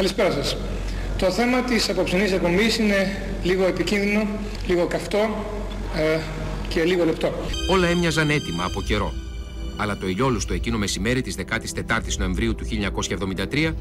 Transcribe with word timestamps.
Καλησπέρα 0.00 0.30
σας. 0.30 0.56
Το 1.18 1.30
θέμα 1.30 1.62
της 1.62 1.88
απόψινής 1.88 2.32
εκπομπής 2.32 2.78
είναι 2.78 3.22
λίγο 3.42 3.66
επικίνδυνο, 3.66 4.26
λίγο 4.66 4.86
καυτό 4.86 5.18
ε, 5.96 6.18
και 6.68 6.84
λίγο 6.84 7.04
λεπτό. 7.04 7.32
Όλα 7.70 7.88
έμοιαζαν 7.88 8.30
έτοιμα 8.30 8.64
από 8.64 8.82
καιρό. 8.82 9.12
Αλλά 9.76 9.96
το 9.96 10.08
ηλιόλουστο 10.08 10.54
εκείνο 10.54 10.78
μεσημέρι 10.78 11.22
της 11.22 11.36
14ης 11.38 12.16
Νοεμβρίου 12.18 12.54
του 12.54 12.66
1973 13.52 13.72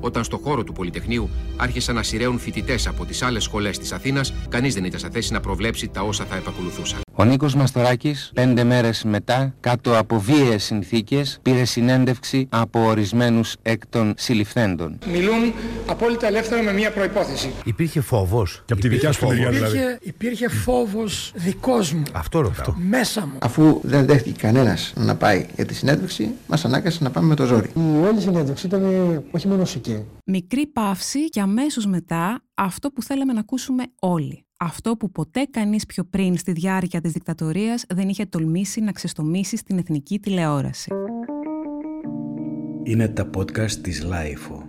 όταν 0.00 0.24
στο 0.24 0.36
χώρο 0.36 0.64
του 0.64 0.72
Πολυτεχνείου 0.72 1.30
άρχισαν 1.56 1.94
να 1.94 2.02
σειραίουν 2.02 2.38
φοιτητές 2.38 2.86
από 2.86 3.04
τις 3.04 3.22
άλλες 3.22 3.42
σχολές 3.42 3.78
της 3.78 3.92
Αθήνας, 3.92 4.32
κανείς 4.48 4.74
δεν 4.74 4.84
ήταν 4.84 5.00
σε 5.00 5.08
θέση 5.10 5.32
να 5.32 5.40
προβλέψει 5.40 5.88
τα 5.88 6.00
όσα 6.00 6.24
θα 6.24 6.36
επακολουθούσαν. 6.36 7.00
Ο 7.20 7.24
Νίκος 7.24 7.54
Μαστοράκης 7.54 8.30
πέντε 8.34 8.64
μέρες 8.64 9.04
μετά 9.04 9.54
κάτω 9.60 9.98
από 9.98 10.20
βίαιες 10.20 10.64
συνθήκες 10.64 11.38
πήρε 11.42 11.64
συνέντευξη 11.64 12.46
από 12.50 12.84
ορισμένους 12.84 13.56
εκ 13.62 13.86
των 13.86 14.14
συλληφθέντων. 14.16 14.98
Μιλούν 15.12 15.52
απόλυτα 15.86 16.26
ελεύθερα 16.26 16.62
με 16.62 16.72
μια 16.72 16.92
προϋπόθεση. 16.92 17.50
Υπήρχε 17.64 18.00
φόβος. 18.00 18.62
Και 18.64 18.72
από 18.72 18.82
τη 18.82 18.88
δικιά 18.88 19.12
σου 19.12 19.26
μεριά 19.26 19.50
δηλαδή. 19.50 19.76
Υπήρχε, 19.76 19.98
υπήρχε 20.02 20.48
φόβος 20.48 21.32
δικός 21.34 21.92
μου. 21.92 22.02
Αυτό 22.12 22.40
ρωτάω. 22.40 22.74
Μέσα 22.76 23.26
μου. 23.26 23.38
Αφού 23.38 23.80
δεν 23.82 24.06
δέχτηκε 24.06 24.40
κανένας 24.40 24.92
να 24.96 25.16
πάει 25.16 25.46
για 25.54 25.64
τη 25.64 25.74
συνέντευξη, 25.74 26.30
μας 26.46 26.64
ανάγκασε 26.64 27.02
να 27.02 27.10
πάμε 27.10 27.26
με 27.26 27.34
το 27.34 27.44
ζόρι. 27.44 27.70
Η 27.74 28.06
όλη 28.06 28.20
συνέντευξη 28.20 28.66
ήταν 28.66 28.84
ε, 28.84 29.22
όχι 29.30 29.48
μόνο 29.48 29.64
σική. 29.64 30.04
Μικρή 30.24 30.66
παύση 30.66 31.28
και 31.28 31.40
αμέσως 31.40 31.86
μετά 31.86 32.42
αυτό 32.54 32.90
που 32.90 33.02
θέλαμε 33.02 33.32
να 33.32 33.40
ακούσουμε 33.40 33.84
όλοι. 33.98 34.42
Αυτό 34.60 34.96
που 34.96 35.10
ποτέ 35.10 35.44
κανείς 35.50 35.86
πιο 35.86 36.04
πριν 36.04 36.36
στη 36.36 36.52
διάρκεια 36.52 37.00
της 37.00 37.12
δικτατορίας 37.12 37.84
δεν 37.88 38.08
είχε 38.08 38.26
τολμήσει 38.26 38.80
να 38.80 38.92
ξεστομίσει 38.92 39.56
στην 39.56 39.78
εθνική 39.78 40.18
τηλεόραση. 40.18 40.90
Είναι 42.82 43.08
τα 43.08 43.30
podcast 43.36 43.70
της 43.70 44.02
LiFO. 44.04 44.62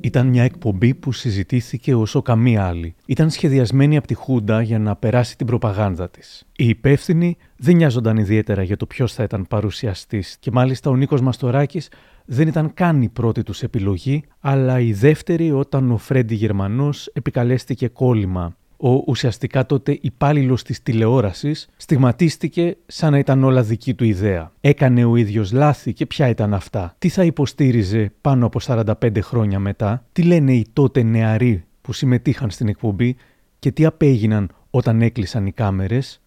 Ήταν 0.00 0.26
μια 0.26 0.42
εκπομπή 0.42 0.94
που 0.94 1.12
συζητήθηκε 1.12 1.94
όσο 1.94 2.22
καμία 2.22 2.66
άλλη. 2.66 2.94
Ήταν 3.06 3.30
σχεδιασμένη 3.30 3.96
από 3.96 4.06
τη 4.06 4.14
Χούντα 4.14 4.62
για 4.62 4.78
να 4.78 4.96
περάσει 4.96 5.36
την 5.36 5.46
προπαγάνδα 5.46 6.10
της. 6.10 6.46
Οι 6.56 6.68
υπεύθυνοι 6.68 7.36
δεν 7.56 7.76
νοιάζονταν 7.76 8.16
ιδιαίτερα 8.16 8.62
για 8.62 8.76
το 8.76 8.86
ποιος 8.86 9.12
θα 9.12 9.22
ήταν 9.22 9.46
παρουσιαστής 9.48 10.36
και 10.40 10.50
μάλιστα 10.50 10.90
ο 10.90 10.96
Νίκος 10.96 11.20
Μαστοράκης 11.20 11.88
δεν 12.32 12.48
ήταν 12.48 12.74
καν 12.74 13.02
η 13.02 13.08
πρώτη 13.08 13.42
τους 13.42 13.62
επιλογή, 13.62 14.22
αλλά 14.40 14.80
η 14.80 14.92
δεύτερη 14.92 15.52
όταν 15.52 15.90
ο 15.90 15.96
Φρέντι 15.96 16.34
Γερμανός 16.34 17.06
επικαλέστηκε 17.06 17.88
κώλυμα. 17.88 18.56
Ο 18.76 18.90
ουσιαστικά 19.06 19.66
τότε 19.66 19.98
υπάλληλος 20.00 20.62
της 20.62 20.82
τηλεόρασης 20.82 21.68
στιγματίστηκε 21.76 22.76
σαν 22.86 23.12
να 23.12 23.18
ήταν 23.18 23.44
όλα 23.44 23.62
δική 23.62 23.94
του 23.94 24.04
ιδέα. 24.04 24.52
Έκανε 24.60 25.04
ο 25.04 25.16
ίδιος 25.16 25.52
λάθη 25.52 25.92
και 25.92 26.06
ποια 26.06 26.28
ήταν 26.28 26.54
αυτά. 26.54 26.94
Τι 26.98 27.08
θα 27.08 27.24
υποστήριζε 27.24 28.12
πάνω 28.20 28.46
από 28.46 28.60
45 28.62 29.18
χρόνια 29.20 29.58
μετά, 29.58 30.04
τι 30.12 30.22
λένε 30.22 30.52
οι 30.52 30.66
τότε 30.72 31.02
νεαροί 31.02 31.64
που 31.80 31.92
συμμετείχαν 31.92 32.50
στην 32.50 32.68
εκπομπή 32.68 33.16
και 33.58 33.70
τι 33.70 33.84
απέγιναν 33.84 34.50
όταν 34.70 35.02
έκλεισαν 35.02 35.46
οι 35.46 35.52
κάμερες. 35.52 36.20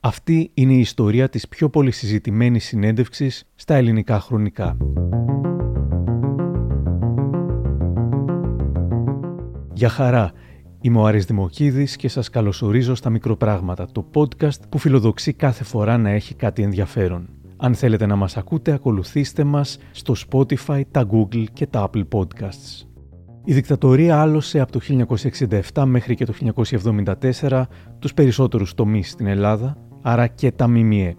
Αυτή 0.00 0.50
είναι 0.54 0.72
η 0.72 0.78
ιστορία 0.78 1.28
της 1.28 1.48
πιο 1.48 1.68
πολύ 1.68 1.90
συζητημένης 1.90 2.64
συνέντευξης 2.64 3.44
στα 3.54 3.74
ελληνικά 3.74 4.20
χρονικά. 4.20 4.76
Γεια 9.78 9.88
χαρά! 9.88 10.32
Είμαι 10.80 10.98
ο 10.98 11.06
Άρης 11.06 11.24
Δημοκίδης 11.24 11.96
και 11.96 12.08
σας 12.08 12.30
καλωσορίζω 12.30 12.94
στα 12.94 13.10
Μικροπράγματα, 13.10 13.86
το 13.92 14.10
podcast 14.14 14.68
που 14.68 14.78
φιλοδοξεί 14.78 15.32
κάθε 15.32 15.64
φορά 15.64 15.98
να 15.98 16.10
έχει 16.10 16.34
κάτι 16.34 16.62
ενδιαφέρον. 16.62 17.28
Αν 17.56 17.74
θέλετε 17.74 18.06
να 18.06 18.16
μας 18.16 18.36
ακούτε, 18.36 18.72
ακολουθήστε 18.72 19.44
μας 19.44 19.78
στο 19.90 20.14
Spotify, 20.30 20.82
τα 20.90 21.06
Google 21.10 21.44
και 21.52 21.66
τα 21.66 21.90
Apple 21.90 22.04
Podcasts. 22.12 22.86
Η 23.44 23.52
δικτατορία 23.52 24.20
άλωσε 24.20 24.60
από 24.60 24.72
το 24.72 24.80
1967 25.72 25.84
μέχρι 25.84 26.14
και 26.14 26.24
το 26.24 26.32
1974 27.40 27.62
τους 27.98 28.14
περισσότερους 28.14 28.74
τομείς 28.74 29.10
στην 29.10 29.26
Ελλάδα, 29.26 29.76
άρα 30.02 30.26
και 30.26 30.52
τα 30.52 30.68
ΜΜΕ. 30.68 31.16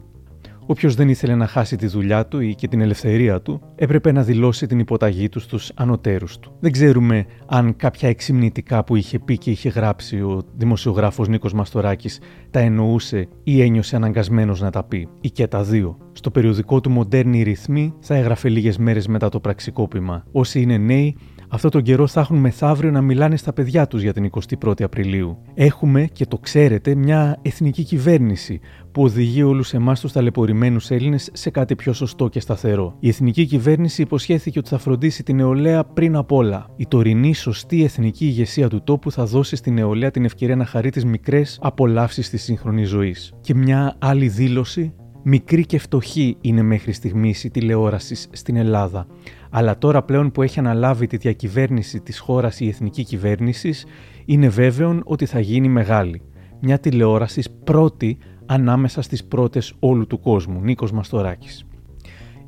Όποιος 0.71 0.95
δεν 0.95 1.09
ήθελε 1.09 1.35
να 1.35 1.47
χάσει 1.47 1.75
τη 1.75 1.87
δουλειά 1.87 2.25
του 2.25 2.39
ή 2.39 2.55
και 2.55 2.67
την 2.67 2.81
ελευθερία 2.81 3.41
του, 3.41 3.61
έπρεπε 3.75 4.11
να 4.11 4.23
δηλώσει 4.23 4.67
την 4.67 4.79
υποταγή 4.79 5.29
του 5.29 5.39
στους 5.39 5.71
ανωτέρους 5.75 6.39
του. 6.39 6.55
Δεν 6.59 6.71
ξέρουμε 6.71 7.25
αν 7.45 7.75
κάποια 7.75 8.09
εξυμνητικά 8.09 8.83
που 8.83 8.95
είχε 8.95 9.19
πει 9.19 9.37
και 9.37 9.51
είχε 9.51 9.69
γράψει 9.69 10.21
ο 10.21 10.41
δημοσιογράφος 10.55 11.27
Νίκος 11.27 11.53
Μαστοράκης 11.53 12.19
τα 12.51 12.59
εννοούσε 12.59 13.27
ή 13.43 13.61
ένιωσε 13.61 13.95
αναγκασμένος 13.95 14.61
να 14.61 14.69
τα 14.69 14.83
πει, 14.83 15.07
ή 15.21 15.29
και 15.29 15.47
τα 15.47 15.63
δύο. 15.63 15.97
Στο 16.11 16.31
περιοδικό 16.31 16.81
του 16.81 16.89
Μοντέρνη 16.89 17.43
Ρυθμή 17.43 17.93
θα 17.99 18.15
έγραφε 18.15 18.49
λίγες 18.49 18.77
μέρες 18.77 19.07
μετά 19.07 19.29
το 19.29 19.39
πραξικόπημα. 19.39 20.23
Όσοι 20.31 20.61
είναι 20.61 20.77
νέοι 20.77 21.17
αυτό 21.51 21.69
τον 21.69 21.81
καιρό 21.81 22.07
θα 22.07 22.19
έχουν 22.19 22.37
μεθαύριο 22.37 22.91
να 22.91 23.01
μιλάνε 23.01 23.37
στα 23.37 23.53
παιδιά 23.53 23.87
τους 23.87 24.01
για 24.01 24.13
την 24.13 24.29
21η 24.63 24.83
Απριλίου. 24.83 25.37
Έχουμε, 25.53 26.05
και 26.05 26.25
το 26.25 26.37
ξέρετε, 26.37 26.95
μια 26.95 27.37
εθνική 27.41 27.83
κυβέρνηση 27.83 28.59
που 28.91 29.03
οδηγεί 29.03 29.43
όλους 29.43 29.73
εμάς 29.73 29.99
τους 29.99 30.11
ταλαιπωρημένους 30.11 30.89
Έλληνες 30.89 31.29
σε 31.33 31.49
κάτι 31.49 31.75
πιο 31.75 31.93
σωστό 31.93 32.27
και 32.27 32.39
σταθερό. 32.39 32.95
Η 32.99 33.07
εθνική 33.07 33.45
κυβέρνηση 33.45 34.01
υποσχέθηκε 34.01 34.59
ότι 34.59 34.69
θα 34.69 34.77
φροντίσει 34.77 35.23
την 35.23 35.35
νεολαία 35.35 35.83
πριν 35.83 36.15
απ' 36.15 36.31
όλα. 36.31 36.69
Η 36.75 36.87
τωρινή 36.87 37.33
σωστή 37.33 37.83
εθνική 37.83 38.25
ηγεσία 38.25 38.67
του 38.67 38.83
τόπου 38.83 39.11
θα 39.11 39.25
δώσει 39.25 39.55
στην 39.55 39.73
νεολαία 39.73 40.11
την 40.11 40.25
ευκαιρία 40.25 40.55
να 40.55 40.65
χαρεί 40.65 40.89
τις 40.89 41.05
μικρές 41.05 41.59
απολαύσεις 41.61 42.29
της 42.29 42.43
σύγχρονης 42.43 42.89
ζωής. 42.89 43.33
Και 43.41 43.55
μια 43.55 43.95
άλλη 43.99 44.27
δήλωση 44.27 44.93
Μικρή 45.23 45.65
και 45.65 45.79
φτωχή 45.79 46.37
είναι 46.41 46.61
μέχρι 46.61 46.91
στιγμής 46.91 47.43
η 47.43 47.49
τηλεόραση 47.49 48.15
στην 48.31 48.55
Ελλάδα. 48.55 49.07
Αλλά 49.49 49.77
τώρα 49.77 50.03
πλέον 50.03 50.31
που 50.31 50.41
έχει 50.41 50.59
αναλάβει 50.59 51.07
τη 51.07 51.17
διακυβέρνηση 51.17 51.99
της 51.99 52.19
χώρας 52.19 52.59
η 52.59 52.67
εθνική 52.67 53.03
κυβέρνηση, 53.03 53.73
είναι 54.25 54.49
βέβαιο 54.49 55.01
ότι 55.03 55.25
θα 55.25 55.39
γίνει 55.39 55.67
μεγάλη. 55.67 56.21
Μια 56.61 56.79
τηλεόραση 56.79 57.43
πρώτη 57.63 58.17
ανάμεσα 58.45 59.01
στις 59.01 59.23
πρώτες 59.23 59.73
όλου 59.79 60.07
του 60.07 60.19
κόσμου, 60.19 60.61
Νίκος 60.61 60.91
Μαστοράκης. 60.91 61.63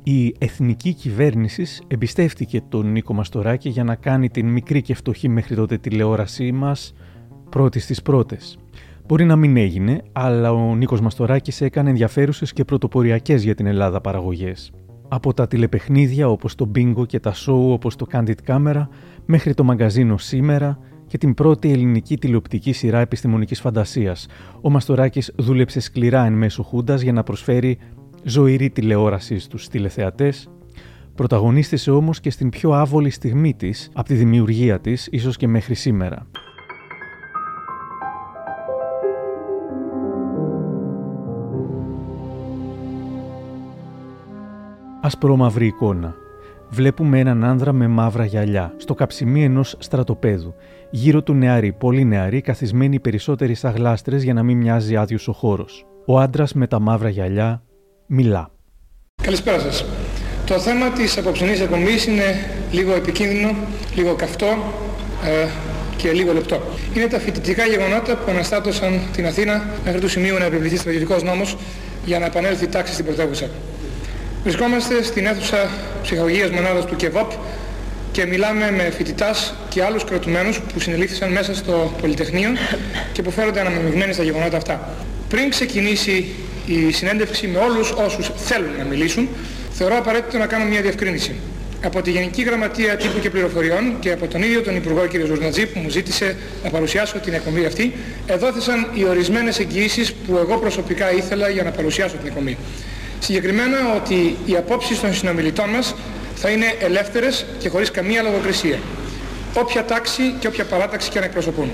Η 0.02 0.34
εθνική 0.38 0.94
κυβέρνηση 0.94 1.66
εμπιστεύτηκε 1.86 2.62
τον 2.68 2.92
Νίκο 2.92 3.14
Μαστοράκη 3.14 3.68
για 3.68 3.84
να 3.84 3.94
κάνει 3.94 4.28
την 4.28 4.46
μικρή 4.46 4.82
και 4.82 4.94
φτωχή 4.94 5.28
μέχρι 5.28 5.54
τότε 5.54 5.78
τηλεόρασή 5.78 6.52
μας 6.52 6.94
πρώτης 7.48 7.82
στις 7.82 8.02
πρώτες. 8.02 8.58
Μπορεί 9.06 9.24
να 9.24 9.36
μην 9.36 9.56
έγινε, 9.56 10.02
αλλά 10.12 10.52
ο 10.52 10.74
Νίκος 10.76 11.00
Μαστοράκης 11.00 11.60
έκανε 11.60 11.88
ενδιαφέρουσες 11.90 12.52
και 12.52 12.64
πρωτοποριακές 12.64 13.42
για 13.42 13.54
την 13.54 13.66
Ελλάδα 13.66 14.00
παραγωγές. 14.00 14.72
Από 15.14 15.34
τα 15.34 15.46
τηλεπαιχνίδια 15.46 16.28
όπως 16.28 16.54
το 16.54 16.70
Bingo 16.74 17.06
και 17.06 17.20
τα 17.20 17.34
show 17.34 17.70
όπως 17.70 17.96
το 17.96 18.06
Candid 18.12 18.34
Camera 18.46 18.86
μέχρι 19.26 19.54
το 19.54 19.64
μαγκαζίνο 19.64 20.18
Σήμερα 20.18 20.78
και 21.06 21.18
την 21.18 21.34
πρώτη 21.34 21.72
ελληνική 21.72 22.18
τηλεοπτική 22.18 22.72
σειρά 22.72 22.98
επιστημονικής 22.98 23.60
φαντασίας. 23.60 24.26
Ο 24.60 24.70
Μαστοράκης 24.70 25.32
δούλεψε 25.36 25.80
σκληρά 25.80 26.24
εν 26.24 26.32
μέσω 26.32 26.62
Χούντας 26.62 27.00
για 27.00 27.12
να 27.12 27.22
προσφέρει 27.22 27.78
ζωηρή 28.24 28.70
τηλεόραση 28.70 29.38
στους 29.38 29.68
τηλεθεατές, 29.68 30.50
πρωταγωνίστησε 31.14 31.90
όμως 31.90 32.20
και 32.20 32.30
στην 32.30 32.48
πιο 32.48 32.72
άβολη 32.72 33.10
στιγμή 33.10 33.54
της, 33.54 33.90
από 33.92 34.08
τη 34.08 34.14
δημιουργία 34.14 34.80
της, 34.80 35.08
ίσως 35.10 35.36
και 35.36 35.48
μέχρι 35.48 35.74
σήμερα. 35.74 36.26
Ασπρόμαυρη 45.04 45.66
εικόνα. 45.66 46.14
Βλέπουμε 46.68 47.18
έναν 47.18 47.44
άνδρα 47.44 47.72
με 47.72 47.86
μαύρα 47.86 48.24
γυαλιά, 48.24 48.74
στο 48.76 48.94
καψιμί 48.94 49.44
ενός 49.44 49.76
στρατοπέδου. 49.78 50.54
Γύρω 50.90 51.22
του 51.22 51.34
νεαροί, 51.34 51.72
πολύ 51.72 52.04
νεαροί, 52.04 52.40
καθισμένοι 52.40 53.00
περισσότεροι 53.00 53.54
σαν 53.54 53.74
γλάστρες 53.74 54.22
για 54.22 54.34
να 54.34 54.42
μην 54.42 54.56
μοιάζει 54.56 54.96
άδειος 54.96 55.28
ο 55.28 55.32
χώρος. 55.32 55.86
Ο 56.06 56.18
άντρας 56.18 56.52
με 56.52 56.66
τα 56.66 56.78
μαύρα 56.78 57.08
γυαλιά 57.08 57.62
μιλά. 58.06 58.50
Καλησπέρα 59.22 59.58
σας. 59.58 59.84
Το 60.46 60.58
θέμα 60.58 60.90
της 60.90 61.18
απόψινή 61.18 61.50
εκπομπής 61.50 62.06
είναι 62.06 62.24
λίγο 62.72 62.94
επικίνδυνο, 62.94 63.54
λίγο 63.94 64.14
καυτό 64.14 64.46
ε, 65.24 65.48
και 65.96 66.12
λίγο 66.12 66.32
λεπτό. 66.32 66.60
Είναι 66.96 67.06
τα 67.06 67.18
φοιτητικά 67.18 67.64
γεγονότα 67.66 68.16
που 68.16 68.30
αναστάτωσαν 68.30 69.00
την 69.12 69.26
Αθήνα 69.26 69.62
μέχρι 69.84 70.00
του 70.00 70.08
σημείου 70.08 70.38
να 70.38 70.44
επιβληθεί 70.44 70.76
στρατιωτικός 70.76 71.22
νόμος 71.22 71.56
για 72.04 72.18
να 72.18 72.26
επανέλθει 72.26 72.64
η 72.64 72.68
τάξη 72.68 72.92
στην 72.92 73.04
πρωτεύουσα. 73.04 73.46
Βρισκόμαστε 74.42 75.02
στην 75.02 75.26
αίθουσα 75.26 75.70
ψυχαγωγίας 76.02 76.50
μονάδας 76.50 76.84
του 76.84 76.96
ΚΕΒΟΠ 76.96 77.30
και 78.12 78.26
μιλάμε 78.26 78.70
με 78.70 78.90
φοιτητάς 78.90 79.54
και 79.68 79.82
άλλους 79.82 80.04
κρατουμένους 80.04 80.60
που 80.60 80.80
συνελήφθησαν 80.80 81.32
μέσα 81.32 81.54
στο 81.54 81.92
Πολυτεχνείο 82.00 82.50
και 83.12 83.22
που 83.22 83.30
φέρονται 83.30 83.60
αναμειγμένοι 83.60 84.12
στα 84.12 84.22
γεγονότα 84.22 84.56
αυτά. 84.56 84.94
Πριν 85.28 85.50
ξεκινήσει 85.50 86.34
η 86.66 86.92
συνέντευξη 86.92 87.46
με 87.46 87.58
όλους 87.58 87.90
όσους 87.90 88.30
θέλουν 88.36 88.70
να 88.78 88.84
μιλήσουν, 88.84 89.28
θεωρώ 89.72 89.96
απαραίτητο 89.96 90.38
να 90.38 90.46
κάνω 90.46 90.64
μια 90.64 90.80
διευκρίνηση. 90.80 91.34
Από 91.84 92.02
τη 92.02 92.10
Γενική 92.10 92.42
Γραμματεία 92.42 92.96
Τύπου 92.96 93.18
και 93.20 93.30
Πληροφοριών 93.30 93.96
και 94.00 94.12
από 94.12 94.26
τον 94.26 94.42
ίδιο 94.42 94.62
τον 94.62 94.76
Υπουργό 94.76 95.06
κ. 95.12 95.26
Ζουρνατζή 95.26 95.66
που 95.66 95.78
μου 95.78 95.88
ζήτησε 95.88 96.36
να 96.64 96.70
παρουσιάσω 96.70 97.18
την 97.18 97.32
εκπομπή 97.32 97.64
αυτή, 97.64 97.92
εδόθησαν 98.26 98.86
οι 98.94 99.04
ορισμένες 99.04 99.58
εγγυήσεις 99.58 100.12
που 100.12 100.36
εγώ 100.36 100.56
προσωπικά 100.56 101.12
ήθελα 101.12 101.48
για 101.48 101.62
να 101.62 101.70
παρουσιάσω 101.70 102.16
την 102.16 102.26
εκπομπή. 102.26 102.56
Συγκεκριμένα 103.22 103.94
ότι 103.96 104.36
οι 104.46 104.56
απόψεις 104.56 105.00
των 105.00 105.14
συνομιλητών 105.14 105.70
μας 105.70 105.94
θα 106.34 106.50
είναι 106.50 106.74
ελεύθερες 106.78 107.44
και 107.58 107.68
χωρίς 107.68 107.90
καμία 107.90 108.22
λογοκρισία. 108.22 108.78
Όποια 109.54 109.84
τάξη 109.84 110.22
και 110.38 110.46
όποια 110.46 110.64
παράταξη 110.64 111.10
και 111.10 111.18
να 111.18 111.24
εκπροσωπούν. 111.24 111.70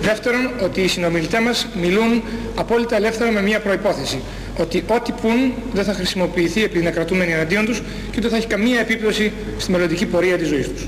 Δεύτερον, 0.00 0.50
ότι 0.62 0.80
οι 0.80 0.88
συνομιλητές 0.88 1.40
μας 1.40 1.66
μιλούν 1.74 2.22
απόλυτα 2.54 2.96
ελεύθερα 2.96 3.30
με 3.30 3.42
μία 3.42 3.60
προϋπόθεση. 3.60 4.20
Ότι 4.56 4.84
ό,τι 4.86 5.12
πούν 5.12 5.52
δεν 5.72 5.84
θα 5.84 5.92
χρησιμοποιηθεί 5.92 6.64
επειδή 6.64 6.80
είναι 6.80 6.90
κρατούμενοι 6.90 7.32
εναντίον 7.32 7.64
τους 7.64 7.82
και 8.10 8.20
δεν 8.20 8.30
θα 8.30 8.36
έχει 8.36 8.46
καμία 8.46 8.80
επίπτωση 8.80 9.32
στη 9.58 9.70
μελλοντική 9.70 10.06
πορεία 10.06 10.36
της 10.38 10.48
ζωής 10.48 10.68
τους. 10.68 10.86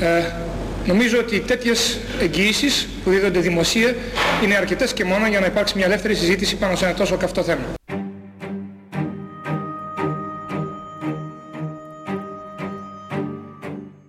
Ε, 0.00 0.06
νομίζω 0.86 1.18
ότι 1.18 1.40
τέτοιες 1.40 1.98
εγγυήσεις 2.20 2.88
που 3.04 3.10
δίδονται 3.10 3.40
δημοσία 3.40 3.94
είναι 4.44 4.56
αρκετές 4.56 4.92
και 4.92 5.04
μόνο 5.04 5.26
για 5.26 5.40
να 5.40 5.46
υπάρξει 5.46 5.76
μια 5.76 5.86
ελεύθερη 5.86 6.14
συζήτηση 6.14 6.56
πάνω 6.56 6.76
σε 6.76 6.84
ένα 6.84 6.94
τόσο 6.94 7.16
καυτό 7.16 7.42
θέμα. 7.42 7.64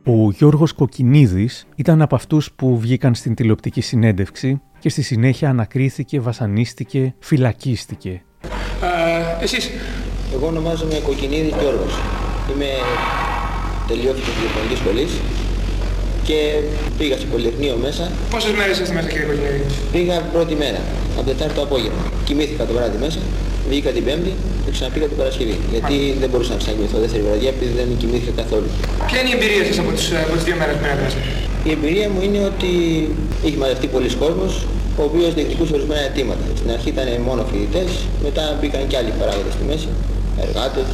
Ο 0.09 0.31
Γιώργος 0.31 0.73
Κοκκινίδης 0.73 1.67
ήταν 1.75 2.01
από 2.01 2.15
αυτούς 2.15 2.51
που 2.51 2.79
βγήκαν 2.79 3.15
στην 3.15 3.35
τηλεοπτική 3.35 3.81
συνέντευξη 3.81 4.61
και 4.79 4.89
στη 4.89 5.01
συνέχεια 5.01 5.49
ανακρίθηκε, 5.49 6.19
βασανίστηκε, 6.19 7.15
φυλακίστηκε. 7.19 8.21
Ε, 9.39 9.43
εσείς. 9.43 9.69
Εγώ 10.33 10.47
ονομάζομαι 10.47 10.93
Κοκκινίδης 11.05 11.53
Γιώργος. 11.59 11.93
Είμαι 12.53 12.65
τελειώθηκε 13.87 14.29
της 14.31 14.39
διεθνικής 14.41 14.77
σχολής 14.77 15.11
και 16.23 16.39
πήγα 16.97 17.15
στο 17.17 17.25
Πολυτεχνείο 17.31 17.77
μέσα. 17.81 18.11
Πόσες 18.31 18.51
μέρες 18.51 18.79
είστε 18.79 18.93
μέσα 18.93 19.07
κύριε 19.07 19.25
Κοκκινίδη; 19.25 19.61
Πήγα 19.91 20.21
πρώτη 20.21 20.55
μέρα, 20.55 20.81
από 21.17 21.25
Τετάρτη 21.29 21.53
το 21.55 21.61
απόγευμα. 21.61 22.01
Κοιμήθηκα 22.25 22.65
το 22.65 22.73
βράδυ 22.73 22.97
μέσα, 22.97 23.19
βγήκα 23.71 23.89
την 23.97 24.03
Πέμπτη 24.07 24.31
και 24.63 24.71
ξαναπήγα 24.75 25.07
την 25.11 25.17
Παρασκευή. 25.21 25.55
Γιατί 25.73 25.95
δεν 26.21 26.29
μπορούσα 26.29 26.51
να 26.55 26.59
ξαναγυμηθώ 26.61 26.97
δεύτερη 27.03 27.23
βραδιά 27.27 27.49
επειδή 27.55 27.73
δεν 27.79 27.87
κοιμήθηκα 28.01 28.33
καθόλου. 28.41 28.69
Ποια 29.09 29.17
είναι 29.19 29.29
η 29.33 29.35
εμπειρία 29.37 29.63
σας 29.69 29.77
από 29.83 29.91
τις, 29.95 30.05
από 30.27 30.33
τις 30.37 30.45
δύο 30.47 30.55
μέρες 30.59 30.75
που 30.77 30.83
μένετε 30.85 31.03
μέσα. 31.07 31.19
Η 31.69 31.69
εμπειρία 31.75 32.07
μου 32.13 32.19
είναι 32.27 32.39
ότι 32.51 32.71
είχε 33.45 33.57
μαζευτεί 33.63 33.87
πολλοί 33.95 34.09
κόσμος, 34.23 34.51
ο 34.99 35.03
οποίος 35.09 35.29
διεκδικούσε 35.37 35.71
ορισμένα 35.77 36.03
αιτήματα. 36.07 36.45
Στην 36.59 36.69
αρχή 36.75 36.89
ήταν 36.95 37.07
μόνο 37.27 37.41
φοιτητές, 37.49 37.89
μετά 38.25 38.43
μπήκαν 38.57 38.81
και 38.89 38.97
άλλοι 38.99 39.11
παράγοντες 39.19 39.53
στη 39.57 39.63
μέση, 39.69 39.89
εργάτες, 40.45 40.89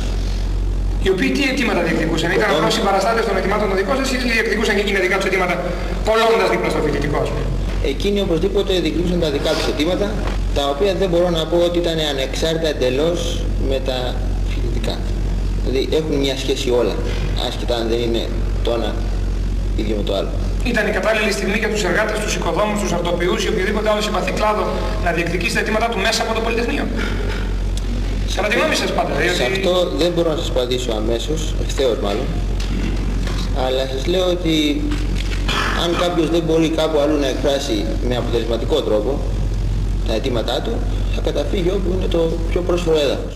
οι 1.04 1.10
οποίοι 1.16 1.30
τι 1.36 1.42
αιτήματα 1.50 1.82
διεκδικούσαν, 1.88 2.30
ήταν 2.38 2.48
απλώς 2.56 2.74
συμπαραστάτες 2.78 3.24
των 3.28 3.34
αιτημάτων 3.38 3.68
των 3.70 3.78
δικών 3.80 3.96
σας 4.00 4.08
ή 4.14 4.18
διεκδικούσαν 4.36 4.74
και 4.78 4.84
εκείνα 4.86 5.00
δικά 5.06 5.16
τους 5.20 5.28
αιτήματα 5.30 5.56
κολλώντας 6.08 6.48
δίπλα 6.54 6.70
στο 6.74 6.80
φοιτητικό 6.86 7.18
ας 7.26 7.30
πούμε; 7.32 7.46
Εκείνοι 7.92 8.20
οπωσδήποτε 8.22 8.74
διεκδικούσαν 8.80 9.20
τα 9.20 9.30
δικά 9.30 9.50
τους 9.50 9.68
αιτήματα, 9.68 10.12
τα 10.56 10.70
οποία 10.70 10.94
δεν 10.94 11.10
μπορώ 11.10 11.30
να 11.30 11.46
πω 11.46 11.58
ότι 11.58 11.78
ήταν 11.78 11.98
ανεξάρτητα 12.14 12.68
εντελώς 12.68 13.20
με 13.70 13.80
τα 13.86 14.16
φοιτητικά. 14.50 14.96
Δηλαδή 15.66 15.90
έχουν 15.98 16.16
μια 16.16 16.36
σχέση 16.38 16.70
όλα, 16.70 16.96
άσχετα 17.48 17.76
αν 17.76 17.88
δεν 17.90 18.00
είναι 18.00 18.24
το 18.64 18.72
ένα 18.78 18.96
ίδιο 19.76 19.96
με 19.96 20.04
το 20.04 20.14
άλλο. 20.16 20.32
Ήταν 20.72 20.88
η 20.88 20.92
κατάλληλη 20.92 21.32
στιγμή 21.32 21.58
για 21.58 21.70
τους 21.70 21.84
εργάτες, 21.84 22.20
τους 22.20 22.36
οικοδόμους, 22.36 22.82
τους 22.82 22.92
αρτοποιούς 22.92 23.44
ή 23.46 23.48
οποιοδήποτε 23.54 23.90
άλλο 23.90 24.02
συμπαθή 24.02 24.32
κλάδο 24.32 24.66
να 25.04 25.12
διεκδικήσει 25.12 25.54
τα 25.54 25.60
αιτήματά 25.60 25.88
του 25.90 26.00
μέσα 26.00 26.22
από 26.24 26.34
το 26.34 26.42
Πολυτεχνείο. 26.46 26.86
Κατά 28.36 28.48
τη 28.48 28.56
γνώμη 28.56 28.76
σας 28.76 28.92
πάντα. 28.98 29.14
Σε 29.40 29.44
αυτό 29.52 29.92
δεν 29.98 30.12
μπορώ 30.16 30.30
να 30.30 30.38
σας 30.38 30.50
απαντήσω 30.50 30.92
αμέσως, 31.02 31.54
ευθέως 31.66 31.98
μάλλον. 32.06 32.28
Αλλά 33.66 33.84
σας 33.94 34.06
λέω 34.06 34.26
ότι 34.26 34.82
αν 35.82 35.98
κάποιος 36.00 36.30
δεν 36.30 36.44
μπορεί 36.44 36.70
κάπου 36.70 37.00
αλλού 37.00 37.20
να 37.20 37.28
εκφράσει 37.28 37.86
με 38.08 38.16
αποτελεσματικό 38.16 38.82
τρόπο 38.82 39.20
τα 40.08 40.14
αιτήματά 40.14 40.62
του, 40.62 40.72
θα 41.16 41.22
καταφύγει 41.22 41.70
όπου 41.70 41.94
είναι 41.98 42.06
το 42.06 42.32
πιο 42.50 42.62
πρόσφορο 42.62 42.98
έδαφος. 43.00 43.36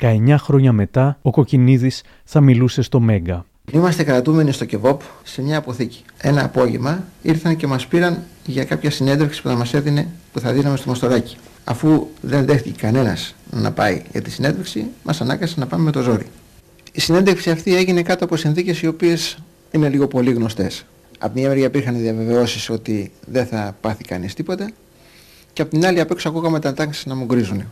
19 0.00 0.34
χρόνια 0.38 0.72
μετά, 0.72 1.18
ο 1.22 1.30
Κοκκινίδης 1.30 2.02
θα 2.24 2.40
μιλούσε 2.40 2.82
στο 2.82 3.00
Μέγκα. 3.00 3.44
Είμαστε 3.72 4.02
κρατούμενοι 4.02 4.52
στο 4.52 4.64
ΚΕΒΟΠ 4.64 5.00
σε 5.22 5.42
μια 5.42 5.58
αποθήκη. 5.58 6.04
Ένα 6.18 6.44
απόγευμα 6.44 7.04
ήρθαν 7.22 7.56
και 7.56 7.66
μας 7.66 7.86
πήραν 7.86 8.22
για 8.46 8.64
κάποια 8.64 8.90
συνέντευξη 8.90 9.42
που 9.42 9.48
θα 9.48 9.54
μας 9.54 9.74
έδινε, 9.74 10.08
που 10.32 10.40
θα 10.40 10.52
δίναμε 10.52 10.76
στο 10.76 10.88
Μαστοράκι. 10.88 11.36
Αφού 11.64 12.06
δεν 12.20 12.44
δέχτηκε 12.44 12.80
κανένας 12.80 13.34
να 13.50 13.72
πάει 13.72 14.02
για 14.12 14.22
τη 14.22 14.30
συνέντευξη, 14.30 14.86
μας 15.02 15.20
ανάγκασε 15.20 15.54
να 15.58 15.66
πάμε 15.66 15.84
με 15.84 15.90
το 15.90 16.02
ζόρι. 16.02 16.26
Η 16.92 17.00
συνέντευξη 17.00 17.50
αυτή 17.50 17.76
έγινε 17.76 18.02
κάτω 18.02 18.24
από 18.24 18.36
συνθήκες 18.36 18.80
οι 18.82 18.86
οποίες 18.86 19.38
είναι 19.70 19.88
λίγο 19.88 20.06
πολύ 20.06 20.32
γνωστές. 20.32 20.84
Από 21.18 21.38
μια 21.38 21.48
μεριά 21.48 21.66
υπήρχαν 21.66 21.98
διαβεβαιώσεις 21.98 22.70
ότι 22.70 23.10
δεν 23.26 23.46
θα 23.46 23.76
πάθει 23.80 24.04
κανείς 24.04 24.34
τίποτα 24.34 24.70
και 25.52 25.62
από 25.62 25.70
την 25.70 25.86
άλλη 25.86 26.00
απ' 26.00 26.10
έξω 26.10 26.28
ακούγαμε 26.28 26.60
τα 26.60 26.74
τάξεις 26.74 27.06
να 27.06 27.14
μου 27.14 27.24
γκρίζουν. 27.24 27.62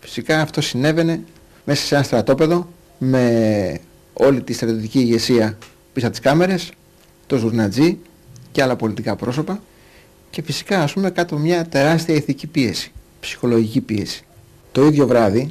Φυσικά 0.00 0.40
αυτό 0.40 0.60
συνέβαινε 0.60 1.20
μέσα 1.64 1.86
σε 1.86 1.94
ένα 1.94 2.04
στρατόπεδο 2.04 2.68
με 2.98 3.80
όλη 4.12 4.42
τη 4.42 4.52
στρατιωτική 4.52 4.98
ηγεσία 4.98 5.58
πίσω 5.92 6.06
από 6.06 6.16
τις 6.16 6.24
κάμερες, 6.24 6.70
το 7.26 7.36
Ζουρνατζή 7.36 7.98
και 8.52 8.62
άλλα 8.62 8.76
πολιτικά 8.76 9.16
πρόσωπα 9.16 9.62
και 10.30 10.42
φυσικά 10.42 10.82
ας 10.82 10.92
πούμε 10.92 11.10
κάτω 11.10 11.38
μια 11.38 11.66
τεράστια 11.66 12.14
ηθική 12.14 12.46
πίεση, 12.46 12.92
ψυχολογική 13.20 13.80
πίεση. 13.80 14.24
Το 14.72 14.84
ίδιο 14.84 15.06
βράδυ, 15.06 15.48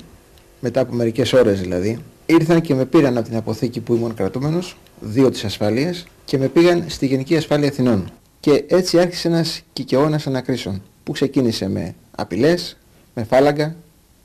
μετά 0.59 0.81
από 0.81 0.94
μερικές 0.94 1.33
ώρες 1.33 1.62
δηλαδή, 1.62 2.00
ήρθαν 2.29 2.62
και 2.62 2.75
με 2.75 2.85
πήραν 2.85 3.18
από 3.18 3.27
την 3.27 3.38
αποθήκη 3.38 3.79
που 3.79 3.95
ήμουν 3.95 4.13
κρατούμενος, 4.13 4.77
δύο 5.00 5.29
της 5.29 5.44
ασφαλείας, 5.44 6.06
και 6.25 6.38
με 6.38 6.47
πήγαν 6.47 6.83
στη 6.88 7.06
Γενική 7.06 7.38
Ασφάλεια 7.38 7.68
Αθηνών. 7.68 8.12
Και 8.39 8.63
έτσι 8.68 9.00
άρχισε 9.00 9.27
ένας 9.27 9.62
κικαιώνας 9.74 10.27
ανακρίσεων, 10.27 10.81
που 11.03 11.12
ξεκίνησε 11.12 11.69
με 11.69 11.95
απειλές, 12.15 12.77
με 13.13 13.24
φάλαγγα, 13.24 13.75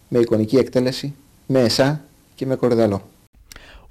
με 0.09 0.19
εικονική 0.19 0.57
εκτέλεση, 0.57 1.15
με 1.47 1.61
εσά 1.61 2.05
και 2.35 2.47
με 2.47 2.55
κορδαλό. 2.55 3.11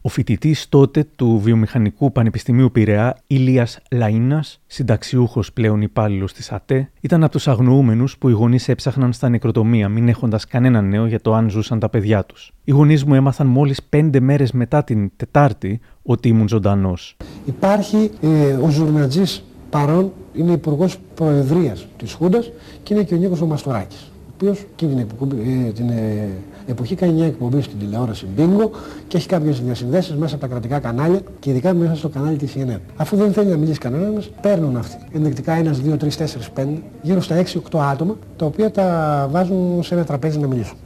Ο 0.04 0.10
φοιτητής 0.10 0.70
τότε 0.70 1.06
του 1.16 1.40
Βιομηχανικού 1.44 2.12
Πανεπιστημίου 2.12 2.72
Πειραιά, 2.72 3.18
Ηλίας 3.28 3.80
Λαΐνα, 3.92 4.40
συνταξιούχος 4.68 5.54
πλέον 5.54 5.82
υπάλληλος 5.82 6.34
της 6.34 6.52
ΑΤΕ, 6.52 6.92
ήταν 7.02 7.24
από 7.24 7.32
τους 7.32 7.48
αγνοούμενους 7.48 8.18
που 8.18 8.30
οι 8.30 8.32
γονείς 8.32 8.70
έψαχναν 8.70 9.14
στα 9.14 9.30
νεκροτομία, 9.30 9.90
μην 9.90 10.08
έχοντας 10.08 10.48
κανένα 10.48 10.82
νέο 10.82 11.06
για 11.06 11.22
το 11.22 11.34
αν 11.34 11.50
ζούσαν 11.50 11.80
τα 11.80 11.90
παιδιά 11.90 12.26
τους. 12.26 12.52
Οι 12.64 12.72
γονείς 12.72 13.04
μου 13.04 13.14
έμαθαν 13.14 13.48
μόλις 13.48 13.84
πέντε 13.84 14.20
μέρες 14.20 14.52
μετά 14.52 14.84
την 14.84 15.12
Τετάρτη 15.16 15.80
ότι 16.04 16.28
ήμουν 16.28 16.48
ζωντανός. 16.48 17.18
Υπάρχει 17.46 18.12
ε, 18.22 18.54
ο 18.54 18.70
Ζουρνατζή 18.70 19.42
παρόν, 19.70 20.12
είναι 20.34 20.52
υπουργός 20.52 20.98
Προεδρίας 21.16 21.88
της 21.98 22.14
Χούντας 22.14 22.52
και 22.84 22.94
είναι 22.94 23.04
και 23.04 23.14
ο 23.14 23.18
Νίκος 23.18 23.42
Μαστοράκη 23.42 23.98
οποίος 24.42 24.66
εκείνη 24.72 25.06
την, 25.06 25.68
ε, 25.68 25.72
την 25.72 25.90
ε, 25.90 26.30
εποχή 26.66 26.96
κάνει 26.96 27.14
μια 27.14 27.26
εκπομπή 27.26 27.62
στην 27.62 27.80
τηλεόραση 27.80 28.28
Bingo 28.38 28.70
και 29.08 29.18
έχει 29.18 29.28
κάποιες 29.28 29.62
διασυνδέσεις 29.62 30.16
μέσα 30.16 30.36
από 30.36 30.44
τα 30.44 30.50
κρατικά 30.50 30.80
κανάλια 30.80 31.20
και 31.40 31.50
ειδικά 31.50 31.74
μέσα 31.74 31.96
στο 31.96 32.10
κανάλι 32.10 32.38
της 32.38 32.54
CNN. 32.56 32.80
Αφού 32.96 33.16
δεν 33.16 33.34
θέλει 33.34 33.50
να 33.50 33.58
μιλήσει 33.58 33.80
κανένας, 33.80 34.30
παίρνουν 34.42 34.78
αυτοί. 34.78 34.98
Ενδεικτικά 35.14 35.54
ένας, 35.54 35.80
δύο, 35.80 35.98
τρεις, 35.98 36.18
τέσσερις, 36.18 36.50
πέντε, 36.50 36.82
γύρω 37.02 37.22
στα 37.22 37.36
6-8 37.36 37.80
άτομα, 37.92 38.16
τα 38.36 38.46
οποία 38.46 38.72
τα 38.72 39.28
βάζουν 39.32 39.84
σε 39.84 39.94
ένα 39.94 40.04
τραπέζι 40.04 40.40
να 40.40 40.48
μιλήσουν. 40.48 40.78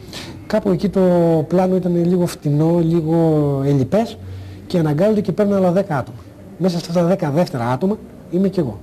Κάπου 0.48 0.70
εκεί 0.70 0.90
το 0.90 1.02
πλάνο 1.48 1.76
ήταν 1.76 2.06
λίγο 2.06 2.26
φτηνό, 2.26 2.80
λίγο 2.80 3.62
ελλειπές 3.66 4.18
και 4.68 4.78
αναγκάζονται 4.78 5.22
και 5.22 5.32
παίρνουν 5.32 5.56
άλλα 5.56 5.72
10 5.72 5.78
άτομα. 5.88 6.18
Μέσα 6.58 6.80
στα 6.80 7.18
10 7.20 7.32
δεύτερα 7.34 7.70
άτομα 7.70 7.98
είμαι 8.32 8.48
και 8.48 8.60
εγώ. 8.60 8.80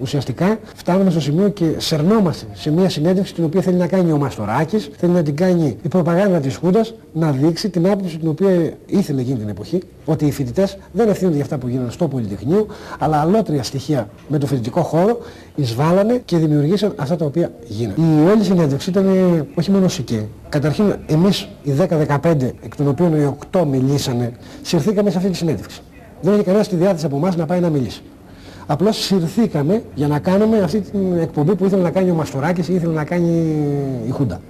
Ουσιαστικά 0.00 0.58
φτάνουμε 0.74 1.10
στο 1.10 1.20
σημείο 1.20 1.48
και 1.48 1.64
σερνόμαστε 1.76 2.46
σε 2.52 2.70
μια 2.70 2.88
συνέντευξη 2.88 3.34
την 3.34 3.44
οποία 3.44 3.60
θέλει 3.60 3.76
να 3.76 3.86
κάνει 3.86 4.12
ο 4.12 4.16
Μαστοράκης, 4.16 4.90
θέλει 4.96 5.12
να 5.12 5.22
την 5.22 5.36
κάνει 5.36 5.76
η 5.82 5.88
προπαγάνδα 5.88 6.38
της 6.38 6.56
Χούντας, 6.56 6.94
να 7.12 7.30
δείξει 7.30 7.70
την 7.70 7.90
άποψη 7.90 8.18
την 8.18 8.28
οποία 8.28 8.72
ήθελε 8.86 9.20
εκείνη 9.20 9.38
την 9.38 9.48
εποχή, 9.48 9.82
ότι 10.04 10.26
οι 10.26 10.30
φοιτητές 10.30 10.76
δεν 10.92 11.08
ευθύνονται 11.08 11.34
για 11.34 11.44
αυτά 11.44 11.58
που 11.58 11.68
γίνανε 11.68 11.90
στο 11.90 12.08
Πολυτεχνείο, 12.08 12.66
αλλά 12.98 13.20
αλότρια 13.20 13.62
στοιχεία 13.62 14.08
με 14.28 14.38
το 14.38 14.46
φοιτητικό 14.46 14.82
χώρο 14.82 15.18
εισβάλλανε 15.54 16.22
και 16.24 16.36
δημιουργήσαν 16.36 16.92
αυτά 16.96 17.16
τα 17.16 17.24
οποία 17.24 17.52
γίνανε. 17.66 17.94
Η 17.96 18.30
όλη 18.30 18.44
συνέντευξη 18.44 18.90
ήταν 18.90 19.06
όχι 19.54 19.70
μόνο 19.70 19.88
σικέ. 19.88 20.26
Καταρχήν 20.48 20.94
εμείς 21.06 21.48
οι 21.62 21.72
10-15, 21.78 22.54
εκ 22.64 22.76
των 22.76 22.88
οποίων 22.88 23.14
οι 23.14 23.36
8 23.52 23.64
μιλήσανε, 23.70 24.32
συρθήκαμε 24.62 25.10
σε 25.10 25.16
αυτή 25.16 25.30
τη 25.30 25.36
συνέντευξη. 25.36 25.80
Δεν 26.22 26.32
είχε 26.32 26.42
κανένας 26.42 26.68
τη 26.68 26.76
διάθεση 26.76 27.06
από 27.06 27.16
εμάς 27.16 27.36
να 27.36 27.46
πάει 27.46 27.60
να 27.60 27.68
μιλήσει. 27.68 28.02
Απλώς 28.70 28.96
συρθήκαμε 28.96 29.84
για 29.94 30.08
να 30.08 30.18
κάνουμε 30.20 30.60
αυτή 30.62 30.80
την 30.80 31.16
εκπομπή 31.16 31.56
που 31.56 31.64
ήθελε 31.64 31.82
να 31.82 31.90
κάνει 31.90 32.10
ο 32.10 32.14
Μαστοράκης 32.14 32.68
ή 32.68 32.74
ήθελε 32.74 32.92
να 32.92 33.04
κάνει 33.04 33.28
η 34.06 34.10
Χούντα. 34.10 34.40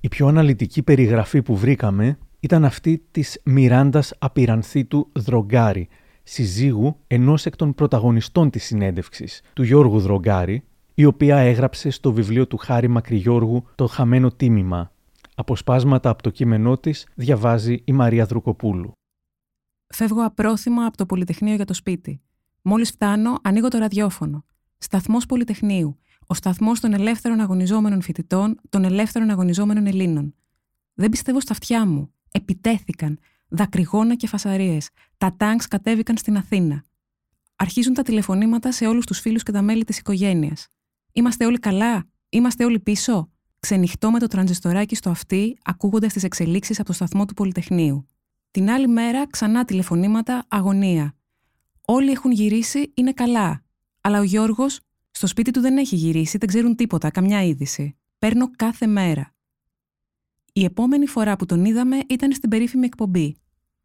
Η 0.00 0.08
πιο 0.08 0.26
αναλυτική 0.26 0.82
περιγραφή 0.82 1.42
που 1.42 1.56
βρήκαμε 1.56 2.18
ήταν 2.40 2.64
αυτή 2.64 3.02
της 3.10 3.40
Μιράντας 3.44 4.14
Απειρανθήτου 4.18 5.08
Δρογκάρη, 5.12 5.88
συζύγου 6.22 6.96
ενός 7.06 7.46
εκ 7.46 7.56
των 7.56 7.74
πρωταγωνιστών 7.74 8.50
της 8.50 8.64
συνέντευξης, 8.64 9.42
του 9.52 9.62
Γιώργου 9.62 10.00
Δρογκάρη, 10.00 10.64
η 10.94 11.04
οποία 11.04 11.36
έγραψε 11.36 11.90
στο 11.90 12.12
βιβλίο 12.12 12.46
του 12.46 12.56
Χάρη 12.56 12.88
Μακρυγιώργου 12.88 13.64
«Το 13.74 13.86
χαμένο 13.86 14.30
τίμημα». 14.30 14.92
Αποσπάσματα 15.34 16.10
από 16.10 16.22
το 16.22 16.30
κείμενό 16.30 16.78
της 16.78 17.06
διαβάζει 17.14 17.82
η 17.84 17.92
Μαρία 17.92 18.24
Δρουκοπούλου. 18.24 18.92
Φεύγω 19.94 20.24
απρόθυμα 20.24 20.84
από 20.84 20.96
το 20.96 21.06
Πολυτεχνείο 21.06 21.54
για 21.54 21.64
το 21.64 21.74
σπίτι. 21.74 22.20
Μόλις 22.66 22.90
φτάνω, 22.90 23.38
ανοίγω 23.42 23.68
το 23.68 23.78
ραδιόφωνο. 23.78 24.44
Σταθμός 24.78 25.26
Πολυτεχνείου. 25.26 25.98
Ο 26.26 26.34
σταθμός 26.34 26.80
των 26.80 26.92
ελεύθερων 26.92 27.40
αγωνιζόμενων 27.40 28.02
φοιτητών, 28.02 28.60
των 28.68 28.84
ελεύθερων 28.84 29.30
αγωνιζόμενων 29.30 29.86
Ελλήνων. 29.86 30.34
Δεν 30.94 31.10
πιστεύω 31.10 31.40
στα 31.40 31.52
αυτιά 31.52 31.86
μου. 31.86 32.12
Επιτέθηκαν. 32.30 33.18
δακρυγόνα 33.48 34.14
και 34.14 34.26
φασαρίες. 34.26 34.90
Τα 35.16 35.34
τάγκς 35.36 35.68
κατέβηκαν 35.68 36.16
στην 36.16 36.36
Αθήνα. 36.36 36.84
Αρχίζουν 37.56 37.94
τα 37.94 38.02
τηλεφωνήματα 38.02 38.72
σε 38.72 38.86
όλους 38.86 39.06
τους 39.06 39.20
φίλους 39.20 39.42
και 39.42 39.52
τα 39.52 39.62
μέλη 39.62 39.84
της 39.84 39.98
οικογένειας. 39.98 40.68
Είμαστε 41.12 41.46
όλοι 41.46 41.58
καλά, 41.58 42.04
είμαστε 42.28 42.64
όλοι 42.64 42.80
πίσω; 42.80 43.28
Ξενυχτώ 43.58 44.10
με 44.10 44.18
το 44.18 44.26
τρανζιστοράκι 44.26 44.94
στο 44.94 45.10
αυτί, 45.10 45.58
ακούγοντας 45.64 46.12
τις 46.12 46.22
εξελίξεις 46.22 46.78
από 46.78 46.86
το 46.86 46.92
σταθμό 46.92 47.24
του 47.24 47.34
Πολυτεχνείου. 47.34 48.06
Την 48.50 48.70
άλλη 48.70 48.88
μέρα 48.88 49.26
ξανά 49.30 49.64
τηλεφωνήματα, 49.64 50.44
αγωνία. 50.48 51.14
Όλοι 51.86 52.10
έχουν 52.10 52.30
γυρίσει, 52.30 52.92
είναι 52.94 53.12
καλά. 53.12 53.62
Αλλά 54.00 54.18
ο 54.18 54.22
Γιώργος 54.22 54.80
στο 55.10 55.26
σπίτι 55.26 55.50
του 55.50 55.60
δεν 55.60 55.76
έχει 55.76 55.96
γυρίσει, 55.96 56.38
δεν 56.38 56.48
ξέρουν 56.48 56.76
τίποτα, 56.76 57.10
καμιά 57.10 57.42
είδηση. 57.42 57.96
Παίρνω 58.18 58.50
κάθε 58.50 58.86
μέρα. 58.86 59.34
Η 60.52 60.64
επόμενη 60.64 61.06
φορά 61.06 61.36
που 61.36 61.46
τον 61.46 61.64
είδαμε 61.64 61.98
ήταν 62.08 62.32
στην 62.32 62.50
περίφημη 62.50 62.86
εκπομπή. 62.86 63.36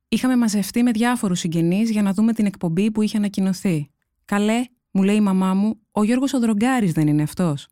Είχαμε 0.08 0.36
μαζευτεί 0.36 0.84
με 0.84 0.92
διάφορους 0.92 1.40
συγγενείς 1.40 1.90
για 1.90 2.02
να 2.02 2.14
δούμε 2.14 2.34
την 2.34 2.46
εκπομπή 2.46 2.92
που 2.92 3.02
είχε 3.02 3.18
ανακοινωθεί. 3.18 3.90
Καλέ, 4.26 4.64
μου 4.92 5.04
λέει 5.04 5.16
η 5.16 5.22
μαμά 5.22 5.54
μου, 5.54 5.80
ο 5.92 6.04
Γιώργος 6.04 6.34
Οδρογκάρη 6.34 6.92
δεν 6.92 7.08
είναι 7.08 7.22
αυτός. 7.22 7.68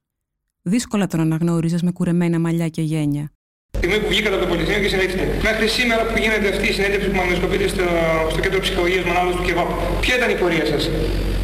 Δύσκολα 0.62 1.08
τον 1.08 1.20
αναγνώριζες 1.20 1.82
με 1.82 1.92
κουρεμένα 1.92 2.40
μαλλιά 2.40 2.70
και 2.70 2.82
γένια. 2.82 3.32
Τη 3.80 3.84
στιγμή 3.84 3.98
που 4.04 4.10
βγήκατε 4.14 4.36
από 4.38 4.44
το 4.46 4.50
Πολυτεχνείο 4.52 4.80
και 4.84 4.92
συνέχιστε. 4.94 5.24
Μέχρι 5.48 5.66
σήμερα 5.78 6.02
που 6.10 6.16
γίνεται 6.24 6.48
αυτή 6.54 6.66
η 6.72 6.74
συνέντευξη 6.78 7.08
που 7.12 7.18
μαγνητοσκοπείτε 7.20 7.66
στο, 7.74 7.86
στο 8.34 8.40
κέντρο 8.44 8.60
ψυχολογίας 8.66 9.04
μονάδος 9.10 9.34
του 9.38 9.44
ΚΕΒΑΠ, 9.48 9.70
ποια 10.04 10.14
ήταν 10.20 10.30
η 10.36 10.38
πορεία 10.42 10.66
σας, 10.72 10.84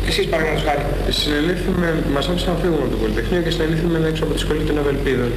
εσείς 0.09 0.25
παραδείγματος 0.31 0.63
χάρη; 0.67 0.83
Συνελήφθημε, 1.21 1.89
μας 2.15 2.25
άφησαν 2.29 2.49
να 2.53 2.57
φύγουμε 2.61 2.83
από 2.85 2.91
το 2.95 2.99
Πολυτεχνείο 3.03 3.41
και 3.45 3.51
συνελήφθημε 3.55 3.97
έξω 4.11 4.23
από 4.25 4.33
τη 4.35 4.39
σχολή 4.43 4.63
των 4.69 4.75
Ευελπίδων. 4.81 5.31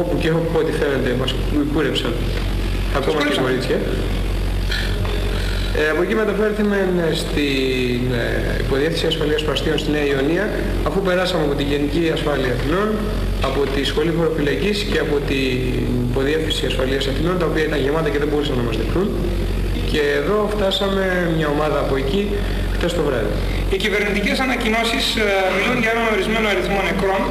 Όπου 0.00 0.14
και 0.20 0.28
έχω 0.32 0.40
πω 0.52 0.58
ό,τι 0.62 0.72
θέλετε, 0.80 1.08
μας 1.20 1.30
κούρεψαν. 1.72 2.12
Ακόμα 2.98 3.18
και 3.28 3.38
κορίτσια. 3.44 3.78
Ε, 5.80 5.90
από 5.92 6.02
εκεί 6.02 6.14
μεταφέρθημε 6.14 6.78
ε, 7.10 7.14
στην 7.14 8.02
ε, 8.24 8.62
Υποδιεύθυνση 8.64 9.06
Ασφαλείας 9.06 9.42
Παστίων 9.48 9.78
στη 9.78 9.90
Νέα 9.90 10.06
Ιωνία, 10.12 10.44
αφού 10.88 10.98
περάσαμε 11.08 11.44
από 11.44 11.54
την 11.54 11.66
Γενική 11.72 12.10
Ασφάλεια 12.16 12.52
Αθηνών, 12.56 12.88
από 13.48 13.60
τη 13.74 13.84
Σχολή 13.90 14.12
Χωροφυλακής 14.18 14.78
και 14.90 14.98
από 14.98 15.16
την 15.28 15.52
Υποδιεύθυνση 16.10 16.66
Ασφαλείας 16.66 17.06
Αθηνών, 17.06 17.38
τα 17.38 17.46
οποία 17.50 17.64
ήταν 17.68 17.78
γεμάτα 17.84 18.08
και 18.12 18.18
δεν 18.22 18.28
μπορούσαν 18.30 18.56
να 18.60 18.62
μας 18.68 18.76
δεχτούν. 18.80 19.06
Και 19.90 20.02
εδώ 20.20 20.38
φτάσαμε 20.54 21.04
μια 21.36 21.48
ομάδα 21.56 21.78
από 21.84 21.94
εκεί 22.02 22.22
χτες 22.74 22.92
το 22.98 23.02
βράδυ. 23.08 23.32
Οι 23.72 23.76
κυβερνητικές 23.84 24.36
ανακοινώσεις 24.46 25.04
ε, 25.16 25.26
μιλούν 25.56 25.78
για 25.82 25.90
έναν 25.94 26.04
ορισμένο 26.12 26.46
αριθμό 26.52 26.78
νεκρών. 26.88 27.22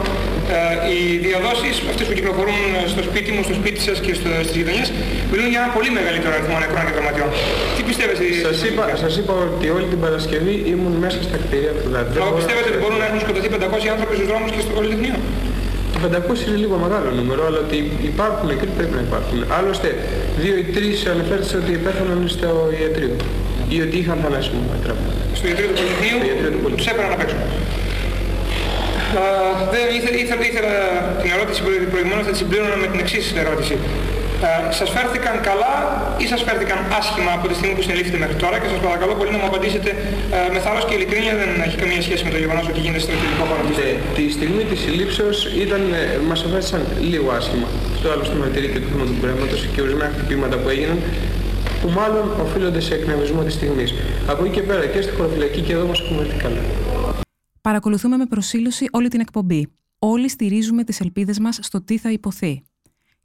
Ε, 0.51 0.91
οι 0.93 0.99
διαδόσεις, 1.27 1.73
αυτές 1.91 2.05
που 2.07 2.15
κυκλοφορούν 2.19 2.59
στο 2.93 3.01
σπίτι 3.09 3.29
μου, 3.33 3.41
στο 3.47 3.55
σπίτι 3.59 3.79
σας 3.87 3.97
και 4.05 4.13
στο, 4.19 4.29
στις 4.47 4.55
γειτονιές, 4.59 4.87
μιλούν 5.31 5.47
για 5.53 5.59
ένα 5.63 5.71
πολύ 5.77 5.89
μεγαλύτερο 5.97 6.33
αριθμό 6.37 6.55
νεκρών 6.63 6.83
και 6.87 6.93
δραματιών. 6.97 7.29
Τι 7.75 7.81
πιστεύετε 7.89 8.23
σας 8.45 8.57
είπα, 8.67 8.83
σας 9.03 9.13
είπα 9.19 9.33
ότι 9.47 9.65
όλη 9.77 9.87
την 9.93 9.99
Παρασκευή 10.05 10.55
ήμουν 10.73 10.93
μέσα 11.05 11.19
στα 11.27 11.37
κτίρια 11.43 11.73
του 11.79 11.87
ΔΑΤ. 11.93 12.07
Αλλά 12.23 12.33
πιστεύετε 12.39 12.67
ότι 12.71 12.79
μπορούν 12.81 12.99
να 13.03 13.05
έχουν 13.09 13.19
σκοτωθεί 13.25 13.47
500 13.55 13.93
άνθρωποι 13.95 14.13
στους 14.17 14.27
δρόμους 14.31 14.49
και 14.55 14.61
στο 14.65 14.71
Πολυτεχνείο; 14.77 15.17
Το 15.93 15.99
500 16.15 16.47
είναι 16.47 16.59
λίγο 16.63 16.75
μεγάλο 16.85 17.09
νούμερο, 17.19 17.41
αλλά 17.47 17.59
ότι 17.65 17.77
υπάρχουν 18.11 18.47
εκεί 18.55 18.67
πρέπει 18.77 18.95
να 18.99 19.03
υπάρχουν. 19.09 19.37
Άλλωστε, 19.57 19.89
δύο 20.43 20.55
ή 20.63 20.65
τρεις 20.75 20.97
αναφέρθησαν 21.13 21.57
ότι 21.63 21.71
πέθαναν 21.85 22.19
στο 22.35 22.49
ιατρείο 22.81 23.15
ή 23.75 23.77
ότι 23.85 23.95
είχαν 24.01 24.17
θανάσιμο 24.23 24.59
τραύμα. 24.85 25.11
Στο 25.37 25.45
ιατρείο 25.49 25.67
του 25.69 25.75
Πολυτεχνείου 25.79 26.17
τους 26.77 26.87
έπαιρναν 26.91 27.13
απ' 27.17 27.23
έξω. 27.25 27.37
Δεν 29.73 29.85
ήθελα, 29.97 30.17
ήθελα, 30.23 30.43
ήθελα 30.51 30.73
την 31.21 31.29
ερώτηση 31.35 31.59
προηγουμένως, 31.93 32.23
θα 32.27 32.31
τη 32.35 32.39
συμπλήρωνα 32.41 32.77
με 32.83 32.87
την 32.91 32.99
εξής 33.03 33.25
ερώτηση. 33.43 33.75
Ε, 34.47 34.73
σας 34.79 34.89
φέρθηκαν 34.95 35.35
καλά 35.49 35.73
ή 36.23 36.25
σας 36.31 36.41
φέρθηκαν 36.47 36.79
άσχημα 36.99 37.31
από 37.37 37.45
τη 37.49 37.53
στιγμή 37.57 37.73
που 37.77 37.83
συνελήφθητε 37.87 38.19
μέχρι 38.23 38.37
τώρα 38.43 38.55
και 38.61 38.67
σας 38.73 38.79
παρακαλώ 38.87 39.13
πολύ 39.19 39.31
να 39.35 39.39
μου 39.41 39.47
απαντήσετε 39.51 39.89
ε, 40.35 40.37
με 40.53 40.59
θάρρος 40.65 40.83
και 40.87 40.93
ειλικρίνεια 40.97 41.33
δεν 41.41 41.49
έχει 41.65 41.77
καμία 41.83 42.01
σχέση 42.07 42.21
με 42.27 42.31
το 42.35 42.39
γεγονός 42.43 42.65
ότι 42.71 42.79
γίνεται 42.83 43.03
στο 43.05 43.11
ιδιωτικό 43.15 43.43
χώρο. 43.49 43.61
Ε, 43.85 43.87
τη 44.17 44.23
στιγμή 44.37 44.63
της 44.69 44.79
συλλήψεως 44.83 45.37
ήταν, 45.65 45.81
ε, 45.99 46.03
μας 46.29 46.39
αφέστησαν 46.47 46.81
λίγο 47.11 47.27
άσχημα. 47.39 47.67
Στο 47.99 48.07
άλλο 48.11 48.23
στο 48.29 48.35
μαρτυρί 48.41 48.67
και 48.73 48.79
του 48.81 48.87
θύμα 48.91 49.05
του 49.09 49.17
πρέματος 49.21 49.59
και 49.73 49.79
ορισμένα 49.83 50.11
χτυπήματα 50.15 50.55
που 50.61 50.67
έγιναν 50.73 50.97
που 51.81 51.89
μάλλον 51.99 52.25
οφείλονται 52.45 52.81
σε 52.87 52.93
εκνευρισμό 52.99 53.41
της 53.47 53.53
στιγμής. 53.59 53.89
Από 54.31 54.39
εκεί 54.43 54.53
και 54.55 54.63
πέρα 54.69 54.85
και 54.93 55.01
στη 55.05 55.11
χωροφυλακή 55.17 55.61
και 55.67 55.73
εδώ 55.77 55.85
μας 55.91 55.99
έχουμε 56.03 56.19
έρθει 56.25 56.37
καλά. 56.45 56.63
Παρακολουθούμε 57.63 58.17
με 58.17 58.25
προσήλωση 58.25 58.85
όλη 58.91 59.07
την 59.07 59.19
εκπομπή. 59.19 59.67
Όλοι 59.99 60.29
στηρίζουμε 60.29 60.83
τις 60.83 60.99
ελπίδες 60.99 61.39
μας 61.39 61.59
στο 61.61 61.83
τι 61.83 61.97
θα 61.97 62.11
υποθεί. 62.11 62.63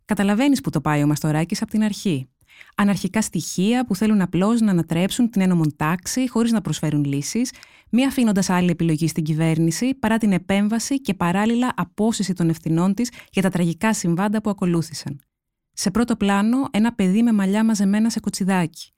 Καταλαβαίνεις 0.05 0.61
που 0.61 0.71
το 0.71 0.81
πάει 0.81 1.03
ο 1.03 1.07
Μαστοράκης 1.07 1.63
από 1.63 1.71
την 1.71 1.83
αρχή. 1.83 2.29
Αναρχικά 2.75 3.23
στοιχεία 3.23 3.85
που 3.85 3.95
θέλουν 3.95 4.21
απλώς 4.21 4.61
να 4.61 4.71
ανατρέψουν 4.71 5.31
την 5.31 5.41
ένωμον 5.41 5.77
τάξη 5.77 6.29
χωρίς 6.29 6.53
να 6.53 6.61
προσφέρουν 6.61 7.05
λύσεις, 7.05 7.53
μη 7.91 8.05
αφήνοντας 8.05 8.51
άλλη 8.51 8.71
επιλογή 8.71 9.09
στην 9.09 9.25
κυβέρνηση 9.25 9.95
παρά 9.95 10.19
την 10.19 10.33
επέμβαση 10.33 11.01
και 11.01 11.15
παράλληλα 11.15 11.73
απόσυση 11.77 12.33
των 12.33 12.49
ευθυνών 12.49 12.95
της 12.95 13.11
για 13.33 13.43
τα 13.43 13.51
τραγικά 13.51 13.95
συμβάντα 13.95 14.41
που 14.41 14.51
ακολούθησαν. 14.51 15.21
Σε 15.73 15.91
πρώτο 15.91 16.17
πλάνο, 16.17 16.69
ένα 16.71 16.95
παιδί 16.95 17.23
με 17.23 17.33
μαλλιά 17.33 17.65
μαζεμένα 17.65 18.11
σε 18.11 18.21
κοτσιδάκι. 18.21 18.93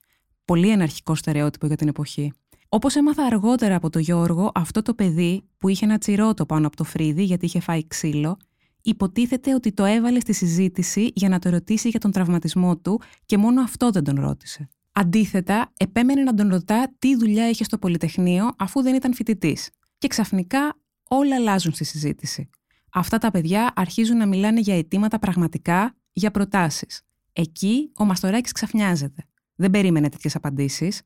Πολύ 0.45 0.71
αναρχικό 0.71 1.15
στερεότυπο 1.15 1.67
για 1.67 1.75
την 1.75 1.87
εποχή. 1.87 2.33
Όπως 2.73 2.95
έμαθα 2.95 3.25
αργότερα 3.25 3.75
από 3.75 3.89
τον 3.89 4.01
Γιώργο, 4.01 4.51
αυτό 4.53 4.81
το 4.81 4.93
παιδί 4.93 5.43
που 5.57 5.69
είχε 5.69 5.85
ένα 5.85 5.97
τσιρότο 5.97 6.45
πάνω 6.45 6.67
από 6.67 6.75
το 6.75 6.83
φρύδι 6.83 7.23
γιατί 7.23 7.45
είχε 7.45 7.59
φάει 7.59 7.87
ξύλο, 7.87 8.37
υποτίθεται 8.81 9.53
ότι 9.53 9.71
το 9.71 9.85
έβαλε 9.85 10.19
στη 10.19 10.33
συζήτηση 10.33 11.11
για 11.15 11.29
να 11.29 11.39
το 11.39 11.49
ρωτήσει 11.49 11.89
για 11.89 11.99
τον 11.99 12.11
τραυματισμό 12.11 12.77
του 12.77 13.01
και 13.25 13.37
μόνο 13.37 13.61
αυτό 13.61 13.89
δεν 13.89 14.03
τον 14.03 14.19
ρώτησε. 14.19 14.69
Αντίθετα, 14.91 15.73
επέμενε 15.77 16.21
να 16.21 16.33
τον 16.33 16.49
ρωτά 16.49 16.93
τι 16.99 17.15
δουλειά 17.15 17.49
είχε 17.49 17.63
στο 17.63 17.77
Πολυτεχνείο 17.77 18.49
αφού 18.57 18.81
δεν 18.81 18.95
ήταν 18.95 19.13
φοιτητής. 19.13 19.69
Και 19.97 20.07
ξαφνικά 20.07 20.79
όλα 21.07 21.35
αλλάζουν 21.35 21.73
στη 21.73 21.83
συζήτηση. 21.83 22.49
Αυτά 22.93 23.17
τα 23.17 23.31
παιδιά 23.31 23.71
αρχίζουν 23.75 24.17
να 24.17 24.25
μιλάνε 24.25 24.59
για 24.59 24.77
αιτήματα 24.77 25.19
πραγματικά, 25.19 25.95
για 26.11 26.31
προτάσεις. 26.31 27.01
Εκεί 27.33 27.91
ο 27.97 28.05
Μαστοράκης 28.05 28.51
ξαφνιάζεται. 28.51 29.25
Δεν 29.55 29.71
περίμενε 29.71 30.09
τέτοιες 30.09 30.35
απαντήσεις. 30.35 31.01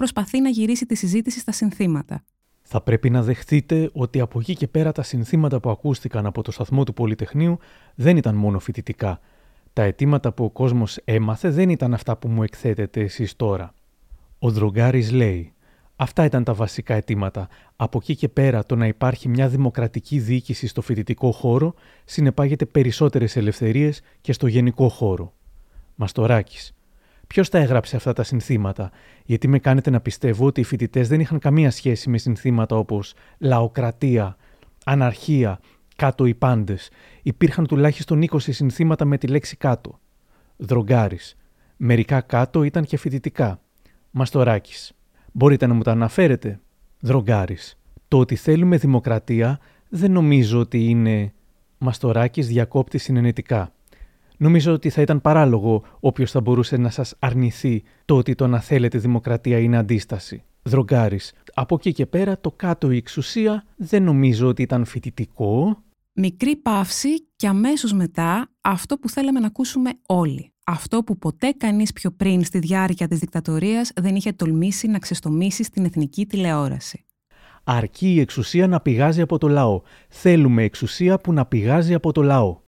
Προσπαθεί 0.00 0.40
να 0.40 0.48
γυρίσει 0.48 0.86
τη 0.86 0.94
συζήτηση 0.94 1.38
στα 1.38 1.52
συνθήματα. 1.52 2.24
Θα 2.62 2.80
πρέπει 2.80 3.10
να 3.10 3.22
δεχτείτε 3.22 3.90
ότι 3.92 4.20
από 4.20 4.40
εκεί 4.40 4.54
και 4.54 4.66
πέρα 4.66 4.92
τα 4.92 5.02
συνθήματα 5.02 5.60
που 5.60 5.70
ακούστηκαν 5.70 6.26
από 6.26 6.42
το 6.42 6.50
σταθμό 6.50 6.84
του 6.84 6.92
Πολυτεχνείου 6.92 7.58
δεν 7.94 8.16
ήταν 8.16 8.34
μόνο 8.34 8.58
φοιτητικά. 8.58 9.20
Τα 9.72 9.82
αιτήματα 9.82 10.32
που 10.32 10.44
ο 10.44 10.50
κόσμος 10.50 10.96
έμαθε 11.04 11.50
δεν 11.50 11.68
ήταν 11.68 11.94
αυτά 11.94 12.16
που 12.16 12.28
μου 12.28 12.42
εκθέτετε 12.42 13.00
εσείς 13.00 13.36
τώρα. 13.36 13.74
Ο 14.38 14.50
Δρογκάρης 14.50 15.12
λέει 15.12 15.52
Αυτά 15.96 16.24
ήταν 16.24 16.44
τα 16.44 16.54
βασικά 16.54 16.94
αιτήματα. 16.94 17.48
Από 17.76 17.98
εκεί 18.02 18.16
και 18.16 18.28
πέρα 18.28 18.66
το 18.66 18.76
να 18.76 18.86
υπάρχει 18.86 19.28
μια 19.28 19.48
δημοκρατική 19.48 20.18
διοίκηση 20.18 20.66
στο 20.66 20.80
φοιτητικό 20.80 21.32
χώρο 21.32 21.74
συνεπάγεται 22.04 22.64
περισσότερες 22.64 23.36
ελευθερίες 23.36 24.00
και 24.20 24.32
στο 24.32 24.46
γενικό 24.46 24.88
χώρο. 24.88 25.32
Μαστοράκης. 25.94 26.74
Ποιος 27.32 27.48
τα 27.48 27.58
έγραψε 27.58 27.96
αυτά 27.96 28.12
τα 28.12 28.22
συνθήματα, 28.22 28.90
γιατί 29.24 29.48
με 29.48 29.58
κάνετε 29.58 29.90
να 29.90 30.00
πιστεύω 30.00 30.46
ότι 30.46 30.60
οι 30.60 30.64
φοιτητές 30.64 31.08
δεν 31.08 31.20
είχαν 31.20 31.38
καμία 31.38 31.70
σχέση 31.70 32.10
με 32.10 32.18
συνθήματα 32.18 32.76
όπως 32.76 33.14
λαοκρατία, 33.38 34.36
αναρχία, 34.84 35.60
κάτω 35.96 36.26
οι 36.26 36.34
πάντες. 36.34 36.90
Υπήρχαν 37.22 37.66
τουλάχιστον 37.66 38.22
20 38.30 38.38
συνθήματα 38.38 39.04
με 39.04 39.18
τη 39.18 39.26
λέξη 39.26 39.56
κάτω. 39.56 39.98
Δρογκάρη. 40.56 41.18
Μερικά 41.76 42.20
κάτω 42.20 42.62
ήταν 42.62 42.84
και 42.84 42.96
φοιτητικά. 42.96 43.60
Μαστοράκης. 44.10 44.92
Μπορείτε 45.32 45.66
να 45.66 45.74
μου 45.74 45.82
τα 45.82 45.90
αναφέρετε; 45.90 46.60
Δρογκάρη. 47.00 47.56
Το 48.08 48.18
ότι 48.18 48.36
θέλουμε 48.36 48.76
δημοκρατία 48.76 49.58
δεν 49.88 50.12
νομίζω 50.12 50.58
ότι 50.58 50.84
είναι. 50.84 51.32
Μαστοράκης 51.78 52.46
διακόπτη 52.46 52.98
συνενετικά. 52.98 53.72
Νομίζω 54.42 54.72
ότι 54.72 54.90
θα 54.90 55.00
ήταν 55.00 55.20
παράλογο 55.20 55.82
όποιος 56.00 56.30
θα 56.30 56.40
μπορούσε 56.40 56.76
να 56.76 56.90
σας 56.90 57.14
αρνηθεί 57.18 57.82
το 58.04 58.16
ότι 58.16 58.34
το 58.34 58.46
να 58.46 58.60
θέλετε 58.60 58.98
δημοκρατία 58.98 59.58
είναι 59.58 59.76
αντίσταση. 59.76 60.42
Δρογκάρη. 60.62 61.20
Από 61.54 61.74
εκεί 61.74 61.92
και 61.92 62.06
πέρα 62.06 62.40
το 62.40 62.50
κάτω 62.50 62.90
η 62.90 62.96
εξουσία 62.96 63.64
δεν 63.76 64.02
νομίζω 64.02 64.48
ότι 64.48 64.62
ήταν 64.62 64.84
φοιτητικό. 64.84 65.82
Μικρή 66.12 66.56
παύση 66.56 67.26
και 67.36 67.46
αμέσως 67.46 67.92
μετά 67.92 68.50
αυτό 68.60 68.96
που 68.96 69.08
θέλαμε 69.08 69.40
να 69.40 69.46
ακούσουμε 69.46 69.90
όλοι. 70.06 70.52
Αυτό 70.66 71.02
που 71.02 71.18
ποτέ 71.18 71.50
κανείς 71.56 71.92
πιο 71.92 72.10
πριν 72.10 72.44
στη 72.44 72.58
διάρκεια 72.58 73.08
της 73.08 73.18
δικτατορίας 73.18 73.92
δεν 74.00 74.14
είχε 74.14 74.32
τολμήσει 74.32 74.86
να 74.86 74.98
ξεστομίσει 74.98 75.64
στην 75.64 75.84
εθνική 75.84 76.26
τηλεόραση. 76.26 77.04
Αρκεί 77.64 78.14
η 78.14 78.20
εξουσία 78.20 78.66
να 78.66 78.80
πηγάζει 78.80 79.20
από 79.20 79.38
το 79.38 79.48
λαό. 79.48 79.80
Θέλουμε 80.08 80.62
εξουσία 80.62 81.18
που 81.18 81.32
να 81.32 81.46
πηγάζει 81.46 81.94
από 81.94 82.12
το 82.12 82.22
λαό. 82.22 82.68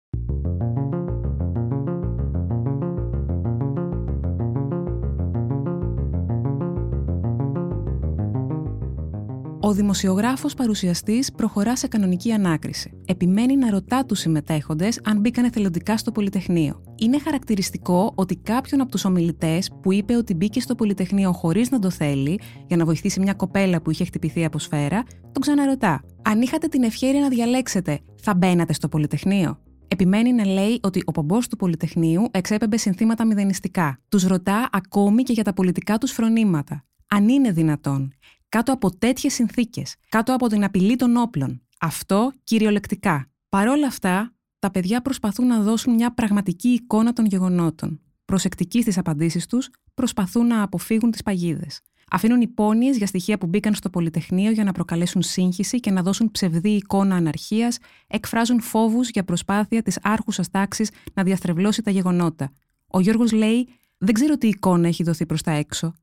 Δημοσιογράφος 9.81 10.55
παρουσιαστής 10.55 11.33
προχωρά 11.33 11.77
σε 11.77 11.89
κανονική 11.89 12.33
ανάκριση. 12.33 12.93
Επιμένει 13.05 13.57
να 13.57 13.71
ρωτά 13.71 14.05
τους 14.05 14.19
συμμετέχοντες 14.19 15.01
αν 15.05 15.21
μπήκαν 15.21 15.45
εθελοντικά 15.45 15.97
στο 15.97 16.13
Πολυτεχνείο. 16.13 16.83
Είναι 16.97 17.19
χαρακτηριστικό 17.19 18.13
ότι 18.15 18.37
κάποιον 18.37 18.81
από 18.81 18.91
τους 18.91 19.05
ομιλητές 19.05 19.71
που 19.83 19.93
είπε 19.93 20.17
ότι 20.17 20.35
μπήκε 20.35 20.61
στο 20.61 20.75
Πολυτεχνείο 20.75 21.33
χωρίς 21.33 21.71
να 21.71 21.79
το 21.79 21.91
θέλει, 21.91 22.41
για 22.67 22.77
να 22.77 22.85
βοηθήσει 22.85 23.21
μια 23.21 23.35
κοπέλα 23.35 23.83
που 23.83 23.91
είχε 23.91 24.05
χτυπηθεί 24.05 24.45
από 24.45 24.59
σφαίρα, 24.59 25.03
τον 25.33 25.43
ξαναρωτά. 25.43 26.03
Αν 26.23 26.41
είχατε 26.41 26.67
την 26.67 26.83
ευχαίρεια 26.83 27.21
να 27.21 27.29
διαλέξετε, 27.29 28.01
θα 28.23 28.35
μπαίνατε 28.35 28.73
στο 28.73 28.89
Πολυτεχνείο; 28.89 29.59
Επιμένει 29.89 30.33
να 30.33 30.47
λέει 30.47 30.81
ότι 30.83 31.03
ο 31.05 31.13
πομπός 31.13 31.49
του 31.49 31.57
Πολυτεχνείου 31.57 32.29
εξέπεμπε 32.31 32.77
συνθήματα 32.77 33.27
μηδενιστικά. 33.27 33.99
Τους 34.09 34.25
ρωτά 34.25 34.69
ακόμη 34.73 35.23
και 35.23 35.33
για 35.33 35.45
τα 35.45 35.53
πολιτικά 35.53 35.99
τους 35.99 36.13
φρονήματα. 36.13 36.85
Αν 37.13 37.29
είναι 37.29 37.51
δυνατόν 37.51 38.13
κάτω 38.51 38.73
από 38.73 38.97
τέτοιες 38.97 39.35
συνθήκες, 39.35 39.97
κάτω 40.09 40.35
από 40.35 40.47
την 40.49 40.65
απειλή 40.65 40.97
των 40.97 41.17
όπλων. 41.17 41.63
Αυτό 41.81 42.33
κυριολεκτικά. 42.45 43.31
Παρόλα 43.49 43.87
αυτά, 43.87 44.35
τα 44.59 44.71
παιδιά 44.71 45.03
προσπαθούν 45.03 45.47
να 45.47 45.61
δώσουν 45.61 45.95
μια 45.95 46.15
πραγματική 46.15 46.69
εικόνα 46.69 47.13
των 47.13 47.25
γεγονότων. 47.27 48.01
Προσεκτικοί 48.25 48.81
στις 48.81 48.99
απαντήσεις 48.99 49.47
τους, 49.47 49.69
προσπαθούν 49.95 50.47
να 50.47 50.63
αποφύγουν 50.63 51.11
τις 51.11 51.23
παγίδες. 51.23 51.81
Αφήνουν 52.11 52.41
υπόνοιες 52.41 52.97
για 52.97 53.07
στοιχεία 53.07 53.39
που 53.39 53.47
μπήκαν 53.47 53.75
στο 53.75 53.91
Πολυτεχνείο 53.91 54.51
για 54.51 54.65
να 54.65 54.73
προκαλέσουν 54.73 55.23
σύγχυση 55.23 55.81
και 55.81 55.91
να 55.91 56.03
δώσουν 56.03 56.31
ψευδή 56.31 56.71
εικόνα 56.71 57.17
αναρχίας, 57.17 57.79
εκφράζουν 58.07 58.61
φόβους 58.61 59.09
για 59.09 59.25
προσπάθεια 59.25 59.83
της 59.83 59.99
άρχουσας 60.03 60.51
τάξης 60.51 60.91
να 61.15 61.23
διαστρεβλώσει 61.23 61.83
τα 61.83 61.91
γεγονότα. 61.91 62.53
Ο 62.87 63.01
Γιώργος 63.01 63.33
λέει 63.33 63.69
«Δεν 63.99 64.15
ξέρω 64.15 64.39
τι 64.39 64.49
εικόνα 64.49 64.89
έχει 64.89 65.03
δοθεί 65.03 65.27
προς 65.27 65.43
τα 65.43 65.51
έξω. 65.51 65.95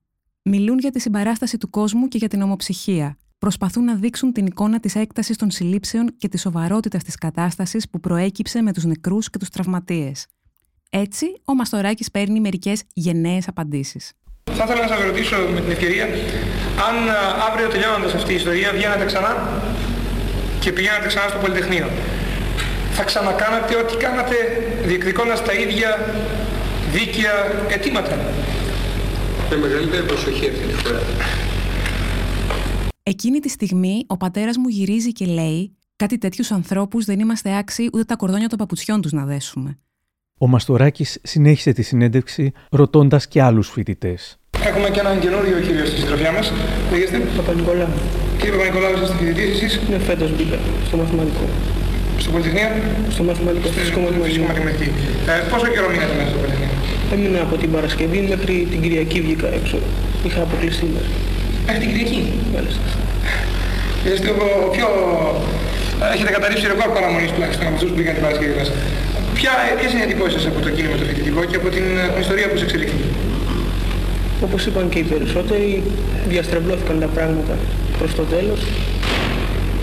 Μιλούν 0.50 0.78
για 0.78 0.92
τη 0.92 1.00
συμπαράσταση 1.00 1.58
του 1.58 1.70
κόσμου 1.70 2.08
και 2.08 2.18
για 2.18 2.28
την 2.28 2.42
ομοψυχία. 2.42 3.18
Προσπαθούν 3.38 3.84
να 3.84 3.96
δείξουν 3.96 4.32
την 4.32 4.46
εικόνα 4.46 4.80
της 4.80 4.96
έκτασης 4.96 5.38
των 5.38 5.52
συλλήψεων 5.52 6.16
και 6.18 6.28
της 6.28 6.42
σοβαρότητας 6.42 7.04
της 7.04 7.16
κατάστασης 7.16 7.90
που 7.90 8.00
προέκυψε 8.00 8.62
με 8.62 8.74
τους 8.74 8.84
νεκρούς 8.84 9.30
και 9.30 9.38
τους 9.38 9.50
τραυματίες. 9.50 10.26
Έτσι, 10.90 11.26
ο 11.46 11.54
Μαστοράκης 11.56 12.12
παίρνει 12.12 12.40
μερικές 12.40 12.84
γενναίες 12.94 13.48
απαντήσεις. 13.48 14.12
Θα 14.52 14.64
ήθελα 14.64 14.82
να 14.82 14.88
σας 14.88 15.02
ρωτήσω 15.02 15.36
με 15.54 15.62
την 15.62 15.72
ευκαιρία, 15.72 16.06
αν 16.88 16.96
αύριο 17.52 17.68
τελειώνοντας 17.68 18.14
αυτή 18.14 18.32
η 18.32 18.36
ιστορία 18.36 18.72
βγαίνατε 18.72 19.06
ξανά 19.06 19.62
και 20.60 20.72
πηγαίνατε 20.72 21.08
ξανά 21.08 21.28
στο 21.30 21.38
Πολυτεχνείο, 21.38 21.90
θα 22.92 23.04
ξανακάνατε 23.04 23.76
ό,τι 23.76 23.96
κάνατε 23.98 24.36
διεκδικώντας 24.86 25.44
τα 25.44 25.54
ίδια 25.54 25.90
δίκαια 26.92 27.34
αιτήματα 27.70 28.18
με 29.50 29.58
μεγαλύτερη 29.58 30.06
προσοχή 30.06 30.50
αυτή 30.50 30.66
τη 30.68 30.74
φορά. 30.74 31.00
Εκείνη 33.04 33.40
τη 33.40 33.50
στιγμή 33.50 34.04
ο 34.08 34.18
πατέρας 34.18 34.58
μου 34.58 34.68
γυρίζει 34.68 35.12
και 35.12 35.26
λέει 35.26 35.76
«Κάτι 35.96 36.18
τέτοιους 36.18 36.52
ανθρώπους 36.52 37.06
δεν 37.06 37.20
είμαστε 37.20 37.58
άξιοι 37.58 37.90
ούτε 37.94 38.04
τα 38.04 38.16
κορδόνια 38.16 38.48
των 38.48 38.58
παπουτσιών 38.58 39.02
τους 39.02 39.12
να 39.12 39.26
δέσουμε». 39.26 39.78
Ο 40.40 40.48
Μαστοράκης 40.48 41.20
συνέχισε 41.24 41.72
τη 41.72 41.82
συνέντευξη 41.82 42.52
ρωτώντας 42.70 43.28
και 43.28 43.42
άλλους 43.42 43.70
φοιτητές. 43.70 44.38
Έχουμε 44.66 44.90
και 44.90 45.00
έναν 45.00 45.20
καινούριο 45.20 45.60
κύριο 45.60 45.86
στη 45.86 46.00
συντροφιά 46.00 46.32
μας. 46.32 46.52
Λέγεστε; 46.92 47.18
Παπα-Νικολάου. 47.38 47.94
Κύριε 48.38 48.52
Παπα-Νικολάου, 48.52 49.04
είστε 49.04 49.16
φοιτητής 49.20 49.50
εσείς; 49.56 49.82
Ναι, 49.90 49.98
φέτος 49.98 50.30
μπήκα 50.36 50.58
στο 50.88 50.98
μαθηματικό. 50.98 51.46
Στο 52.18 52.30
Πολυτεχνείο; 52.32 52.70
Στο 53.16 53.24
μαθηματικό, 53.24 53.68
στο 53.68 53.80
φυσικό 53.80 54.00
μαθηματικό. 54.00 54.84
Ε, 55.32 55.34
πόσο 55.52 55.68
καιρό 55.74 55.88
μείνατε 55.94 56.14
μέσα 56.18 56.30
στο 56.32 56.38
Πολυτεχνείο; 56.40 56.67
Έμεινα 57.14 57.42
από 57.42 57.56
την 57.62 57.72
Παρασκευή 57.72 58.20
μέχρι 58.30 58.68
την 58.72 58.82
Κυριακή 58.82 59.22
βγήκα 59.22 59.48
έξω. 59.60 59.78
Είχα 60.26 60.42
αποκλειστεί 60.42 60.86
μέσα. 60.94 61.12
Μέχρι 61.66 61.80
την 61.82 61.90
Κυριακή; 61.92 62.22
Μάλιστα. 62.54 62.82
Είστε 64.08 64.30
ο 64.66 64.70
πιο... 64.76 64.88
Έχετε 66.14 66.32
καταρρύψει 66.38 66.68
ρεκόρ 66.72 66.90
παραμονής 66.98 67.32
τουλάχιστον 67.32 67.66
από 67.68 67.76
αυτούς 67.76 67.90
που 67.90 67.96
πήγαν 67.98 68.14
την 68.18 68.24
Παρασκευή 68.26 68.54
μέσα. 68.60 68.74
Ποια, 69.38 69.52
ποιες 69.78 69.92
είναι 69.92 70.02
οι 70.04 70.06
εντυπώσεις 70.10 70.34
σας 70.36 70.46
από 70.52 70.60
το 70.66 70.70
κίνημα 70.76 70.96
το 71.02 71.06
φοιτητικό 71.10 71.42
και 71.50 71.58
από 71.62 71.68
την, 71.76 71.86
την 72.14 72.22
ιστορία 72.24 72.48
που 72.50 72.58
σε 72.60 72.66
εξελίχθηκε; 72.68 73.06
Όπως 74.46 74.62
είπαν 74.68 74.86
και 74.92 75.00
οι 75.02 75.06
περισσότεροι, 75.14 75.84
διαστρεβλώθηκαν 76.32 76.96
τα 77.04 77.10
πράγματα 77.16 77.56
προς 78.00 78.12
το 78.20 78.24
τέλος. 78.34 78.62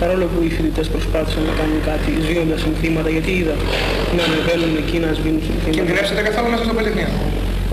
Παρόλο 0.01 0.25
που 0.31 0.39
οι 0.45 0.49
φοιτητές 0.55 0.87
προσπάθησαν 0.95 1.41
να 1.49 1.53
κάνουν 1.59 1.79
κάτι 1.89 2.09
σβήνοντας 2.23 2.59
συνθήματα, 2.65 3.09
γιατί 3.15 3.31
είδα 3.39 3.55
να 4.17 4.21
ανεβαίνουν 4.27 4.71
εκεί 4.81 4.97
να 5.05 5.09
σβήνουν 5.17 5.41
συνθήματα. 5.47 5.75
Κινδυνεύσατε 5.77 6.21
καθόλου 6.29 6.49
μέσα 6.53 6.63
στο 6.67 6.73
Πολυτεχνείο; 6.77 7.09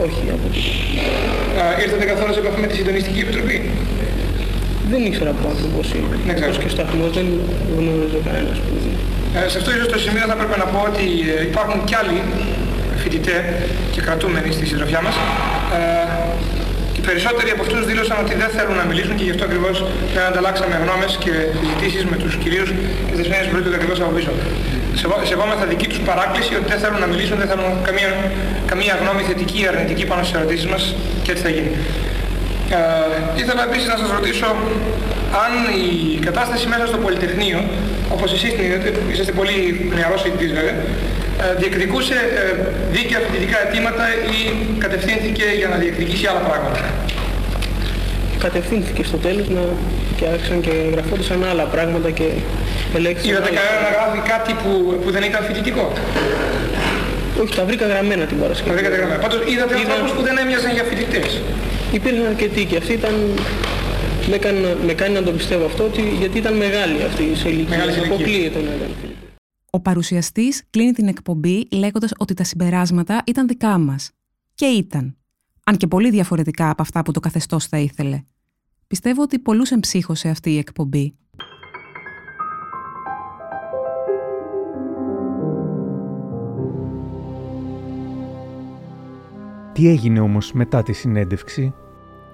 Όχι, 0.06 0.22
από 0.36 0.46
Ήρθατε 1.84 2.04
καθόλου 2.12 2.32
σε 2.36 2.40
επαφή 2.44 2.58
με 2.64 2.68
τη 2.70 2.74
Συντονιστική 2.80 3.20
Επιτροπή; 3.24 3.56
Δεν 4.90 5.00
ήξερα 5.08 5.30
που 5.36 5.44
άνθρωπος 5.52 5.86
είναι. 5.96 6.16
Δεν 6.28 6.34
ξέρω. 6.38 6.52
και 6.62 6.70
σταθμός 6.76 7.10
δεν 7.18 7.26
γνώριζε 7.76 8.18
κανένας 8.26 8.56
που 8.62 8.70
είναι. 8.76 8.94
Ε, 9.36 9.48
σε 9.52 9.56
αυτό 9.60 9.68
ίσως 9.76 9.88
το 9.94 9.98
σημείο 10.04 10.24
θα 10.30 10.36
πρέπει 10.40 10.56
να 10.64 10.68
πω 10.72 10.80
ότι 10.90 11.06
ε, 11.34 11.42
υπάρχουν 11.50 11.78
κι 11.88 11.96
άλλοι 12.00 12.18
φοιτητέ 13.02 13.38
και 13.92 14.00
κρατούμενοι 14.06 14.48
στη 14.56 14.64
συντροφιά 14.70 15.00
μας 15.06 15.16
ε, 15.76 15.80
οι 16.96 17.00
περισσότεροι 17.08 17.50
από 17.54 17.62
αυτούς 17.66 17.80
δήλωσαν 17.90 18.16
ότι 18.24 18.34
δεν 18.42 18.50
θέλουν 18.56 18.76
να 18.82 18.84
μιλήσουν 18.90 19.14
και 19.18 19.24
γι' 19.26 19.34
αυτό 19.34 19.44
ακριβώς 19.48 19.76
δεν 20.14 20.24
ανταλλάξαμε 20.30 20.74
γνώμες 20.84 21.12
και 21.24 21.32
συζητήσεις 21.60 22.04
με 22.10 22.16
τους 22.22 22.32
κυρίους 22.42 22.68
και 23.06 23.14
τις 23.16 23.26
που 23.46 23.52
βρίσκονται 23.54 23.78
ακριβώς 23.80 23.98
από 24.00 24.12
πίσω. 24.18 24.32
Σεβόμεθα 25.30 25.64
δική 25.72 25.86
τους 25.92 26.00
παράκληση 26.08 26.52
ότι 26.60 26.68
δεν 26.72 26.78
θέλουν 26.82 27.00
να 27.04 27.08
μιλήσουν, 27.12 27.36
δεν 27.42 27.48
θέλουν 27.50 27.68
καμία, 27.88 28.10
καμία 28.70 28.94
γνώμη 29.00 29.22
θετική 29.28 29.58
ή 29.62 29.66
αρνητική 29.72 30.04
πάνω 30.10 30.22
στις 30.22 30.34
ερωτήσεις 30.38 30.66
μας 30.72 30.82
και 31.24 31.30
έτσι 31.32 31.42
θα 31.46 31.52
γίνει. 31.56 31.70
Ε, 32.76 33.40
ήθελα 33.42 33.62
επίσης 33.68 33.88
να 33.92 33.96
σας 34.02 34.10
ρωτήσω 34.18 34.48
αν 35.44 35.52
η 35.86 36.18
κατάσταση 36.28 36.64
μέσα 36.72 36.84
στο 36.90 36.98
Πολυτεχνείο, 37.04 37.60
όπως 38.14 38.32
εσείς 38.36 38.50
την 38.54 38.64
είδατε, 38.64 38.88
είσαστε 39.12 39.32
πολύ 39.40 39.56
νεαρός 39.98 40.20
φοιτητής 40.22 40.52
βέβαια, 40.58 40.70
ε, 40.70 40.76
διεκδικούσε 41.60 42.16
ε, 42.40 42.44
δίκαια 42.96 43.18
φοιτητικά 43.24 43.56
αιτήματα 43.62 44.04
ή 44.36 44.38
κατευθύνθηκε 44.84 45.44
για 45.60 45.68
να 45.72 45.76
διεκδικήσει 45.82 46.26
άλλα 46.30 46.42
πράγματα; 46.48 46.80
Κατευθύνθηκε 48.46 49.02
στο 49.10 49.16
τέλος 49.26 49.46
να... 49.56 49.62
και 50.16 50.24
άρχισαν 50.32 50.60
και 50.66 50.74
γραφόντουσαν 50.92 51.44
άλλα 51.50 51.64
πράγματα 51.74 52.10
και 52.18 52.28
ελέγξαν... 52.96 53.30
Είδατε 53.30 53.50
κανένα 53.58 53.78
να 53.86 53.90
γράφει 53.96 54.20
κάτι 54.32 54.52
που, 54.62 54.70
που 55.02 55.10
δεν 55.16 55.22
ήταν 55.30 55.40
φοιτητικό; 55.48 55.84
Όχι, 57.42 57.52
τα 57.58 57.64
βρήκα 57.68 57.86
γραμμένα 57.92 58.24
την 58.30 58.38
Παρασκευή. 58.42 58.68
Τα 58.70 58.76
βρήκατε 58.76 58.96
γραμμένα. 59.00 59.20
Πάντως 59.24 59.40
είδατε 59.52 59.74
Είδα... 59.80 59.84
ανθρώπους 59.86 60.12
που 60.16 60.22
δεν 60.28 60.34
έμοιαζαν 60.42 60.72
για 60.76 60.84
φοιτητές. 60.90 61.30
Υπήρχαν 61.98 62.26
αρκετοί 62.32 62.62
και 62.70 62.76
αυτοί 62.76 62.92
ήταν 63.00 63.14
με 64.30 64.36
κάνει, 64.36 64.60
με 64.86 64.92
κάνει 64.92 65.14
να 65.14 65.22
το 65.22 65.30
πιστεύω 65.30 65.64
αυτό 65.64 65.82
ότι, 65.84 66.02
γιατί 66.20 66.38
ήταν 66.38 66.54
μεγάλη 66.54 66.96
αυτή 67.08 67.22
η 67.22 67.36
σε 67.36 67.48
ηλικία. 67.48 67.84
Αποκλείεται 68.04 68.58
να 68.66 68.72
ήταν. 68.78 69.11
Ο 69.74 69.80
παρουσιαστής 69.80 70.62
κλείνει 70.70 70.92
την 70.92 71.08
εκπομπή 71.08 71.68
λέγοντας 71.72 72.10
ότι 72.18 72.34
τα 72.34 72.44
συμπεράσματα 72.44 73.22
ήταν 73.26 73.46
δικά 73.46 73.78
μας. 73.78 74.10
Και 74.54 74.66
ήταν. 74.66 75.16
Αν 75.64 75.76
και 75.76 75.86
πολύ 75.86 76.10
διαφορετικά 76.10 76.70
από 76.70 76.82
αυτά 76.82 77.02
που 77.02 77.12
το 77.12 77.20
καθεστώς 77.20 77.66
θα 77.66 77.78
ήθελε. 77.78 78.22
Πιστεύω 78.86 79.22
ότι 79.22 79.38
πολλούς 79.38 79.70
εμψύχωσε 79.70 80.28
αυτή 80.28 80.50
η 80.50 80.58
εκπομπή. 80.58 81.14
Τι 89.72 89.88
έγινε 89.88 90.20
όμως 90.20 90.52
μετά 90.52 90.82
τη 90.82 90.92
συνέντευξη; 90.92 91.74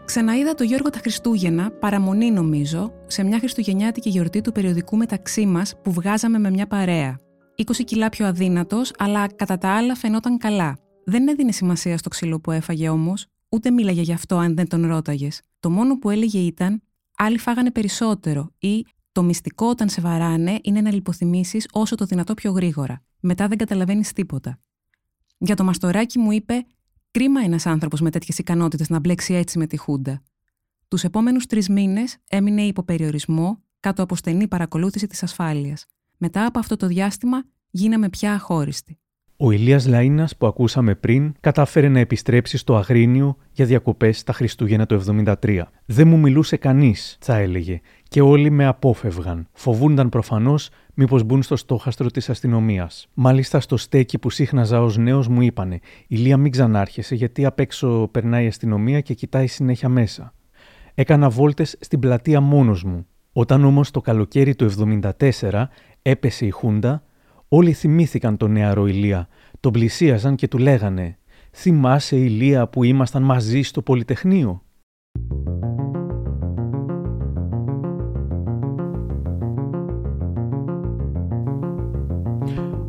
Ξαναείδα 0.04 0.54
το 0.54 0.64
Γιώργο 0.64 0.90
τα 0.90 0.98
Χριστούγεννα, 0.98 1.70
παραμονή 1.70 2.30
νομίζω, 2.30 2.92
σε 3.06 3.24
μια 3.24 3.38
χριστουγεννιάτικη 3.38 4.08
γιορτή 4.08 4.40
του 4.40 4.52
περιοδικού 4.52 4.96
μεταξύ 4.96 5.46
μας 5.46 5.74
που 5.82 5.92
βγάζαμε 5.92 6.38
με 6.38 6.50
μια 6.50 6.66
παρέα. 6.66 7.18
20 7.66 7.84
κιλά 7.84 8.08
πιο 8.08 8.26
αδύνατος, 8.26 8.92
αλλά 8.98 9.26
κατά 9.26 9.58
τα 9.58 9.68
άλλα 9.68 9.94
φαινόταν 9.94 10.38
καλά. 10.38 10.78
Δεν 11.04 11.28
έδινε 11.28 11.52
σημασία 11.52 11.98
στο 11.98 12.08
ξύλο 12.08 12.40
που 12.40 12.50
έφαγε 12.50 12.88
όμως, 12.88 13.26
ούτε 13.48 13.70
μίλαγε 13.70 14.00
γι' 14.00 14.12
αυτό 14.12 14.36
αν 14.36 14.54
δεν 14.54 14.68
τον 14.68 14.86
ρώταγες. 14.86 15.42
Το 15.60 15.70
μόνο 15.70 15.98
που 15.98 16.10
έλεγε 16.10 16.38
ήταν: 16.38 16.82
Άλλοι 17.16 17.38
φάγανε 17.38 17.70
περισσότερο 17.70 18.54
ή 18.58 18.86
το 19.12 19.22
μυστικό 19.22 19.66
όταν 19.66 19.88
σε 19.88 20.00
βαράνε 20.00 20.58
είναι 20.62 20.80
να 20.80 20.92
λιποθυμήσεις 20.92 21.68
όσο 21.72 21.94
το 21.94 22.04
δυνατό 22.04 22.34
πιο 22.34 22.50
γρήγορα. 22.50 23.02
Μετά 23.20 23.48
δεν 23.48 23.58
καταλαβαίνεις 23.58 24.12
τίποτα. 24.12 24.58
Για 25.38 25.56
το 25.56 25.64
μαστοράκι 25.64 26.18
μου 26.18 26.30
είπε: 26.30 26.66
Κρίμα 27.10 27.40
ένας 27.40 27.66
άνθρωπος 27.66 28.00
με 28.00 28.10
τέτοιες 28.10 28.38
ικανότητες 28.38 28.88
να 28.88 28.98
μπλέξει 28.98 29.34
έτσι 29.34 29.58
με 29.58 29.66
τη 29.66 29.76
Χούντα. 29.76 30.22
Τους 30.88 31.04
επόμενους 31.04 31.46
τρεις 31.46 31.68
μήνες 31.68 32.16
έμεινε 32.28 32.62
υπό 32.62 32.82
περιορισμό 32.82 33.62
κάτω 33.80 34.02
από 34.02 34.16
στενή 34.16 34.48
παρακολούθηση 34.48 35.06
της 35.06 35.22
ασφάλειας. 35.22 35.86
Μετά 36.20 36.46
από 36.46 36.58
αυτό 36.58 36.76
το 36.76 36.86
διάστημα 36.86 37.44
γίναμε 37.70 38.08
πια 38.08 38.32
αχώριστοι. 38.32 38.98
Ο 39.36 39.50
Ηλίας 39.50 39.86
Λαΐνας 39.88 40.30
που 40.38 40.46
ακούσαμε 40.46 40.94
πριν 40.94 41.34
κατάφερε 41.40 41.88
να 41.88 41.98
επιστρέψει 41.98 42.56
στο 42.56 42.76
Αγρίνιο 42.76 43.36
για 43.52 43.64
διακοπές 43.64 44.22
τα 44.22 44.32
Χριστούγεννα 44.32 44.86
του 44.86 44.94
73. 44.94 45.62
Δεν 45.84 46.08
μου 46.08 46.18
μιλούσε 46.18 46.56
κανείς, 46.56 47.16
τσα 47.20 47.34
έλεγε, 47.36 47.80
και 48.08 48.20
όλοι 48.20 48.50
με 48.50 48.64
απόφευγαν. 48.66 49.48
Φοβούνταν 49.52 50.08
προφανώς 50.08 50.70
μήπως 50.94 51.22
μπουν 51.22 51.42
στο 51.42 51.56
στόχαστρο 51.56 52.10
της 52.10 52.30
αστυνομίας. 52.30 53.08
Μάλιστα 53.14 53.60
στο 53.60 53.76
στέκι 53.76 54.18
που 54.18 54.30
σύχναζα 54.30 54.82
ως 54.82 54.96
νέος 54.96 55.28
μου 55.28 55.42
είπανε 55.42 55.78
«Ηλία 56.06 56.36
μην 56.36 56.52
ξανάρχεσαι 56.52 57.14
γιατί 57.14 57.44
απ' 57.44 57.60
έξω 57.60 58.08
περνάει 58.10 58.44
η 58.44 58.48
αστυνομία 58.48 59.00
και 59.00 59.14
κοιτάει 59.14 59.46
συνέχεια 59.46 59.88
μέσα». 59.88 60.34
Έκανα 60.94 61.30
βόλτες 61.30 61.76
στην 61.80 61.98
πλατεία 61.98 62.40
μόνος 62.40 62.84
μου. 62.84 63.06
Όταν 63.38 63.64
όμως 63.64 63.90
το 63.90 64.00
καλοκαίρι 64.00 64.54
του 64.54 64.70
1974 65.18 65.64
έπεσε 66.02 66.46
η 66.46 66.50
Χούντα, 66.50 67.02
όλοι 67.48 67.72
θυμήθηκαν 67.72 68.36
τον 68.36 68.52
νεαρό 68.52 68.86
Ηλία, 68.86 69.28
τον 69.60 69.72
πλησίαζαν 69.72 70.34
και 70.34 70.48
του 70.48 70.58
λέγανε 70.58 71.18
«Θυμάσαι 71.52 72.16
Ηλία 72.16 72.68
που 72.68 72.82
ήμασταν 72.82 73.22
μαζί 73.22 73.62
στο 73.62 73.82
Πολυτεχνείο» 73.82 74.62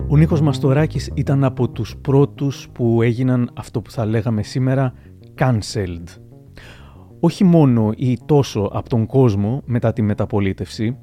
Ο 0.07 0.17
Νίκος 0.17 0.41
Μαστοράκης 0.41 1.11
ήταν 1.13 1.43
από 1.43 1.69
τους 1.69 1.97
πρώτους 1.97 2.69
που 2.71 3.01
έγιναν 3.01 3.51
αυτό 3.55 3.81
που 3.81 3.91
θα 3.91 4.05
λέγαμε 4.05 4.43
σήμερα 4.43 4.93
cancelled. 5.37 6.28
Όχι 7.19 7.43
μόνο 7.43 7.91
ή 7.97 8.17
τόσο 8.25 8.69
από 8.73 8.89
τον 8.89 9.05
κόσμο 9.05 9.61
μετά 9.65 9.93
τη 9.93 10.01
μεταπολίτευση, 10.01 10.97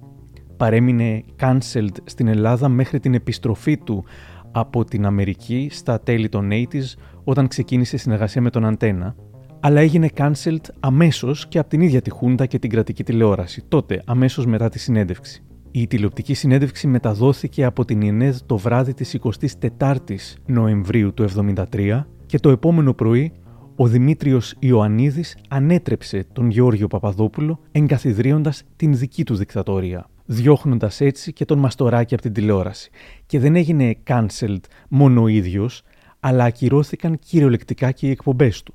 παρέμεινε 0.57 1.24
cancelled 1.40 1.96
στην 2.05 2.26
Ελλάδα 2.26 2.68
μέχρι 2.68 3.00
την 3.00 3.14
επιστροφή 3.14 3.76
του 3.76 4.05
από 4.52 4.85
την 4.85 5.07
Αμερική 5.07 5.68
στα 5.70 6.00
τέλη 6.00 6.29
των 6.29 6.48
80s 6.52 6.98
όταν 7.24 7.48
ξεκίνησε 7.48 7.96
συνεργασία 7.96 8.42
με 8.42 8.50
τον 8.50 8.64
Αντένα, 8.64 9.14
αλλά 9.61 9.81
έγινε 9.81 10.09
cancelled 10.16 10.64
αμέσως 10.81 11.48
και 11.48 11.59
από 11.59 11.68
την 11.68 11.81
ίδια 11.81 12.02
τη 12.02 12.11
Χούντα 12.11 12.46
και 12.46 12.59
την 12.59 12.70
κρατική 12.70 13.05
τηλεόραση, 13.05 13.64
τότε 13.68 14.02
αμέσως 14.07 14.46
μετά 14.46 14.68
τη 14.68 14.79
συνέντευξη. 14.79 15.42
Η 15.70 15.87
τηλεοπτική 15.87 16.35
συνέντευξη 16.35 16.87
μεταδόθηκε 16.87 17.64
από 17.64 17.85
την 17.85 18.00
ΙΕΝΕΔ 18.00 18.38
το 18.46 18.57
βράδυ 18.57 18.94
της 18.94 19.18
24ης 19.61 20.35
Νοεμβρίου 20.46 21.14
του 21.14 21.24
1973 21.72 22.05
και 22.26 22.38
το 22.38 22.50
επόμενο 22.50 22.94
πρωί 22.94 23.33
ο 23.76 23.86
Δημήτριος 23.86 24.54
Ιωαννίδης 24.58 25.36
ανέτρεψε 25.48 26.26
τον 26.32 26.50
Γιώργιο 26.50 26.86
Παπαδόπουλο 26.86 27.58
εγκαθιδρύοντας 27.72 28.62
την 28.76 28.96
δική 28.96 29.24
του 29.24 29.34
δικτατορία, 29.34 30.06
διώχνοντας 30.24 31.00
έτσι 31.00 31.32
και 31.32 31.44
τον 31.44 31.58
Μαστοράκη 31.58 32.14
από 32.14 32.22
την 32.22 32.32
τηλεόραση. 32.32 32.90
Και 33.26 33.38
δεν 33.38 33.56
έγινε 33.56 33.96
cancelled 34.06 34.60
μόνο 34.88 35.22
ο 35.22 35.26
ίδιος, 35.26 35.82
αλλά 36.20 36.44
ακυρώθηκαν 36.44 37.18
κυριολεκτικά 37.18 37.90
και 37.90 38.06
οι 38.06 38.10
εκπομπές 38.10 38.62
του. 38.62 38.74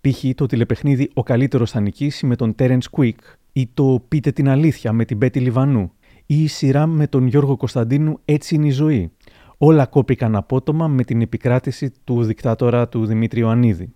Π.χ. 0.00 0.24
το 0.34 0.46
τηλεπαιχνίδι 0.46 1.10
«Ο 1.14 1.22
καλύτερος 1.22 1.70
θα 1.70 1.80
νικήσει» 1.80 2.26
με 2.26 2.36
τον 2.36 2.54
Terence 2.58 2.78
Quick 2.90 3.18
ή 3.52 3.68
το 3.74 4.04
«Πείτε 4.08 4.30
την 4.30 4.48
αλήθεια» 4.48 4.92
με 4.92 5.04
την 5.04 5.18
Πέτη 5.18 5.40
Λιβανού 5.40 5.92
ή 6.26 6.42
η 6.42 6.46
σειρά 6.46 6.86
με 6.86 7.06
τον 7.06 7.26
Γιώργο 7.26 7.56
Κωνσταντίνου 7.56 8.18
«Έτσι 8.24 8.54
είναι 8.54 8.66
η 8.66 8.70
ζωή». 8.70 9.10
Όλα 9.58 9.86
κόπηκαν 9.86 10.36
απότομα 10.36 10.88
με 10.88 11.04
την 11.04 11.20
επικράτηση 11.20 11.92
του 12.04 12.22
δικτάτορα 12.22 12.88
του 12.88 13.06
Δημήτρη 13.06 13.40
Ιωαννίδη. 13.40 13.92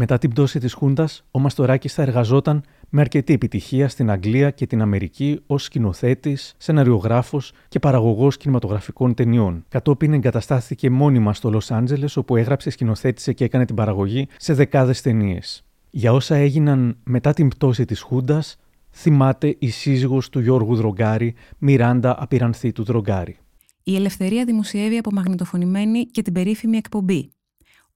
Μετά 0.00 0.18
την 0.18 0.30
πτώση 0.30 0.58
της 0.58 0.72
Χούντας, 0.72 1.24
ο 1.30 1.38
Μαστοράκης 1.38 1.94
θα 1.94 2.02
εργαζόταν 2.02 2.62
με 2.88 3.00
αρκετή 3.00 3.32
επιτυχία 3.32 3.88
στην 3.88 4.10
Αγγλία 4.10 4.50
και 4.50 4.66
την 4.66 4.82
Αμερική 4.82 5.40
ως 5.46 5.62
σκηνοθέτης, 5.62 6.54
σεναριογράφο 6.58 7.40
και 7.68 7.78
παραγωγός 7.78 8.36
κινηματογραφικών 8.36 9.14
ταινιών. 9.14 9.64
Κατόπιν 9.68 10.12
εγκαταστάθηκε 10.12 10.90
μόνιμα 10.90 11.34
στο 11.34 11.50
Λος 11.50 11.70
Άντζελες, 11.70 12.16
όπου 12.16 12.36
έγραψε, 12.36 12.70
σκηνοθέτησε 12.70 13.32
και 13.32 13.44
έκανε 13.44 13.64
την 13.64 13.74
παραγωγή 13.74 14.26
σε 14.36 14.54
δεκάδες 14.54 15.02
ταινίες. 15.02 15.64
Για 15.90 16.12
όσα 16.12 16.34
έγιναν 16.34 16.96
μετά 17.04 17.32
την 17.32 17.48
πτώση 17.48 17.84
της 17.84 18.00
Χούντας, 18.00 18.56
θυμάται 18.90 19.56
η 19.58 19.68
σύζυγος 19.68 20.28
του 20.28 20.40
Γιώργου 20.40 20.76
Δρογκάρη, 20.76 21.34
Μιράντα 21.58 22.22
Απειρανθή 22.22 22.72
του 22.72 22.84
Δρογκάρη. 22.84 23.36
Η 23.82 23.96
Ελευθερία 23.96 24.44
δημοσιεύει 24.44 24.96
απομαγνητοφωνημένη 24.96 26.04
και 26.04 26.22
την 26.22 26.32
περίφημη 26.32 26.76
εκπομπή. 26.76 27.30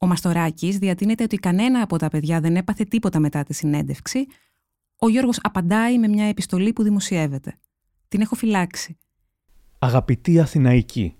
Ο 0.02 0.06
Μαστοράκης 0.06 0.78
διατείνεται 0.78 1.22
ότι 1.22 1.36
κανένα 1.36 1.82
από 1.82 1.96
τα 1.98 2.08
παιδιά 2.08 2.40
δεν 2.40 2.56
έπαθε 2.56 2.84
τίποτα 2.84 3.18
μετά 3.18 3.42
τη 3.42 3.54
συνέντευξη. 3.54 4.26
Ο 4.98 5.08
Γιώργος 5.08 5.38
απαντάει 5.42 5.98
με 5.98 6.08
μια 6.08 6.24
επιστολή 6.24 6.72
που 6.72 6.82
δημοσιεύεται. 6.82 7.58
Την 8.08 8.20
έχω 8.20 8.34
φυλάξει. 8.34 8.96
Αγαπητή 9.78 10.40
Αθηναϊκή, 10.40 11.14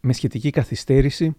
με 0.00 0.12
σχετική 0.12 0.50
καθυστέρηση 0.50 1.36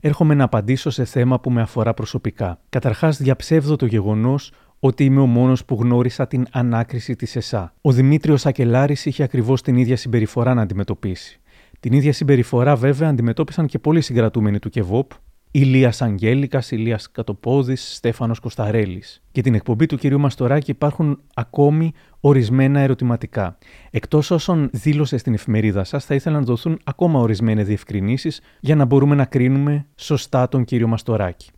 έρχομαι 0.00 0.34
να 0.34 0.44
απαντήσω 0.44 0.90
σε 0.90 1.04
θέμα 1.04 1.40
που 1.40 1.50
με 1.50 1.60
αφορά 1.60 1.94
προσωπικά. 1.94 2.60
Καταρχάς 2.68 3.16
διαψεύδω 3.18 3.76
το 3.76 3.86
γεγονός 3.86 4.52
ότι 4.78 5.04
είμαι 5.04 5.20
ο 5.20 5.26
μόνος 5.26 5.64
που 5.64 5.74
γνώρισα 5.74 6.26
την 6.26 6.46
ανάκριση 6.50 7.16
της 7.16 7.36
ΕΣΑ. 7.36 7.74
Ο 7.80 7.92
Δημήτριος 7.92 8.46
Ακελάρης 8.46 9.06
είχε 9.06 9.22
ακριβώς 9.22 9.62
την 9.62 9.76
ίδια 9.76 9.96
συμπεριφορά 9.96 10.54
να 10.54 10.62
αντιμετωπίσει. 10.62 11.40
Την 11.80 11.92
ίδια 11.92 12.12
συμπεριφορά, 12.12 12.76
βέβαια, 12.76 13.08
αντιμετώπισαν 13.08 13.66
και 13.66 13.78
πολλοί 13.78 14.00
συγκρατούμενοι 14.00 14.58
του 14.58 14.68
ΚΕΒΟΠ, 14.70 15.10
Ηλίας 15.50 16.02
Αγγέλικας, 16.02 16.70
Ηλίας 16.70 17.10
Κατοπόδης, 17.10 17.94
Στέφανος 17.94 18.38
Κοσταρέλη. 18.40 19.02
Και 19.32 19.42
την 19.42 19.54
εκπομπή 19.54 19.86
του 19.86 19.96
κυρίου 19.96 20.20
Μαστοράκη 20.20 20.70
υπάρχουν 20.70 21.20
ακόμη 21.34 21.92
ορισμένα 22.20 22.80
ερωτηματικά. 22.80 23.58
Εκτός 23.90 24.30
όσων 24.30 24.70
δήλωσε 24.72 25.16
στην 25.16 25.34
εφημερίδα 25.34 25.84
σας, 25.84 26.04
θα 26.04 26.14
ήθελα 26.14 26.38
να 26.38 26.44
δοθούν 26.44 26.80
ακόμα 26.84 27.20
ορισμένες 27.20 27.66
διευκρινήσεις 27.66 28.40
για 28.60 28.76
να 28.76 28.84
μπορούμε 28.84 29.14
να 29.14 29.24
κρίνουμε 29.24 29.86
σωστά 29.94 30.48
τον 30.48 30.64
κύριο 30.64 30.86
Μαστοράκη. 30.86 31.50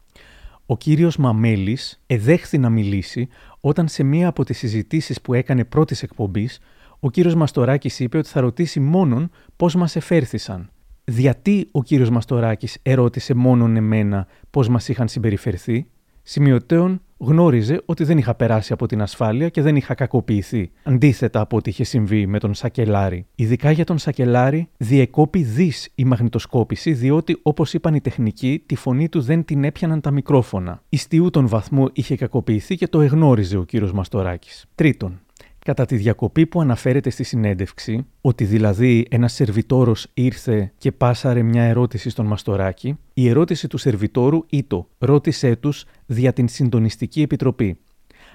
Ο 0.66 0.76
κύριος 0.76 1.16
Μαμέλης 1.16 2.02
εδέχθη 2.06 2.58
να 2.58 2.70
μιλήσει 2.70 3.28
όταν 3.60 3.88
σε 3.88 4.02
μία 4.02 4.28
από 4.28 4.44
τις 4.44 4.58
συζητήσεις 4.58 5.20
που 5.20 5.34
έκανε 5.34 5.64
πρώτης 5.64 6.02
εκπομπής, 6.02 6.58
ο 7.00 7.10
κύριος 7.10 7.34
Μαστοράκης 7.34 8.00
είπε 8.00 8.18
ότι 8.18 8.28
θα 8.28 8.40
ρωτήσει 8.40 8.80
μόνον 8.80 9.30
πώς 9.56 9.74
μας 9.74 9.96
εφέρθησαν. 9.96 10.70
Γιατί 11.18 11.68
ο 11.70 11.82
κύριος 11.82 12.10
Μαστοράκης 12.10 12.78
ερώτησε 12.82 13.34
μόνον 13.34 13.76
εμένα 13.76 14.26
πώς 14.50 14.68
μας 14.68 14.88
είχαν 14.88 15.08
συμπεριφερθεί, 15.08 15.86
σημειωτέων 16.22 17.00
γνώριζε 17.18 17.82
ότι 17.84 18.04
δεν 18.04 18.18
είχα 18.18 18.34
περάσει 18.34 18.72
από 18.72 18.86
την 18.86 19.02
ασφάλεια 19.02 19.48
και 19.48 19.62
δεν 19.62 19.76
είχα 19.76 19.94
κακοποιηθεί, 19.94 20.70
αντίθετα 20.82 21.40
από 21.40 21.56
ό,τι 21.56 21.70
είχε 21.70 21.84
συμβεί 21.84 22.26
με 22.26 22.38
τον 22.38 22.54
Σακελάρη. 22.54 23.26
Ειδικά 23.34 23.70
για 23.70 23.84
τον 23.84 23.98
Σακελάρη, 23.98 24.68
διεκόπη 24.76 25.42
δις 25.42 25.88
η 25.94 26.04
μαγνητοσκόπηση, 26.04 26.92
διότι, 26.92 27.38
όπως 27.42 27.74
είπαν 27.74 27.94
οι 27.94 28.00
τεχνικοί, 28.00 28.62
τη 28.66 28.74
φωνή 28.74 29.08
του 29.08 29.20
δεν 29.20 29.44
την 29.44 29.64
έπιαναν 29.64 30.00
τα 30.00 30.10
μικρόφωνα. 30.10 30.82
Ιστιού 30.88 31.30
τον 31.30 31.48
βαθμό 31.48 31.88
είχε 31.92 32.16
κακοποιηθεί 32.16 32.76
και 32.76 32.88
το 32.88 33.00
εγνώριζε 33.00 33.56
ο 33.56 33.64
κύριος 33.64 33.92
Μαστοράκης. 33.92 34.66
Τρίτον, 34.74 35.20
κατά 35.64 35.84
τη 35.84 35.96
διακοπή 35.96 36.46
που 36.46 36.60
αναφέρεται 36.60 37.10
στη 37.10 37.22
συνέντευξη, 37.22 38.06
ότι 38.20 38.44
δηλαδή 38.44 39.06
ένας 39.10 39.32
σερβιτόρος 39.32 40.06
ήρθε 40.14 40.72
και 40.78 40.92
πάσαρε 40.92 41.42
μια 41.42 41.62
ερώτηση 41.62 42.10
στον 42.10 42.26
Μαστοράκη, 42.26 42.98
η 43.14 43.28
ερώτηση 43.28 43.68
του 43.68 43.78
σερβιτόρου 43.78 44.44
ήτο 44.48 44.88
«Ρώτησέ 44.98 45.56
τους 45.56 45.84
δια 46.06 46.32
την 46.32 46.48
συντονιστική 46.48 47.22
επιτροπή». 47.22 47.78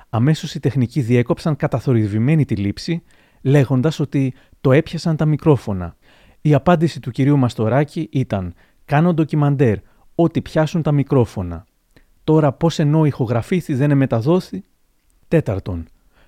Αμέσως 0.09 0.55
οι 0.55 0.59
τεχνικοί 0.59 1.01
διέκοψαν 1.01 1.55
καταθορυβημένη 1.55 2.45
τη 2.45 2.55
λήψη, 2.55 3.03
λέγοντας 3.41 3.99
ότι 3.99 4.33
το 4.61 4.71
έπιασαν 4.71 5.15
τα 5.15 5.25
μικρόφωνα. 5.25 5.95
Η 6.41 6.53
απάντηση 6.53 6.99
του 6.99 7.11
κυρίου 7.11 7.37
Μαστοράκη 7.37 8.09
ήταν 8.11 8.53
«Κάνω 8.85 9.13
ντοκιμαντέρ, 9.13 9.77
ό,τι 10.15 10.41
πιάσουν 10.41 10.81
τα 10.81 10.91
μικρόφωνα». 10.91 11.65
Τώρα 12.23 12.51
πώς 12.51 12.79
ενώ 12.79 13.05
ηχογραφήθη 13.05 13.73
δεν 13.73 13.97
μεταδόθη. 13.97 14.63
Τέταρτον, 15.27 15.85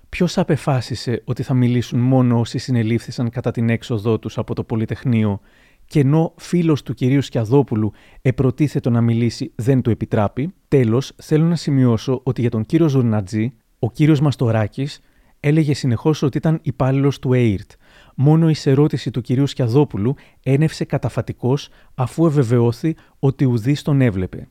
Ποιος 0.08 0.38
απεφάσισε 0.38 1.22
ότι 1.24 1.42
θα 1.42 1.54
μιλήσουν 1.54 2.00
μόνο 2.00 2.38
όσοι 2.38 2.58
συνελήφθησαν 2.58 3.30
κατά 3.30 3.50
την 3.50 3.68
έξοδό 3.68 4.18
τους 4.18 4.38
από 4.38 4.54
το 4.54 4.64
Πολυτεχνείο 4.64 5.40
και 5.86 6.00
ενώ 6.00 6.34
φίλος 6.36 6.82
του 6.82 6.94
κυρίου 6.94 7.22
Σκιαδόπουλου 7.22 7.92
επροτίθετο 8.22 8.90
να 8.90 9.00
μιλήσει 9.00 9.52
δεν 9.54 9.82
του 9.82 9.90
επιτράπει; 9.90 10.54
Τέλος, 10.68 11.12
θέλω 11.16 11.44
να 11.44 11.56
σημειώσω 11.56 12.20
ότι 12.22 12.40
για 12.40 12.50
τον 12.50 12.64
κύριο 12.64 12.88
Ζουρνατζή, 12.88 13.52
ο 13.78 13.90
κύριος 13.90 14.20
Μαστοράκης 14.20 15.00
έλεγε 15.40 15.74
συνεχώς 15.74 16.22
ότι 16.22 16.36
ήταν 16.36 16.58
υπάλληλος 16.62 17.18
του 17.18 17.32
ΕΙΡΤ. 17.32 17.70
Μόνο 18.14 18.48
η 18.48 18.54
ερώτηση 18.64 19.10
του 19.10 19.20
κυρίου 19.20 19.46
Σκιαδόπουλου 19.46 20.14
ένευσε 20.42 20.84
καταφατικός 20.84 21.68
αφού 21.94 22.26
ευεβαιώθη 22.26 22.96
ότι 23.18 23.44
ουδής 23.44 23.82
τον 23.82 24.00
έβλεπε. 24.00 24.48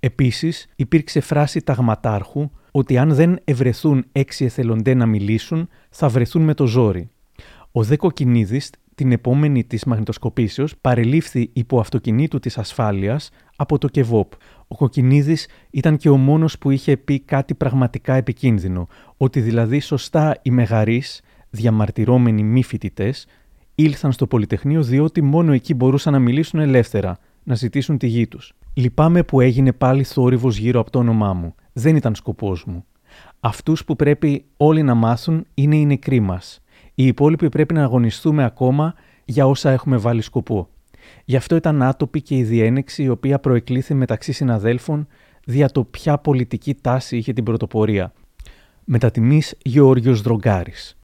Επίσης, 0.00 0.66
υπήρξε 0.76 1.20
φράση 1.20 1.60
ταγματάρχου 1.60 2.50
ότι 2.76 2.98
αν 2.98 3.14
δεν 3.14 3.38
ευρεθούν 3.44 4.04
έξι 4.12 4.44
εθελοντέ 4.44 4.94
να 4.94 5.06
μιλήσουν, 5.06 5.68
θα 5.90 6.08
βρεθούν 6.08 6.42
με 6.42 6.54
το 6.54 6.66
ζόρι. 6.66 7.08
Ο 7.72 7.82
Δε 7.82 7.96
Κοκκινίδης, 7.96 8.70
την 8.94 9.12
επόμενη 9.12 9.64
της 9.64 9.84
μαγνητοσκοπήσεως, 9.84 10.76
παρελήφθη 10.80 11.50
υπό 11.52 11.80
αυτοκινήτου 11.80 12.38
της 12.38 12.58
ασφάλειας 12.58 13.30
από 13.56 13.78
το 13.78 13.88
ΚΕΒΟΠ. 13.88 14.32
Ο 14.68 14.76
Κοκκινίδης 14.76 15.48
ήταν 15.70 15.96
και 15.96 16.08
ο 16.08 16.16
μόνος 16.16 16.58
που 16.58 16.70
είχε 16.70 16.96
πει 16.96 17.20
κάτι 17.20 17.54
πραγματικά 17.54 18.14
επικίνδυνο, 18.14 18.88
ότι 19.16 19.40
δηλαδή 19.40 19.80
σωστά 19.80 20.38
οι 20.42 20.50
μεγαρείς, 20.50 21.22
διαμαρτυρόμενοι 21.50 22.42
μη 22.42 22.62
φοιτητές, 22.62 23.26
ήλθαν 23.74 24.12
στο 24.12 24.26
Πολυτεχνείο 24.26 24.82
διότι 24.82 25.22
μόνο 25.22 25.52
εκεί 25.52 25.74
μπορούσαν 25.74 26.12
να 26.12 26.18
μιλήσουν 26.18 26.60
ελεύθερα, 26.60 27.18
να 27.42 27.54
ζητήσουν 27.54 27.98
τη 27.98 28.06
γη 28.06 28.26
τους. 28.26 28.52
Λυπάμαι 28.74 29.22
που 29.22 29.40
έγινε 29.40 29.72
πάλι 29.72 30.04
θόρυβος 30.04 30.56
γύρω 30.56 30.80
από 30.80 30.90
το 30.90 30.98
όνομά 30.98 31.32
μου 31.32 31.54
δεν 31.74 31.96
ήταν 31.96 32.14
σκοπός 32.14 32.64
μου. 32.64 32.84
Αυτούς 33.40 33.84
που 33.84 33.96
πρέπει 33.96 34.44
όλοι 34.56 34.82
να 34.82 34.94
μάθουν 34.94 35.46
είναι 35.54 35.76
οι 35.76 35.86
νεκροί 35.86 36.20
μας. 36.20 36.62
Οι 36.94 37.06
υπόλοιποι 37.06 37.48
πρέπει 37.48 37.74
να 37.74 37.82
αγωνιστούμε 37.82 38.44
ακόμα 38.44 38.94
για 39.24 39.46
όσα 39.46 39.70
έχουμε 39.70 39.96
βάλει 39.96 40.22
σκοπό. 40.22 40.68
Γι' 41.24 41.36
αυτό 41.36 41.56
ήταν 41.56 41.82
άτοπη 41.82 42.22
και 42.22 42.36
η 42.36 42.42
διένεξη 42.44 43.02
η 43.02 43.08
οποία 43.08 43.38
προεκλήθη 43.38 43.94
μεταξύ 43.94 44.32
συναδέλφων 44.32 45.06
δια 45.44 45.68
το 45.68 45.84
ποια 45.84 46.18
πολιτική 46.18 46.74
τάση 46.74 47.16
είχε 47.16 47.32
την 47.32 47.44
πρωτοπορία. 47.44 48.12
Μετατιμή 48.84 49.42
Γεώργιος 49.62 50.20
Δρογκάρης. 50.20 50.98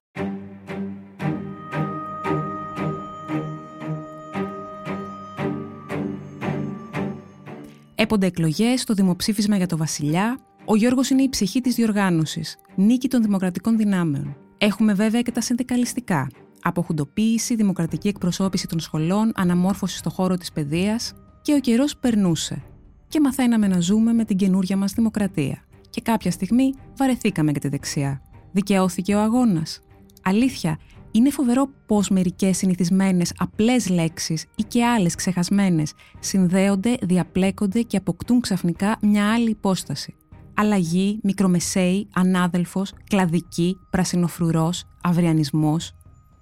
Έπονται 7.95 8.27
εκλογές 8.27 8.81
στο 8.81 8.95
δημοψήφισμα 8.95 9.57
για 9.57 9.67
το 9.67 9.77
βασιλιά 9.77 10.39
ο 10.71 10.77
Γιώργος 10.77 11.11
είναι 11.11 11.23
η 11.23 11.29
ψυχή 11.29 11.61
της 11.61 11.75
διοργάνωσης, 11.75 12.57
νίκη 12.75 13.09
των 13.09 13.23
δημοκρατικών 13.23 13.77
δυνάμεων. 13.77 14.37
Έχουμε 14.59 14.95
βέβαια 14.95 15.23
και 15.23 15.31
τα 15.31 15.41
συνδικαλιστικά. 15.41 16.31
Αποχουντοποίηση, 16.63 17.55
δημοκρατική 17.55 18.09
εκπροσώπηση 18.09 18.67
των 18.67 18.81
σχολών, 18.81 19.33
αναμόρφωση 19.35 19.97
στο 19.97 20.11
χώρο 20.11 20.37
της 20.37 20.53
παιδείας. 20.53 21.13
Και 21.43 21.55
ο 21.55 21.61
καιρός 21.61 21.97
περνούσε. 21.97 22.63
Και 23.09 23.21
μαθαίναμε 23.21 23.67
να 23.67 23.81
ζούμε 23.81 24.13
με 24.13 24.25
την 24.25 24.37
καινούρια 24.37 24.77
μας 24.77 24.93
δημοκρατία. 24.93 25.65
Και 25.91 26.01
κάποια 26.01 26.31
στιγμή 26.31 26.73
βαρεθήκαμε 26.97 27.53
και 27.53 27.59
τη 27.59 27.69
δεξιά. 27.69 28.23
Δικαιώθηκε 28.53 29.15
ο 29.15 29.21
αγώνας. 29.21 29.81
Αλήθεια, 30.23 30.79
είναι 31.11 31.31
φοβερό 31.31 31.71
πώς 31.87 32.09
μερικές 32.09 32.57
συνηθισμένες 32.57 33.33
απλές 33.39 33.89
λέξεις 33.89 34.47
ή 34.57 34.63
και 34.63 34.85
άλλες 34.85 35.15
ξεχασμένες 35.15 35.93
συνδέονται, 36.19 36.97
διαπλέκονται 37.03 37.83
και 37.83 37.97
αποκτούν 37.97 38.41
ξαφνικά 38.41 38.99
μια 39.03 39.33
άλλη 39.33 39.51
υπόσταση. 39.51 40.15
Αλλαγή, 40.61 41.19
μικρομεσαίη, 41.23 42.09
ανάδελφος, 42.15 42.93
κλαδική, 43.09 43.77
πρασινοφρουρός, 43.91 44.85
αυριανισμός. 45.03 45.93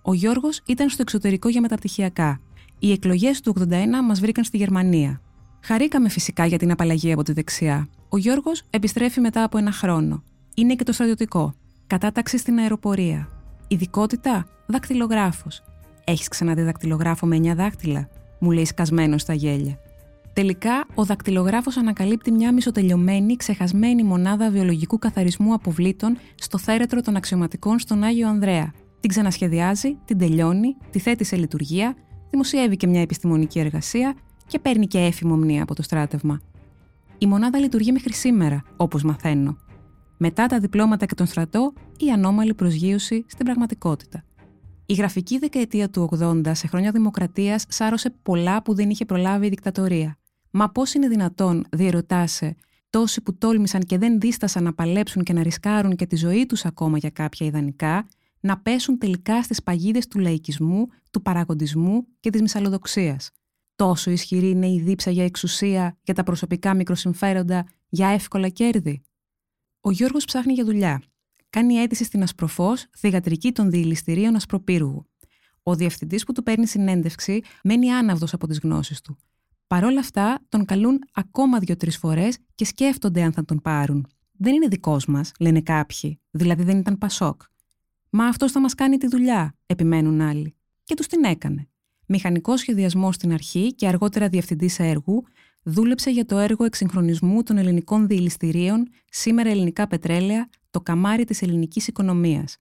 Ο 0.02 0.14
Γιώργος 0.14 0.60
ήταν 0.66 0.88
στο 0.88 1.02
εξωτερικό 1.02 1.48
για 1.48 1.60
μεταπτυχιακά. 1.60 2.40
Οι 2.78 2.92
εκλογές 2.92 3.40
του 3.40 3.50
81 3.50 4.02
μας 4.04 4.20
βρήκαν 4.20 4.44
στη 4.44 4.56
Γερμανία. 4.56 5.20
Χαρήκαμε 5.64 6.08
φυσικά 6.08 6.46
για 6.46 6.58
την 6.58 6.70
απαλλαγή 6.70 7.12
από 7.12 7.22
τη 7.22 7.32
δεξιά. 7.32 7.88
Ο 8.08 8.16
Γιώργος 8.16 8.62
επιστρέφει 8.70 9.20
μετά 9.20 9.42
από 9.42 9.58
ένα 9.58 9.72
χρόνο. 9.72 10.22
Είναι 10.54 10.74
και 10.74 10.84
το 10.84 10.92
στρατιωτικό. 10.92 11.54
Κατάταξη 11.86 12.38
στην 12.38 12.58
αεροπορία. 12.58 13.28
Ειδικότητα, 13.68 14.46
δακτυλογράφος. 14.66 15.62
Έχεις 16.04 16.28
ξαναδεί 16.28 16.62
δακτυλογράφο 16.62 17.26
με 17.26 17.36
9 17.36 17.54
δάχτυλα, 17.54 18.08
μου 18.38 18.50
λέει 18.50 18.64
σκασμένος 18.64 19.22
στα 19.22 19.34
γέλια. 19.34 19.78
Τελικά, 20.38 20.86
ο 20.94 21.04
δακτυλογράφος 21.04 21.76
ανακαλύπτει 21.76 22.32
μια 22.32 22.52
μισοτελειωμένη, 22.52 23.36
ξεχασμένη 23.36 24.02
μονάδα 24.02 24.50
βιολογικού 24.50 24.98
καθαρισμού 24.98 25.52
αποβλήτων 25.52 26.18
στο 26.34 26.58
θέρετρο 26.58 27.00
των 27.00 27.16
αξιωματικών 27.16 27.78
στον 27.78 28.02
Άγιο 28.02 28.28
Ανδρέα. 28.28 28.72
Την 29.00 29.10
ξανασχεδιάζει, 29.10 29.98
την 30.04 30.18
τελειώνει, 30.18 30.76
τη 30.90 30.98
θέτει 30.98 31.24
σε 31.24 31.36
λειτουργία, 31.36 31.96
δημοσιεύει 32.30 32.76
και 32.76 32.86
μια 32.86 33.00
επιστημονική 33.00 33.58
εργασία 33.58 34.14
και 34.46 34.58
παίρνει 34.58 34.86
και 34.86 34.98
έφημο 34.98 35.36
μνήμα 35.36 35.62
από 35.62 35.74
το 35.74 35.82
στράτευμα. 35.82 36.40
Η 37.18 37.26
μονάδα 37.26 37.58
λειτουργεί 37.58 37.92
μέχρι 37.92 38.12
σήμερα, 38.12 38.62
όπως 38.76 39.02
μαθαίνω. 39.02 39.56
Μετά 40.18 40.46
τα 40.46 40.58
διπλώματα 40.58 41.06
και 41.06 41.14
τον 41.14 41.26
στρατό, 41.26 41.72
η 41.98 42.10
ανώμαλη 42.10 42.54
προσγείωση 42.54 43.24
στην 43.28 43.44
πραγματικότητα. 43.44 44.24
Η 44.86 44.94
γραφική 44.94 45.38
δεκαετία 45.38 45.90
του 45.90 46.08
80 46.20 46.50
σε 46.52 46.66
χρόνια 46.66 46.90
δημοκρατίας 46.90 47.64
σάρωσε 47.68 48.10
πολλά 48.22 48.62
που 48.62 48.74
δεν 48.74 48.90
είχε 48.90 49.04
προλάβει 49.04 49.46
η 49.46 49.48
δικτατορία. 49.48 50.18
Μα 50.50 50.70
πώς 50.70 50.94
είναι 50.94 51.08
δυνατόν, 51.08 51.66
διερωτάσαι, 51.70 52.54
τόσοι 52.90 53.20
που 53.20 53.38
τόλμησαν 53.38 53.80
και 53.80 53.98
δεν 53.98 54.20
δίστασαν 54.20 54.62
να 54.62 54.74
παλέψουν 54.74 55.22
και 55.22 55.32
να 55.32 55.42
ρισκάρουν 55.42 55.96
και 55.96 56.06
τη 56.06 56.16
ζωή 56.16 56.46
τους 56.46 56.64
ακόμα 56.64 56.98
για 56.98 57.10
κάποια 57.10 57.46
ιδανικά, 57.46 58.08
να 58.40 58.60
πέσουν 58.60 58.98
τελικά 58.98 59.42
στις 59.42 59.62
παγίδες 59.62 60.06
του 60.06 60.18
λαϊκισμού, 60.18 60.86
του 61.10 61.22
παραγοντισμού 61.22 62.06
και 62.20 62.30
της 62.30 62.40
μυσαλλοδοξίας. 62.40 63.30
Τόσο 63.76 64.10
ισχυρή 64.10 64.50
είναι 64.50 64.68
η 64.68 64.80
δίψα 64.80 65.10
για 65.10 65.24
εξουσία, 65.24 65.98
για 66.02 66.14
τα 66.14 66.22
προσωπικά 66.22 66.74
μικροσυμφέροντα, 66.74 67.66
για 67.88 68.08
εύκολα 68.08 68.48
κέρδη. 68.48 69.02
Ο 69.80 69.90
Γιώργος 69.90 70.24
ψάχνει 70.24 70.52
για 70.52 70.64
δουλειά. 70.64 71.02
Κάνει 71.50 71.74
αίτηση 71.74 72.04
στην 72.04 72.22
Ασπροφός, 72.22 72.86
θηγατρική 72.96 73.52
των 73.52 73.70
διηληστηρίων 73.70 74.34
Ασπροπύργου. 74.34 75.06
Ο 75.62 75.74
διευθυντής 75.74 76.24
που 76.24 76.32
του 76.32 76.42
παίρνει 76.42 76.66
συνέντευξη 76.66 77.42
μένει 77.62 77.90
άναυδος 77.90 78.32
από 78.32 78.46
τις 78.46 78.58
γνώσεις 78.58 79.00
του. 79.00 79.18
Παρ' 79.68 79.84
όλα 79.84 80.00
αυτά, 80.00 80.40
τον 80.48 80.64
καλούν 80.64 80.98
ακόμα 81.12 81.58
δύο-τρει 81.58 81.90
φορές 81.90 82.38
και 82.54 82.64
σκέφτονται 82.64 83.22
αν 83.22 83.32
θα 83.32 83.44
τον 83.44 83.60
πάρουν. 83.60 84.06
Δεν 84.32 84.54
είναι 84.54 84.68
δικός 84.68 85.06
μας, 85.06 85.32
λένε 85.38 85.60
κάποιοι, 85.60 86.20
δηλαδή 86.30 86.62
δεν 86.62 86.78
ήταν 86.78 86.98
Πασόκ. 86.98 87.42
Μα 88.10 88.26
αυτός 88.26 88.52
θα 88.52 88.60
μας 88.60 88.74
κάνει 88.74 88.96
τη 88.96 89.06
δουλειά, 89.06 89.54
επιμένουν 89.66 90.20
άλλοι. 90.20 90.54
Και 90.84 90.94
τους 90.94 91.06
την 91.06 91.24
έκανε. 91.24 91.68
Μηχανικός 92.06 92.60
σχεδιασμός 92.60 93.14
στην 93.14 93.32
αρχή 93.32 93.74
και 93.74 93.88
αργότερα 93.88 94.28
διευθυντής 94.28 94.78
έργου, 94.78 95.24
δούλεψε 95.62 96.10
για 96.10 96.24
το 96.24 96.38
έργο 96.38 96.64
εξυγχρονισμού 96.64 97.42
των 97.42 97.56
ελληνικών 97.56 98.06
διηληστηρίων, 98.06 98.88
σήμερα 99.10 99.50
ελληνικά 99.50 99.86
πετρέλαια, 99.86 100.48
το 100.70 100.80
καμάρι 100.80 101.24
της 101.24 101.42
ελληνικής 101.42 101.86
οικονομίας. 101.86 102.56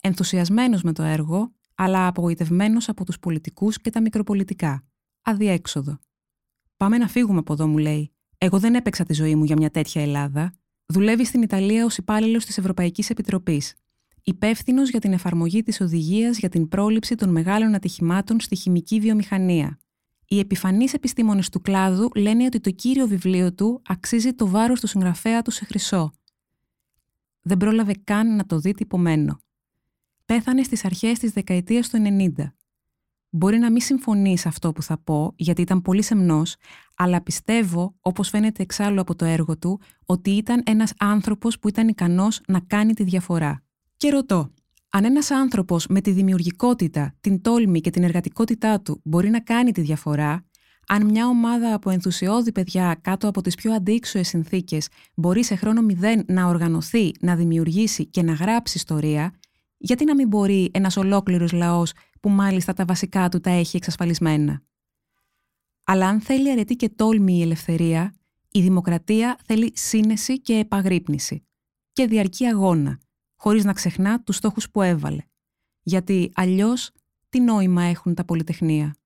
Ενθουσιασμένος 0.00 0.82
με 0.82 0.92
το 0.92 1.02
έργο, 1.02 1.52
αλλά 1.74 2.06
απογοητευμένος 2.06 2.88
από 2.88 3.04
τους 3.04 3.18
πολιτικούς 3.18 3.80
και 3.80 3.90
τα 3.90 4.00
μικροπολιτικά. 4.00 4.84
Αδιέξοδο. 5.22 5.98
Πάμε 6.76 6.98
να 6.98 7.08
φύγουμε 7.08 7.38
από 7.38 7.52
εδώ, 7.52 7.66
μου 7.66 7.78
λέει. 7.78 8.12
Εγώ 8.38 8.58
δεν 8.58 8.74
έπαιξα 8.74 9.04
τη 9.04 9.14
ζωή 9.14 9.34
μου 9.34 9.44
για 9.44 9.56
μια 9.56 9.70
τέτοια 9.70 10.02
Ελλάδα. 10.02 10.52
Δουλεύει 10.86 11.24
στην 11.24 11.42
Ιταλία 11.42 11.84
ως 11.84 11.96
υπάλληλος 11.96 12.44
της 12.44 12.58
Ευρωπαϊκής 12.58 13.10
Επιτροπής. 13.10 13.74
Υπεύθυνος 14.22 14.90
για 14.90 15.00
την 15.00 15.12
εφαρμογή 15.12 15.62
της 15.62 15.80
οδηγίας 15.80 16.38
για 16.38 16.48
την 16.48 16.68
πρόληψη 16.68 17.14
των 17.14 17.28
μεγάλων 17.28 17.74
ατυχημάτων 17.74 18.40
στη 18.40 18.56
χημική 18.56 19.00
βιομηχανία. 19.00 19.78
Οι 20.26 20.38
επιφανείς 20.38 20.94
επιστήμονες 20.94 21.48
του 21.48 21.60
κλάδου 21.60 22.08
λένε 22.14 22.44
ότι 22.44 22.60
το 22.60 22.70
κύριο 22.70 23.06
βιβλίο 23.06 23.54
του 23.54 23.82
αξίζει 23.86 24.32
το 24.32 24.46
βάρος 24.46 24.80
του 24.80 24.86
συγγραφέα 24.86 25.42
του 25.42 25.50
σε 25.50 25.64
χρυσό. 25.64 26.12
Δεν 27.42 27.56
πρόλαβε 27.56 27.92
καν 28.04 28.36
να 28.36 28.46
το 28.46 28.58
δει 28.58 28.72
τυπωμένο. 28.72 29.38
Πέθανε 30.24 30.62
στις 30.62 30.84
αρχές 30.84 31.18
της 31.18 31.32
δεκαετίας 31.32 31.88
του 31.88 31.98
90. 32.36 32.52
Μπορεί 33.36 33.58
να 33.58 33.70
μην 33.70 33.80
συμφωνείς 33.80 34.40
σε 34.40 34.48
αυτό 34.48 34.72
που 34.72 34.82
θα 34.82 34.98
πω, 34.98 35.32
γιατί 35.36 35.60
ήταν 35.60 35.82
πολύ 35.82 36.02
σεμνός, 36.02 36.56
αλλά 36.96 37.22
πιστεύω, 37.22 37.94
όπως 38.00 38.28
φαίνεται 38.28 38.62
εξάλλου 38.62 39.00
από 39.00 39.14
το 39.14 39.24
έργο 39.24 39.58
του, 39.58 39.80
ότι 40.06 40.30
ήταν 40.30 40.62
ένας 40.66 40.92
άνθρωπος 40.98 41.58
που 41.58 41.68
ήταν 41.68 41.88
ικανός 41.88 42.40
να 42.46 42.60
κάνει 42.60 42.94
τη 42.94 43.02
διαφορά. 43.02 43.62
Και 43.96 44.10
ρωτώ, 44.10 44.50
αν 44.90 45.04
ένας 45.04 45.30
άνθρωπος 45.30 45.86
με 45.86 46.00
τη 46.00 46.10
δημιουργικότητα, 46.10 47.14
την 47.20 47.40
τόλμη 47.40 47.80
και 47.80 47.90
την 47.90 48.02
εργατικότητά 48.02 48.80
του 48.80 49.00
μπορεί 49.04 49.30
να 49.30 49.40
κάνει 49.40 49.72
τη 49.72 49.80
διαφορά, 49.80 50.44
αν 50.86 51.04
μια 51.04 51.26
ομάδα 51.26 51.74
από 51.74 51.90
ενθουσιώδη 51.90 52.52
παιδιά 52.52 52.98
κάτω 53.00 53.28
από 53.28 53.40
τις 53.40 53.54
πιο 53.54 53.72
αντίξωες 53.72 54.28
συνθήκες 54.28 54.88
μπορεί 55.14 55.44
σε 55.44 55.54
χρόνο 55.54 55.82
μηδέν 55.82 56.24
να 56.26 56.46
οργανωθεί, 56.46 57.12
να 57.20 57.36
δημιουργήσει 57.36 58.06
και 58.06 58.22
να 58.22 58.32
γράψει 58.32 58.76
ιστορία, 58.76 59.32
γιατί 59.84 60.04
να 60.04 60.14
μην 60.14 60.28
μπορεί 60.28 60.70
ένας 60.72 60.96
ολόκληρος 60.96 61.52
λαός 61.52 61.92
που 62.20 62.28
μάλιστα 62.28 62.72
τα 62.72 62.84
βασικά 62.84 63.28
του 63.28 63.40
τα 63.40 63.50
έχει 63.50 63.76
εξασφαλισμένα; 63.76 64.62
Αλλά 65.84 66.08
αν 66.08 66.20
θέλει 66.20 66.50
αρετή 66.50 66.76
και 66.76 66.88
τόλμη 66.88 67.38
η 67.38 67.42
ελευθερία, 67.42 68.14
η 68.50 68.60
δημοκρατία 68.60 69.38
θέλει 69.44 69.72
σύνεση 69.74 70.40
και 70.40 70.54
επαγρύπνηση 70.54 71.46
και 71.92 72.06
διαρκή 72.06 72.46
αγώνα, 72.46 72.98
χωρίς 73.34 73.64
να 73.64 73.72
ξεχνά 73.72 74.22
τους 74.22 74.36
στόχους 74.36 74.70
που 74.70 74.82
έβαλε. 74.82 75.22
Γιατί 75.82 76.32
αλλιώς 76.34 76.90
τι 77.28 77.40
νόημα 77.40 77.82
έχουν 77.82 78.14
τα 78.14 78.24
πολυτεχνία; 78.24 78.96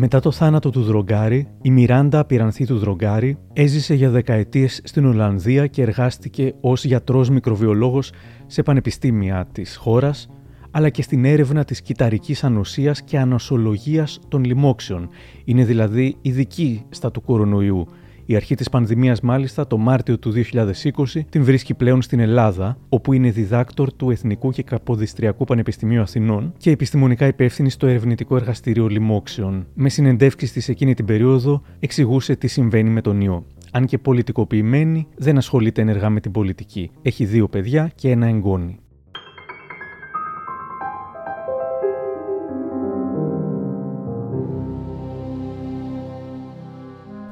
Μετά 0.00 0.20
το 0.20 0.30
θάνατο 0.30 0.70
του 0.70 0.82
Δρογκάρη, 0.82 1.48
η 1.62 1.70
Μιράντα 1.70 2.24
Πυρανθή 2.24 2.66
του 2.66 2.78
Δρογκάρη 2.78 3.38
έζησε 3.52 3.94
για 3.94 4.10
δεκαετίες 4.10 4.80
στην 4.84 5.06
Ολλανδία 5.06 5.66
και 5.66 5.82
εργάστηκε 5.82 6.54
ως 6.60 6.84
γιατρός 6.84 7.30
μικροβιολόγος 7.30 8.12
σε 8.46 8.62
πανεπιστήμια 8.62 9.48
της 9.52 9.76
χώρας, 9.76 10.28
αλλά 10.70 10.88
και 10.88 11.02
στην 11.02 11.24
έρευνα 11.24 11.64
της 11.64 11.82
κυταρικής 11.82 12.44
ανοσίας 12.44 13.02
και 13.02 13.18
ανοσολογίας 13.18 14.18
των 14.28 14.44
λοιμόξεων. 14.44 15.08
Είναι 15.44 15.64
δηλαδή 15.64 16.16
ειδική 16.22 16.84
στα 16.88 17.10
του 17.10 17.22
κορονοϊού. 17.22 17.86
Η 18.30 18.36
αρχή 18.36 18.54
της 18.54 18.68
πανδημίας 18.68 19.20
μάλιστα 19.20 19.66
το 19.66 19.76
Μάρτιο 19.76 20.18
του 20.18 20.32
2020 20.32 21.20
την 21.28 21.44
βρίσκει 21.44 21.74
πλέον 21.74 22.02
στην 22.02 22.20
Ελλάδα, 22.20 22.78
όπου 22.88 23.12
είναι 23.12 23.30
διδάκτορ 23.30 23.92
του 23.92 24.10
Εθνικού 24.10 24.50
και 24.50 24.62
Καποδιστριακού 24.62 25.44
Πανεπιστημίου 25.44 26.00
Αθηνών 26.00 26.52
και 26.56 26.70
επιστημονικά 26.70 27.26
υπεύθυνη 27.26 27.70
στο 27.70 27.86
Ερευνητικό 27.86 28.36
Εργαστήριο 28.36 28.86
Λοιμόξεων. 28.86 29.66
Με 29.74 29.88
συνεντεύξεις 29.88 30.52
της 30.52 30.68
εκείνη 30.68 30.94
την 30.94 31.04
περίοδο 31.04 31.62
εξηγούσε 31.80 32.36
τι 32.36 32.46
συμβαίνει 32.46 32.90
με 32.90 33.00
τον 33.00 33.20
ιό. 33.20 33.44
Αν 33.70 33.86
και 33.86 33.98
πολιτικοποιημένη, 33.98 35.06
δεν 35.16 35.36
ασχολείται 35.36 35.80
ενεργά 35.80 36.10
με 36.10 36.20
την 36.20 36.30
πολιτική. 36.30 36.90
Έχει 37.02 37.24
δύο 37.24 37.48
παιδιά 37.48 37.92
και 37.94 38.10
ένα 38.10 38.26
εγγόνι. 38.26 38.78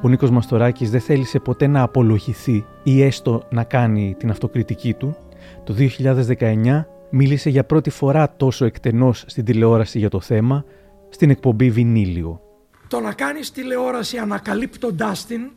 Ο 0.07 0.09
Νίκος 0.09 0.31
Μαστοράκης 0.31 0.91
δεν 0.91 1.01
θέλησε 1.01 1.39
ποτέ 1.39 1.67
να 1.67 1.83
απολογηθεί 1.83 2.67
ή 2.83 3.03
έστω 3.03 3.49
να 3.51 3.65
κάνει 3.65 4.15
την 4.19 4.31
αυτοκριτική 4.31 4.95
του. 4.95 5.17
Το 5.65 5.75
2019 6.39 6.85
μίλησε 7.11 7.51
για 7.51 7.65
πρώτη 7.65 7.91
φορά 7.91 8.37
τόσο 8.37 8.65
εκτενώς 8.65 9.25
στην 9.27 9.45
τηλεόραση 9.45 9.99
για 9.99 10.09
το 10.09 10.21
θέμα, 10.21 10.65
στην 11.09 11.31
εκπομπή 11.31 11.71
Βινίλιο. 11.71 12.41
Το 12.89 13.01
να 13.01 13.13
κάνεις 13.13 13.51
τηλεόραση 13.51 14.17
ανακαλύπτοντάς 14.19 15.27
την 15.27 15.51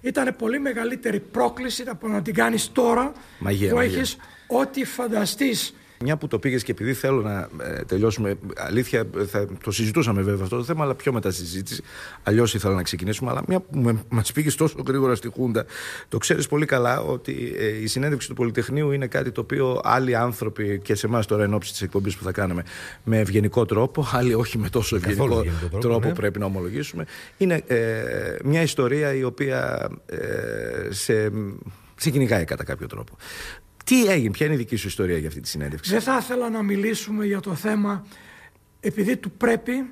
ήταν 0.00 0.34
πολύ 0.38 0.58
μεγαλύτερη 0.58 1.20
πρόκληση 1.20 1.84
από 1.88 2.08
να 2.08 2.22
την 2.22 2.34
κάνεις 2.34 2.72
τώρα 2.72 3.12
μαγεία, 3.38 3.68
που 3.68 3.76
μαγεία. 3.76 3.98
έχεις 3.98 4.16
ό,τι 4.46 4.84
φανταστείς 4.84 5.74
Μια 6.00 6.16
που 6.16 6.26
το 6.26 6.38
πήγες 6.38 6.62
και 6.62 6.72
επειδή 6.72 6.94
θέλω 6.94 7.22
να 7.22 7.48
ε, 7.62 7.82
τελειώσουμε, 7.84 8.38
αλήθεια 8.56 9.06
θα 9.26 9.46
το 9.62 9.70
συζητούσαμε 9.70 10.22
βέβαια 10.22 10.42
αυτό 10.42 10.56
το 10.56 10.64
θέμα, 10.64 10.84
αλλά 10.84 10.94
πιο 10.94 11.12
μετά 11.12 11.30
στη 11.30 11.44
συζήτηση. 11.44 11.82
Αλλιώς 12.22 12.54
ήθελα 12.54 12.74
να 12.74 12.82
ξεκινήσουμε. 12.82 13.30
Αλλά 13.30 13.42
μια 13.46 13.60
που 13.60 13.98
μας 14.08 14.32
πήγες 14.32 14.54
τόσο 14.54 14.82
γρήγορα 14.86 15.14
στη 15.14 15.28
Χούντα, 15.28 15.64
το 16.08 16.18
ξέρεις 16.18 16.46
πολύ 16.46 16.66
καλά 16.66 17.00
ότι 17.00 17.54
ε, 17.58 17.66
η 17.66 17.86
συνέντευξη 17.86 18.28
του 18.28 18.34
Πολυτεχνείου 18.34 18.90
είναι 18.92 19.06
κάτι 19.06 19.30
το 19.30 19.40
οποίο 19.40 19.80
άλλοι 19.84 20.16
άνθρωποι 20.16 20.80
και 20.84 20.94
σε 20.94 21.06
εμάς 21.06 21.26
τώρα 21.26 21.44
εν 21.44 21.54
ώψη 21.54 21.72
της 21.72 21.82
εκπομπής 21.82 22.16
που 22.16 22.24
θα 22.24 22.32
κάνουμε 22.32 22.62
με 23.04 23.18
ευγενικό 23.18 23.64
τρόπο, 23.64 24.06
άλλοι 24.12 24.34
όχι 24.34 24.58
με 24.58 24.68
τόσο 24.68 24.96
ευγενικό 24.96 25.28
τρόπο, 25.28 25.78
τρόπο 25.78 26.08
ναι. 26.08 26.14
πρέπει 26.14 26.38
να 26.38 26.44
ομολογήσουμε. 26.44 27.06
Είναι 27.36 27.62
ε, 27.66 28.36
μια 28.44 28.62
ιστορία 28.62 29.14
η 29.14 29.24
οποία 29.24 29.88
ε, 30.06 30.18
σε, 30.88 31.32
σε 31.96 32.10
κυνηγάει 32.10 32.44
κατά 32.44 32.64
κάποιο 32.64 32.86
τρόπο. 32.86 33.16
Τι 33.88 34.06
έγινε, 34.06 34.30
ποια 34.30 34.46
είναι 34.46 34.54
η 34.54 34.58
δική 34.58 34.76
σου 34.76 34.86
ιστορία 34.86 35.18
για 35.18 35.28
αυτή 35.28 35.40
τη 35.40 35.48
συνέντευξη; 35.48 35.90
Δεν 35.90 36.00
θα 36.00 36.18
ήθελα 36.20 36.50
να 36.50 36.62
μιλήσουμε 36.62 37.24
για 37.26 37.40
το 37.40 37.54
θέμα 37.54 38.06
επειδή 38.80 39.16
του 39.16 39.30
πρέπει, 39.30 39.90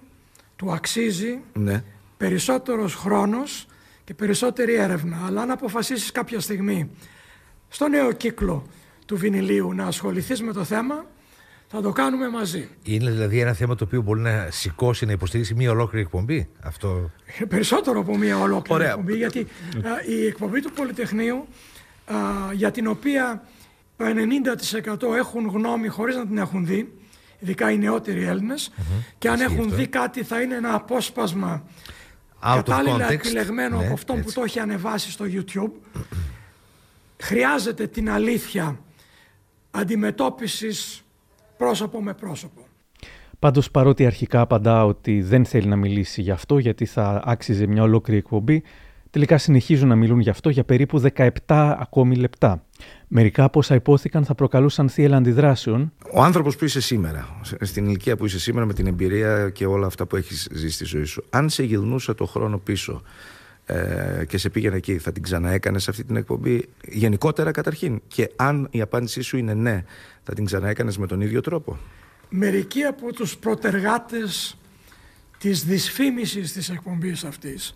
του 0.56 0.72
αξίζει 0.72 1.40
ναι. 1.52 1.84
περισσότερος 2.16 2.94
χρόνος 2.94 3.66
και 4.04 4.14
περισσότερη 4.14 4.74
έρευνα. 4.74 5.22
Αλλά 5.26 5.42
αν 5.42 5.50
αποφασίσεις 5.50 6.12
κάποια 6.12 6.40
στιγμή 6.40 6.90
στο 7.68 7.88
νέο 7.88 8.12
κύκλο 8.12 8.66
του 9.06 9.16
βινιλίου 9.16 9.72
να 9.72 9.84
ασχοληθείς 9.84 10.42
με 10.42 10.52
το 10.52 10.64
θέμα, 10.64 11.06
θα 11.68 11.80
το 11.80 11.92
κάνουμε 11.92 12.28
μαζί. 12.28 12.68
Είναι 12.82 13.10
δηλαδή 13.10 13.40
ένα 13.40 13.52
θέμα 13.52 13.74
το 13.74 13.84
οποίο 13.84 14.02
μπορεί 14.02 14.20
να 14.20 14.48
σηκώσει, 14.50 15.06
να 15.06 15.12
υποστηρίξει 15.12 15.54
μία 15.54 15.70
ολόκληρη 15.70 16.04
εκπομπή; 16.04 16.48
Αυτό... 16.62 17.10
Ε, 17.38 17.44
περισσότερο 17.44 18.00
από 18.00 18.16
μία 18.16 18.38
ολόκληρη 18.38 18.80
Ωραία. 18.80 18.90
εκπομπή, 18.90 19.16
γιατί 19.16 19.46
η 20.08 20.26
εκπομπή 20.26 20.60
του 20.60 20.72
Πολυτεχνείου, 20.72 21.46
για 22.52 22.70
την 22.70 22.86
οποία 22.86 23.42
το 23.96 24.04
90% 25.12 25.16
έχουν 25.16 25.48
γνώμη 25.48 25.88
χωρίς 25.88 26.16
να 26.16 26.26
την 26.26 26.38
έχουν 26.38 26.66
δει, 26.66 26.92
ειδικά 27.38 27.70
οι 27.70 27.78
νεότεροι 27.78 28.24
Έλληνες, 28.24 28.70
και 29.18 29.28
αν 29.28 29.40
έχουν 29.40 29.74
δει 29.74 29.86
κάτι 29.86 30.22
θα 30.22 30.40
είναι 30.40 30.54
ένα 30.54 30.74
απόσπασμα 30.74 31.62
Out 32.40 32.54
κατάλληλα 32.54 33.12
επιλεγμένο 33.12 33.78
ναι, 33.78 33.84
από 33.84 33.92
αυτόν 33.92 34.22
που 34.22 34.32
το 34.32 34.42
έχει 34.42 34.58
ανεβάσει 34.58 35.10
στο 35.10 35.24
YouTube. 35.28 36.00
Χρειάζεται 37.18 37.86
την 37.86 38.10
αλήθεια 38.10 38.80
αντιμετώπισης 39.70 41.02
πρόσωπο 41.56 42.02
με 42.02 42.14
πρόσωπο. 42.14 42.60
Πάντως, 43.38 43.70
παρότι 43.70 44.06
αρχικά 44.06 44.40
απαντά 44.40 44.84
ότι 44.84 45.22
δεν 45.22 45.44
θέλει 45.44 45.66
να 45.66 45.76
μιλήσει 45.76 46.22
γι' 46.22 46.30
αυτό, 46.30 46.58
γιατί 46.58 46.84
θα 46.86 47.22
άξιζε 47.24 47.66
μια 47.66 47.82
ολόκληρη 47.82 48.18
εκπομπή, 48.18 48.62
τελικά 49.10 49.38
συνεχίζουν 49.38 49.88
να 49.88 49.96
μιλούν 49.96 50.20
γι' 50.20 50.30
αυτό 50.30 50.48
για 50.48 50.64
περίπου 50.64 51.02
17 51.14 51.30
ακόμη 51.78 52.16
λεπτά. 52.16 52.65
Μερικά 53.08 53.44
από 53.44 53.58
όσα 53.58 53.74
υπόθηκαν 53.74 54.24
θα 54.24 54.34
προκαλούσαν 54.34 54.88
θύελα 54.88 55.16
αντιδράσεων. 55.16 55.92
Ο 56.12 56.22
άνθρωπος 56.22 56.56
που 56.56 56.64
είσαι 56.64 56.80
σήμερα, 56.80 57.40
στην 57.60 57.86
ηλικία 57.86 58.16
που 58.16 58.26
είσαι 58.26 58.38
σήμερα, 58.38 58.66
με 58.66 58.72
την 58.72 58.86
εμπειρία 58.86 59.50
και 59.50 59.66
όλα 59.66 59.86
αυτά 59.86 60.06
που 60.06 60.16
έχεις 60.16 60.48
ζήσει 60.52 60.74
στη 60.74 60.84
ζωή 60.84 61.04
σου, 61.04 61.24
αν 61.30 61.48
σε 61.48 61.62
γυρνούσε 61.62 62.14
το 62.14 62.26
χρόνο 62.26 62.58
πίσω 62.58 63.02
ε, 63.66 64.24
και 64.28 64.38
σε 64.38 64.50
πήγαινε 64.50 64.76
εκεί, 64.76 64.98
θα 64.98 65.12
την 65.12 65.22
ξαναέκανες 65.22 65.88
αυτή 65.88 66.04
την 66.04 66.16
εκπομπή; 66.16 66.68
Γενικότερα 66.88 67.50
καταρχήν. 67.50 68.02
Και 68.08 68.30
αν 68.36 68.68
η 68.70 68.80
απάντησή 68.80 69.20
σου 69.20 69.36
είναι 69.36 69.54
ναι, 69.54 69.84
θα 70.22 70.32
την 70.34 70.44
ξαναέκανες 70.44 70.98
με 70.98 71.06
τον 71.06 71.20
ίδιο 71.20 71.40
τρόπο; 71.40 71.78
Μερικοί 72.28 72.82
από 72.82 73.12
τους 73.12 73.36
προτεργάτες 73.36 74.58
της 75.38 75.64
δυσφήμισης 75.64 76.52
της 76.52 76.68
εκπομπής 76.70 77.24
αυτής 77.24 77.74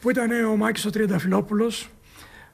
που 0.00 0.10
ήταν 0.10 0.44
ο 0.44 0.56
Μάκης 0.56 0.86
ο 0.86 0.90
Τριανταφυλόπουλος, 0.90 1.88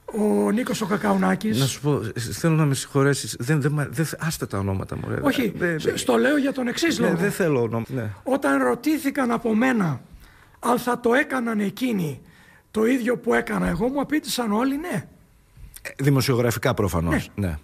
ο 0.05 0.51
Νίκος 0.51 0.81
ο 0.81 0.87
Κακαουνάκης. 0.87 1.59
Να 1.59 1.67
σου 1.67 1.81
πω, 1.81 2.01
θέλω 2.17 2.55
να 2.55 2.65
με 2.65 2.75
συγχωρέσεις, 2.75 3.37
δεν, 3.39 3.61
δεν, 3.61 3.89
δεν, 3.91 4.07
άστε 4.19 4.47
τα 4.47 4.59
ονόματα 4.59 4.97
μου. 4.97 5.03
Ρε. 5.09 5.21
Όχι, 5.23 5.53
στο 5.95 6.17
λέω 6.17 6.37
για 6.37 6.53
τον 6.53 6.67
εξής 6.69 6.99
λόγο. 6.99 7.17
Δεν 7.17 7.31
θέλω 7.31 7.61
ονόματα. 7.61 7.93
Ναι. 7.93 8.11
Όταν 8.23 8.63
ρωτήθηκαν 8.63 9.31
από 9.31 9.55
μένα 9.55 10.01
αν 10.59 10.79
θα 10.79 11.01
το 11.01 11.15
έκαναν 11.15 11.61
εκείνοι 11.61 12.21
το 12.71 12.85
ίδιο 12.85 13.19
που 13.19 13.35
έκανα 13.35 13.69
εγώ, 13.69 13.89
μου 13.89 14.01
απίτησαν 14.01 14.53
όλοι 14.53 14.77
ναι. 14.77 15.07
Ε, 15.83 15.91
δημοσιογραφικά 16.03 16.75
προφανώς, 16.75 17.31
ναι. 17.35 17.47
ναι. 17.47 17.59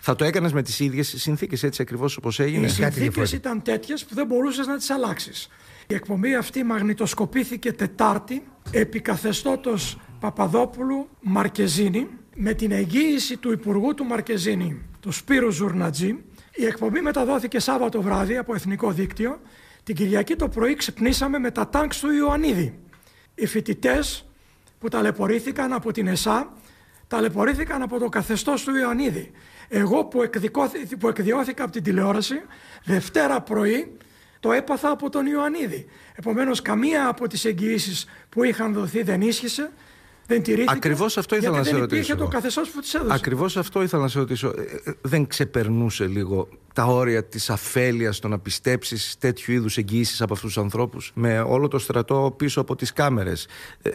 Θα 0.00 0.16
το 0.16 0.24
έκανες 0.24 0.52
με 0.52 0.62
τις 0.62 0.80
ίδιες 0.80 1.14
συνθήκες, 1.16 1.62
έτσι 1.62 1.82
ακριβώς 1.82 2.16
όπως 2.16 2.40
έγινε; 2.40 2.66
Οι 2.66 2.68
συνθήκες 2.68 3.32
ήταν 3.32 3.62
τέτοιες 3.62 4.04
που 4.04 4.14
δεν 4.14 4.26
μπορούσες 4.26 4.66
να 4.66 4.76
τις 4.76 4.90
αλλάξεις. 4.90 5.48
Η 5.86 5.94
εκπομπή 5.94 6.34
αυτή 6.34 6.64
μαγνητοσκοπήθηκε 6.64 7.72
Τετάρτη 7.72 8.42
επί 8.70 9.00
καθεστώτος 9.00 9.98
Παπαδόπουλου 10.24 11.08
Μαρκεζίνη 11.20 12.08
με 12.34 12.52
την 12.54 12.72
εγγύηση 12.72 13.36
του 13.36 13.52
Υπουργού 13.52 13.94
του 13.94 14.04
Μαρκεζίνη, 14.04 14.82
του 15.00 15.12
Σπύρου 15.12 15.50
Ζουρνατζή. 15.50 16.24
Η 16.54 16.64
εκπομπή 16.66 17.00
μεταδόθηκε 17.00 17.58
Σάββατο 17.58 18.02
βράδυ 18.02 18.36
από 18.36 18.54
Εθνικό 18.54 18.92
Δίκτυο. 18.92 19.40
Την 19.82 19.94
Κυριακή 19.94 20.36
το 20.36 20.48
πρωί 20.48 20.74
ξυπνήσαμε 20.74 21.38
με 21.38 21.50
τα 21.50 21.68
τάγκς 21.68 21.98
του 22.00 22.10
Ιωαννίδη. 22.10 22.78
Οι 23.34 23.46
φοιτητές 23.46 24.26
που 24.78 24.88
ταλαιπωρήθηκαν 24.88 25.72
από 25.72 25.92
την 25.92 26.06
ΕΣΑ 26.06 26.52
ταλαιπωρήθηκαν 27.06 27.82
από 27.82 27.98
το 27.98 28.08
καθεστώς 28.08 28.64
του 28.64 28.76
Ιωαννίδη. 28.76 29.30
Εγώ 29.68 30.04
που, 30.04 30.30
που 30.98 31.08
εκδιώθηκα 31.08 31.62
από 31.62 31.72
την 31.72 31.82
τηλεόραση, 31.82 32.40
Δευτέρα 32.84 33.40
πρωί 33.40 33.96
το 34.40 34.52
έπαθα 34.52 34.90
από 34.90 35.10
τον 35.10 35.26
Ιωαννίδη. 35.26 35.86
Επομένως 36.14 36.62
καμία 36.62 37.08
από 37.08 37.28
τις 37.28 37.44
εγγυήσεις 37.44 38.06
που 38.28 38.44
είχαν 38.44 38.72
δοθεί 38.72 39.02
δεν 39.02 39.20
ίσχυσε 39.20 39.70
δεν 40.26 40.42
τηρήθηκε. 40.42 40.72
Ακριβώς 40.74 41.16
αυτό 41.16 41.36
ήθελα 41.36 41.56
να 41.56 41.64
σε 41.64 41.70
ρωτήσω. 41.70 41.86
Δεν 41.86 41.98
υπήρχε 41.98 42.14
το 42.14 42.26
καθεστώς 42.26 42.68
που 42.68 42.80
τη 42.80 42.90
έδωσε. 42.94 43.14
Ακριβώς 43.14 43.56
αυτό 43.56 43.82
ήθελα 43.82 44.02
να 44.02 44.08
σε 44.08 44.18
ρωτήσω. 44.18 44.48
Ε, 44.48 44.90
ε, 44.90 44.92
δεν 45.00 45.26
ξεπερνούσε 45.26 46.06
λίγο 46.06 46.48
τα 46.74 46.84
όρια 46.84 47.24
της 47.24 47.50
αφέλειας 47.50 48.18
το 48.18 48.28
να 48.28 48.38
πιστέψεις 48.38 49.16
τέτοιου 49.18 49.52
είδους 49.52 49.76
εγγύησει 49.76 50.22
από 50.22 50.32
αυτούς 50.32 50.52
τους 50.52 50.62
ανθρώπους 50.62 51.12
με 51.14 51.40
όλο 51.40 51.68
το 51.68 51.78
στρατό 51.78 52.34
πίσω 52.36 52.60
από 52.60 52.76
τις 52.76 52.92
κάμερες; 52.92 53.46
Ε, 53.82 53.90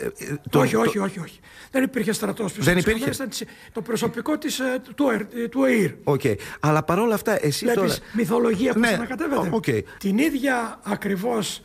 όχι, 0.54 0.76
όχι, 0.76 1.00
όχι, 1.00 1.20
όχι. 1.20 1.40
Δεν 1.72 1.84
υπήρχε 1.84 2.12
στρατός 2.12 2.52
πίσω 2.52 2.64
δεν 2.64 2.78
υπήρχε; 2.78 3.10
Κάμερες, 3.10 3.44
το 3.72 3.82
προσωπικό 3.82 4.38
της, 4.38 4.62
του, 4.96 5.06
του 5.50 5.66
ΕΙΡ. 5.66 5.92
Okay. 6.04 6.36
Αλλά 6.60 6.84
παρόλα 6.84 7.14
αυτά, 7.14 7.46
εσύ 7.46 7.66
Βλέπεις 7.66 7.82
τώρα. 7.98 8.12
μυθολογία 8.14 8.74
που 8.74 8.80
ναι. 8.80 8.88
ανακατεύεται. 8.88 9.50
Okay. 9.54 9.84
Την 10.00 10.18
ίδια 10.18 10.80
ακριβώς 10.84 11.62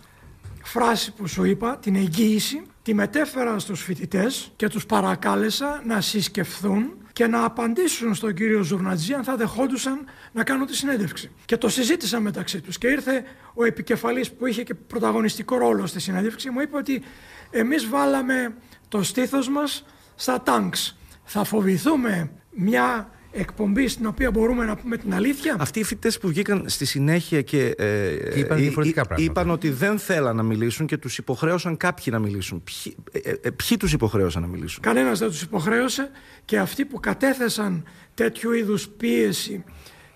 φράση 0.62 1.12
που 1.12 1.26
σου 1.26 1.44
είπα, 1.44 1.76
την 1.76 1.96
εγγύηση, 1.96 2.62
τη 2.84 2.94
μετέφερα 2.94 3.58
στους 3.58 3.82
φοιτητές 3.82 4.52
και 4.56 4.68
τους 4.68 4.86
παρακάλεσα 4.86 5.82
να 5.84 6.00
συσκεφθούν 6.00 6.92
και 7.12 7.26
να 7.26 7.44
απαντήσουν 7.44 8.14
στον 8.14 8.34
κύριο 8.34 8.62
Ζουρνατζή 8.62 9.12
αν 9.12 9.24
θα 9.24 9.36
δεχόντουσαν 9.36 10.04
να 10.32 10.44
κάνουν 10.44 10.66
τη 10.66 10.76
συνέντευξη. 10.76 11.30
Και 11.44 11.56
το 11.56 11.68
συζήτησαν 11.68 12.22
μεταξύ 12.22 12.60
τους 12.60 12.78
και 12.78 12.86
ήρθε 12.88 13.24
ο 13.54 13.64
επικεφαλής 13.64 14.32
που 14.32 14.46
είχε 14.46 14.62
και 14.62 14.74
πρωταγωνιστικό 14.74 15.58
ρόλο 15.58 15.86
στη 15.86 16.00
συνέντευξη 16.00 16.50
μου 16.50 16.60
είπε 16.60 16.76
ότι 16.76 17.02
εμείς 17.50 17.88
βάλαμε 17.88 18.54
το 18.88 19.02
στήθος 19.02 19.48
μας 19.48 19.84
στα 20.14 20.42
τάγκς. 20.42 20.98
Θα 21.24 21.44
φοβηθούμε 21.44 22.30
μια 22.50 23.10
εκπομπή 23.34 23.88
στην 23.88 24.06
οποία 24.06 24.30
μπορούμε 24.30 24.64
να 24.64 24.76
πούμε 24.76 24.96
την 24.96 25.14
αλήθεια. 25.14 25.56
Αυτοί 25.58 25.80
οι 25.80 25.84
φοιτητές 25.84 26.18
που 26.18 26.28
βγήκαν 26.28 26.64
στη 26.66 26.84
συνέχεια 26.84 27.42
και, 27.42 27.74
ε, 27.78 28.38
είπαν, 28.38 28.58
διαφορετικά 28.58 29.06
πράγματα. 29.06 29.30
είπαν 29.30 29.50
ότι 29.50 29.70
δεν 29.70 29.98
θέλαν 29.98 30.36
να 30.36 30.42
μιλήσουν 30.42 30.86
και 30.86 30.96
τους 30.96 31.18
υποχρέωσαν 31.18 31.76
κάποιοι 31.76 32.04
να 32.10 32.18
μιλήσουν. 32.18 32.62
Ποιοι, 32.64 32.96
ε, 33.12 33.30
ε, 33.30 33.50
ποιοι 33.50 33.76
τους 33.76 33.92
υποχρέωσαν 33.92 34.42
να 34.42 34.48
μιλήσουν; 34.48 34.82
Κανένας 34.82 35.18
δεν 35.18 35.28
τους 35.28 35.42
υποχρέωσε 35.42 36.10
και 36.44 36.58
αυτοί 36.58 36.84
που 36.84 37.00
κατέθεσαν 37.00 37.84
τέτοιου 38.14 38.52
είδους 38.52 38.88
πίεση 38.88 39.64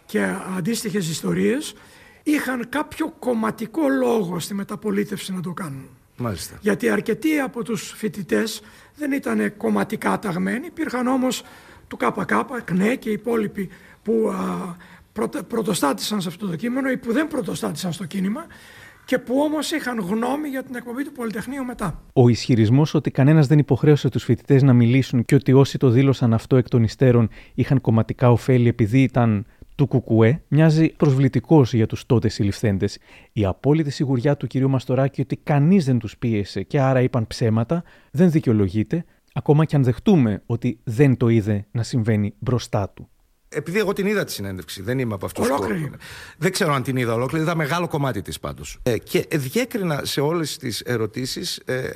και 0.07 0.35
αντίστοιχες 0.57 1.09
ιστορίες 1.09 1.75
είχαν 2.23 2.69
κάποιο 2.69 3.15
κομματικό 3.19 3.89
λόγο 3.89 4.39
στη 4.39 4.55
μεταπολίτευση 4.55 5.33
να 5.33 5.41
το 5.41 5.53
κάνουν. 5.53 5.89
Μάλιστα. 6.17 6.59
Γιατί 6.61 6.89
αρκετοί 6.89 7.39
από 7.39 7.63
τους 7.63 7.93
φοιτητές 7.97 8.61
δεν 8.97 9.13
ήταν 9.13 9.57
κομματικά 9.57 10.19
ταγμένοι, 10.19 10.67
υπήρχαν 10.67 11.07
όμως 11.07 11.43
του 11.88 11.96
ΚΚ, 11.96 12.35
ΚΝΕ 12.64 12.94
και 12.94 13.09
οι 13.09 13.12
υπόλοιποι 13.12 13.68
που 14.03 14.31
α, 14.31 15.42
πρωτοστάτησαν 15.48 16.20
σε 16.20 16.29
αυτό 16.29 16.46
το 16.46 16.57
κείμενο 16.57 16.90
ή 16.90 16.96
που 16.96 17.12
δεν 17.12 17.29
πρωτοστάτησαν 17.29 17.93
στο 17.93 18.05
κίνημα 18.05 18.47
και 19.05 19.18
που 19.18 19.41
όμως 19.41 19.70
είχαν 19.70 19.99
γνώμη 20.01 20.49
για 20.49 20.62
την 20.62 20.74
εκπομπή 20.74 21.05
του 21.05 21.12
Πολυτεχνείου 21.12 21.64
μετά. 21.64 22.03
Ο 22.12 22.28
ισχυρισμός 22.28 22.95
ότι 22.95 23.11
κανένας 23.11 23.47
δεν 23.47 23.59
υποχρέωσε 23.59 24.09
τους 24.09 24.24
φοιτητές 24.24 24.62
να 24.62 24.72
μιλήσουν 24.72 25.24
και 25.24 25.34
ότι 25.34 25.53
όσοι 25.53 25.78
το 25.78 25.89
δήλωσαν 25.89 26.34
αυτό 26.34 26.57
εκ 26.57 26.68
των 26.68 26.82
υστέρων 26.82 27.28
είχαν 27.55 27.80
κομματικά 27.80 28.30
ωφέλη 28.30 28.68
επειδή 28.68 29.03
ήταν 29.03 29.47
του 29.74 29.86
Κουκουέ 29.86 30.43
μοιάζει 30.49 30.89
προσβλητικός 30.97 31.74
για 31.74 31.86
τους 31.86 32.07
τότε 32.07 32.28
συλληφθέντες. 32.28 32.99
Η 33.32 33.45
απόλυτη 33.45 33.91
σιγουριά 33.91 34.36
του 34.36 34.47
κυρίου 34.47 34.70
Μαστοράκη 34.70 35.20
ότι 35.20 35.36
κανείς 35.36 35.84
δεν 35.84 35.99
τους 35.99 36.18
πίεσε 36.18 36.62
και 36.62 36.80
άρα 36.80 37.01
είπαν 37.01 37.26
ψέματα 37.26 37.82
δεν 38.11 38.30
δικαιολογείται, 38.30 39.05
ακόμα 39.39 39.64
και 39.64 39.76
αν 39.76 39.84
δεχτούμε 39.84 40.43
ότι 40.47 40.80
δεν 40.84 41.16
το 41.16 41.28
είδε 41.28 41.66
να 41.70 41.82
συμβαίνει 41.82 42.34
μπροστά 42.39 42.91
του. 42.91 43.09
Επειδή 43.49 43.78
εγώ 43.78 43.92
την 43.92 44.07
είδα 44.07 44.24
τη 44.24 44.32
συνέντευξη, 44.32 44.82
δεν 44.82 44.99
είμαι 44.99 45.14
από 45.14 45.26
αυτούς 45.26 45.46
που. 45.46 45.55
Ολόκληρη. 45.55 45.90
Δεν 46.38 46.53
ξέρω 46.53 46.72
αν 46.72 46.82
την 46.82 46.96
είδα 46.96 47.14
ολόκληρη, 47.14 47.44
είδα 47.44 47.57
μεγάλο 47.57 47.88
κομμάτι 47.88 48.22
της 48.22 48.38
πάντως. 48.38 48.78
Ε, 48.82 48.99
και 48.99 49.26
διέκρινα 49.32 50.01
σε 50.05 50.20
όλες 50.20 50.57
τις 50.57 50.80
ερωτήσεις 50.80 51.61
ε, 51.64 51.76
ε, 51.76 51.90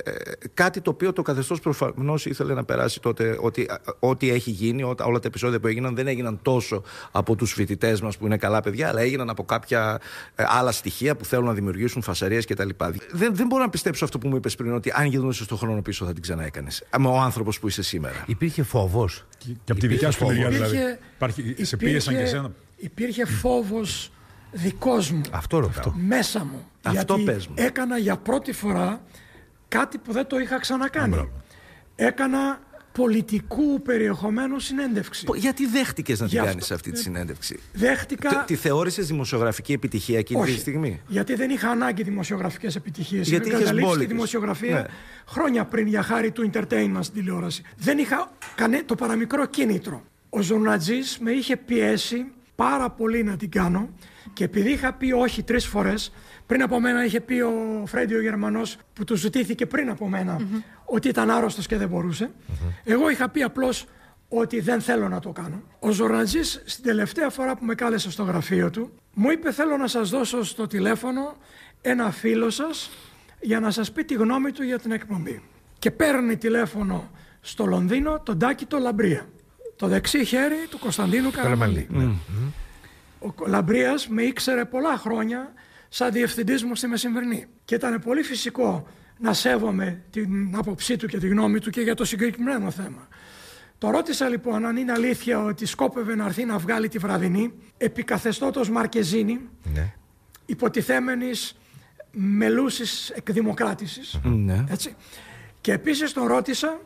κάτι 0.53 0.81
το 0.81 0.89
οποίο 0.89 1.13
το 1.13 1.21
καθεστώς 1.21 1.59
προφανώς 1.59 2.25
ήθελε 2.25 2.53
να 2.53 2.63
περάσει 2.63 2.99
τότε 2.99 3.37
ότι 3.41 3.69
ό,τι 3.99 4.29
έχει 4.29 4.49
γίνει, 4.49 4.83
ό, 4.83 4.95
όλα 4.99 5.19
τα 5.19 5.27
επεισόδια 5.27 5.59
που 5.59 5.67
έγιναν 5.67 5.95
δεν 5.95 6.07
έγιναν 6.07 6.39
τόσο 6.41 6.83
από 7.11 7.35
τους 7.35 7.53
φοιτητές 7.53 8.01
μας 8.01 8.17
που 8.17 8.25
είναι 8.25 8.37
καλά 8.37 8.61
παιδιά, 8.61 8.87
αλλά 8.87 9.01
έγιναν 9.01 9.29
από 9.29 9.43
κάποια 9.43 9.99
ε, 10.35 10.43
άλλα 10.47 10.71
στοιχεία 10.71 11.15
που 11.15 11.25
θέλουν 11.25 11.45
να 11.45 11.53
δημιουργήσουν 11.53 12.01
φασαρίες 12.01 12.45
κτλ. 12.45 12.69
Δεν, 13.11 13.35
δεν 13.35 13.47
μπορώ 13.47 13.63
να 13.63 13.69
πιστέψω 13.69 14.05
αυτό 14.05 14.17
που 14.17 14.27
μου 14.27 14.35
είπες 14.35 14.55
πριν, 14.55 14.73
ότι 14.73 14.91
αν 14.95 15.05
γινούσε 15.05 15.43
στον 15.43 15.57
χρόνο 15.57 15.81
πίσω 15.81 16.05
θα 16.05 16.13
την 16.13 16.21
ξαναέκανες. 16.21 16.83
Με 16.99 17.07
ο 17.07 17.17
άνθρωπος 17.17 17.59
που 17.59 17.67
είσαι 17.67 17.83
σήμερα. 17.83 18.23
Υπήρχε 18.27 18.63
φόβος. 18.63 19.25
Και, 19.37 19.51
και 19.63 19.71
από 19.71 19.81
τη 19.81 19.87
δικιά 19.87 20.11
σου 20.11 20.25
μεριά 20.25 20.49
δηλαδή. 20.49 20.77
Υπάρχει, 21.15 21.42
σε 21.61 21.77
πίεσαν 21.77 22.15
και 22.15 22.21
εσένα. 22.21 22.51
Υπήρχε 22.77 23.25
φόβος 23.25 24.11
δικός 24.51 25.11
μου. 25.11 25.21
Αυτό 25.31 25.59
ρωτάω. 25.59 25.93
Μέσα 25.95 26.39
μου. 26.45 26.67
Αυτό 26.81 27.15
γιατί 27.15 27.31
πες 27.31 27.47
μου. 27.47 27.53
έκανα 27.57 27.97
για 27.97 28.17
πρώτη 28.17 28.51
φορά 28.51 29.01
κάτι 29.67 29.97
που 29.97 30.11
δεν 30.11 30.27
το 30.27 30.39
είχα 30.39 30.59
ξανακάνει. 30.59 31.29
έκανα 31.95 32.59
πολιτικού 32.91 33.81
περιεχομένου 33.81 34.59
συνέντευξη. 34.59 35.25
Γιατί 35.35 35.65
δέχτηκες 35.67 36.19
να 36.19 36.27
την 36.27 36.37
Γι' 36.39 36.45
κάνεις 36.45 36.61
αυτό- 36.63 36.73
αυτή 36.73 36.91
τη 36.91 36.99
συνέντευξη; 36.99 37.59
Δέχτηκα. 37.73 38.29
Τε- 38.29 38.45
Τη 38.45 38.55
θεώρησες 38.55 39.07
δημοσιογραφική 39.07 39.73
επιτυχία 39.73 40.17
εκείνη 40.19 40.41
Όχι. 40.41 40.53
τη 40.53 40.59
στιγμή; 40.59 41.01
Γιατί 41.07 41.35
δεν 41.35 41.49
είχα 41.49 41.69
ανάγκη 41.69 42.03
δημοσιογραφικές 42.03 42.75
επιτυχίες. 42.75 43.27
Γιατί 43.29 43.47
Είχα 43.47 43.55
είχες 43.57 43.67
καταλήξει 43.69 43.89
τη 43.91 43.95
μπόλικες. 43.95 44.15
δημοσιογραφία 44.15 44.75
Ναι. 44.75 44.85
χρόνια 45.27 45.65
πριν 45.65 45.87
για 45.87 46.01
χάρη 46.03 46.31
του 46.31 46.49
entertainment 46.53 46.97
στην 46.99 47.13
τηλεόραση. 47.13 47.63
Δεν 47.77 47.97
είχα 47.97 48.31
κανέ, 48.55 48.83
το 48.85 48.95
παραμικρό 48.95 49.45
κίνητρο. 49.45 50.03
Ο 50.35 50.41
Ζωνατζής 50.41 51.17
με 51.19 51.31
είχε 51.31 51.57
πιέσει 51.57 52.25
πάρα 52.55 52.89
πολύ 52.89 53.23
να 53.23 53.37
την 53.37 53.51
κάνω 53.51 53.89
και 54.33 54.43
επειδή 54.43 54.71
είχα 54.71 54.93
πει 54.93 55.11
όχι 55.11 55.43
τρεις 55.43 55.65
φορές, 55.65 56.13
πριν 56.45 56.61
από 56.61 56.79
μένα 56.79 57.05
είχε 57.05 57.19
πει 57.19 57.39
ο 57.39 57.83
Φρέντι 57.85 58.15
ο 58.15 58.21
Γερμανός 58.21 58.77
που 58.93 59.03
του 59.03 59.15
ζητήθηκε 59.15 59.65
πριν 59.65 59.89
από 59.89 60.07
μένα 60.07 60.37
ότι 60.85 61.07
ήταν 61.07 61.29
άρρωστος 61.29 61.67
και 61.67 61.77
δεν 61.77 61.89
μπορούσε. 61.89 62.31
Εγώ 62.83 63.09
είχα 63.09 63.29
πει 63.29 63.41
απλώς 63.43 63.85
ότι 64.27 64.59
δεν 64.59 64.81
θέλω 64.81 65.09
να 65.09 65.19
το 65.19 65.31
κάνω. 65.31 65.63
Ο 65.79 65.91
Ζορνατζής 65.91 66.61
στην 66.65 66.83
τελευταία 66.83 67.29
φορά 67.29 67.55
που 67.55 67.65
με 67.65 67.75
κάλεσε 67.75 68.11
στο 68.11 68.23
γραφείο 68.23 68.69
του 68.69 68.91
μου 69.13 69.31
είπε 69.31 69.51
θέλω 69.51 69.77
να 69.77 69.87
σας 69.87 70.09
δώσω 70.09 70.43
στο 70.43 70.67
τηλέφωνο 70.67 71.35
ένα 71.81 72.11
φίλο 72.11 72.49
σας 72.49 72.91
για 73.39 73.59
να 73.59 73.71
σας 73.71 73.91
πει 73.91 74.03
τη 74.03 74.13
γνώμη 74.13 74.51
του 74.51 74.63
για 74.63 74.79
την 74.79 74.91
εκπομπή. 74.91 75.43
Και 75.79 75.91
παίρνει 75.91 76.37
τηλέφωνο 76.37 77.09
στο 77.41 77.65
Λονδίνο 77.65 78.19
τον 78.19 78.39
Τάκη 78.39 78.65
το 78.65 78.77
Λαμπρία. 78.77 79.27
Το 79.83 79.89
δεξί 79.89 80.25
χέρι 80.25 80.67
του 80.69 80.79
Κωνσταντίνου 80.79 81.31
Καραμαλή. 81.31 81.87
Ο 83.19 83.47
Λαμπρίας 83.47 84.07
με 84.07 84.21
ήξερε 84.21 84.65
πολλά 84.65 84.97
χρόνια 84.97 85.53
σαν 85.89 86.11
διευθυντής 86.11 86.63
μου 86.63 86.75
στη 86.75 86.87
Μεσημβρινή. 86.87 87.45
Και 87.65 87.75
ήταν 87.75 88.01
πολύ 88.01 88.21
φυσικό 88.23 88.87
να 89.19 89.33
σέβομαι 89.33 90.03
την 90.09 90.55
άποψή 90.55 90.97
του 90.97 91.07
και 91.07 91.17
τη 91.17 91.27
γνώμη 91.27 91.59
του 91.59 91.69
και 91.69 91.81
για 91.81 91.95
το 91.95 92.05
συγκεκριμένο 92.05 92.71
θέμα. 92.71 93.07
Το 93.77 93.89
ρώτησα 93.89 94.29
λοιπόν 94.29 94.65
αν 94.65 94.77
είναι 94.77 94.91
αλήθεια 94.91 95.39
ότι 95.43 95.65
σκόπευε 95.65 96.15
να 96.15 96.25
έρθει 96.25 96.45
να 96.45 96.57
βγάλει 96.57 96.87
τη 96.87 96.97
βραδινή 96.97 97.53
επί 97.77 98.03
καθεστώτος 98.03 98.69
Μαρκεζίνη, 98.69 99.39
Ναι. 99.73 99.93
υποτιθέμενης 100.45 101.55
μελούσης 102.11 103.09
εκδημοκράτησης. 103.09 104.19
Ναι. 104.23 104.63
Έτσι. 104.69 104.95
Και 105.61 105.71
επίσης 105.71 106.13
τον 106.13 106.27
ρώτησα 106.27 106.79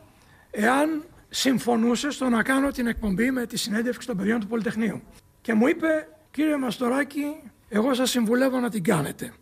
εάν 0.50 1.04
συμφωνούσε 1.28 2.10
στο 2.10 2.28
να 2.28 2.42
κάνω 2.42 2.70
την 2.70 2.86
εκπομπή 2.86 3.30
με 3.30 3.46
τη 3.46 3.56
συνέντευξη 3.56 4.06
των 4.06 4.16
παιδιών 4.16 4.40
του 4.40 4.46
Πολυτεχνείου. 4.46 5.02
Και 5.40 5.54
μου 5.54 5.66
είπε, 5.66 6.08
κύριε 6.30 6.56
Μαστοράκη, 6.56 7.42
εγώ 7.68 7.94
σας 7.94 8.10
συμβουλεύω 8.10 8.58
να 8.58 8.70
την 8.70 8.84
κάνετε. 8.84 9.32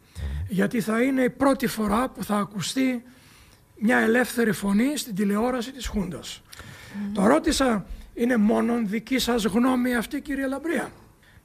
Γιατί 0.49 0.81
θα 0.81 1.03
είναι 1.03 1.23
η 1.23 1.31
πρώτη 1.31 1.67
φορά 1.67 2.09
που 2.09 2.25
θα 2.25 2.37
ακουστεί 2.37 3.03
μια 3.79 3.99
ελεύθερη 3.99 4.53
φωνή 4.53 4.97
στην 4.97 5.15
τηλεόραση 5.15 5.73
της 5.73 5.87
Χούντας. 5.87 6.43
Το 7.13 7.27
ρώτησα, 7.27 7.87
είναι 8.15 8.37
μόνον 8.37 8.89
δική 8.89 9.19
σας 9.19 9.45
γνώμη 9.45 9.95
αυτή 9.95 10.21
κύριε 10.21 10.47
Λαμπρία; 10.47 10.93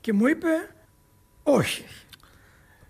Και 0.02 0.14
μου 0.14 0.28
είπε, 0.28 0.76
όχι. 1.44 1.86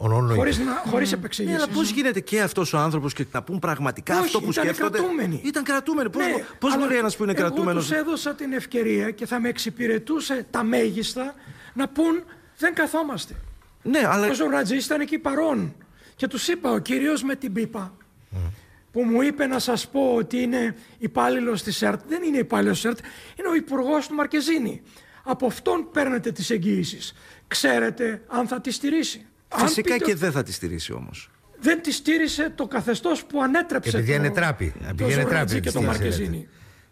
Ονόνοητο. 0.04 0.36
Χωρίς, 0.36 0.60
να, 0.60 0.84
χωρίς 0.86 1.12
Ναι, 1.12 1.18
επεξηγήσεις. 1.18 1.58
αλλά 1.58 1.68
πώς 1.74 1.90
γίνεται 1.90 2.20
και 2.20 2.42
αυτός 2.42 2.74
ο 2.74 2.78
άνθρωπος 2.78 3.14
και 3.14 3.26
να 3.32 3.44
πούν 3.44 3.60
πραγματικά 3.60 4.14
Όχι, 4.16 4.24
αυτό 4.26 4.42
που 4.42 4.52
ήταν 4.52 4.64
σκέφτονται; 4.64 4.98
κρατούμενοι. 4.98 5.42
Ήταν 5.44 5.64
κρατούμενοι. 5.64 6.10
Πώς 6.10 6.26
Ναι, 6.26 6.44
πώς 6.60 6.74
αλλά 6.74 6.84
μπορεί 6.86 6.98
ένας 6.98 7.16
που 7.16 7.24
είναι 7.24 7.34
κρατούμενος. 7.34 7.92
Εγώ 7.92 8.00
τους 8.00 8.08
έδωσα 8.08 8.36
την 8.36 8.54
ευκαιρία 8.54 9.12
και 9.12 9.26
θα 9.26 9.40
με 9.40 9.50
εξυπηρετούσε 9.50 10.46
τα 10.50 10.64
μέγιστα 10.64 11.34
να 11.74 11.88
πούν 11.88 12.24
δεν 12.58 12.74
καθόμαστε. 12.74 13.36
Ναι, 13.84 14.02
αλλά. 14.08 14.30
Ο 14.30 14.34
Ζωράτζης 14.34 14.86
ήταν 14.86 15.02
εκεί 15.02 15.18
παρόν 15.18 15.76
και 16.16 16.28
τους 16.28 16.48
είπα 16.48 16.72
ο 16.72 16.78
κύριος 16.80 17.24
με 17.24 17.36
την 17.36 17.54
πίπα 17.54 17.94
που 18.92 19.04
μου 19.04 19.22
είπε 19.22 19.46
να 19.48 19.60
σας 19.60 19.88
πω 19.88 20.14
ότι 20.16 20.42
είναι 20.42 20.76
υπάλληλος 20.98 21.64
της 21.64 21.82
ΕΡΤ. 21.82 22.02
Δεν 22.08 22.24
είναι 22.24 22.38
υπάλληλος 22.38 22.76
της 22.82 22.86
ΕΡΤ, 22.86 23.00
είναι 23.40 23.48
ο 23.48 23.56
υπουργός 23.56 24.08
του 24.08 24.16
Μαρκεζίνη. 24.16 24.82
Από 25.24 25.46
αυτόν 25.46 25.88
παίρνετε 25.92 26.32
τις 26.32 26.50
εγγύησεις. 26.50 27.14
Ξέρετε 27.48 28.22
αν 28.28 28.48
θα 28.48 28.62
τη 28.62 28.72
στηρίσει. 28.72 29.26
Αν 29.52 29.68
Φυσικά 29.68 29.94
πείτε 29.94 29.98
και 30.06 30.12
ότι 30.12 30.20
δεν 30.20 30.32
θα 30.32 30.44
τη 30.44 30.52
στηρίσει 30.54 30.94
όμως. 30.94 31.30
δεν 31.60 31.82
τη 31.82 31.92
στήρισε 31.92 32.52
το 32.56 32.68
καθεστώς 32.68 33.26
που 33.26 33.42
ανέτρεψε 33.44 33.98
Επειδή 33.98 34.12
το, 34.12 34.18
είναι 34.24 34.30
τράπη. 34.34 34.74
το 34.80 34.86
Επειδή 34.90 35.12
είναι 35.14 35.22
Ζωράτζη 35.22 35.46
τράπη. 35.46 35.60
και 35.60 35.72
το 35.72 35.80
τι 35.80 35.86
Μαρκεζίνη. 35.86 36.48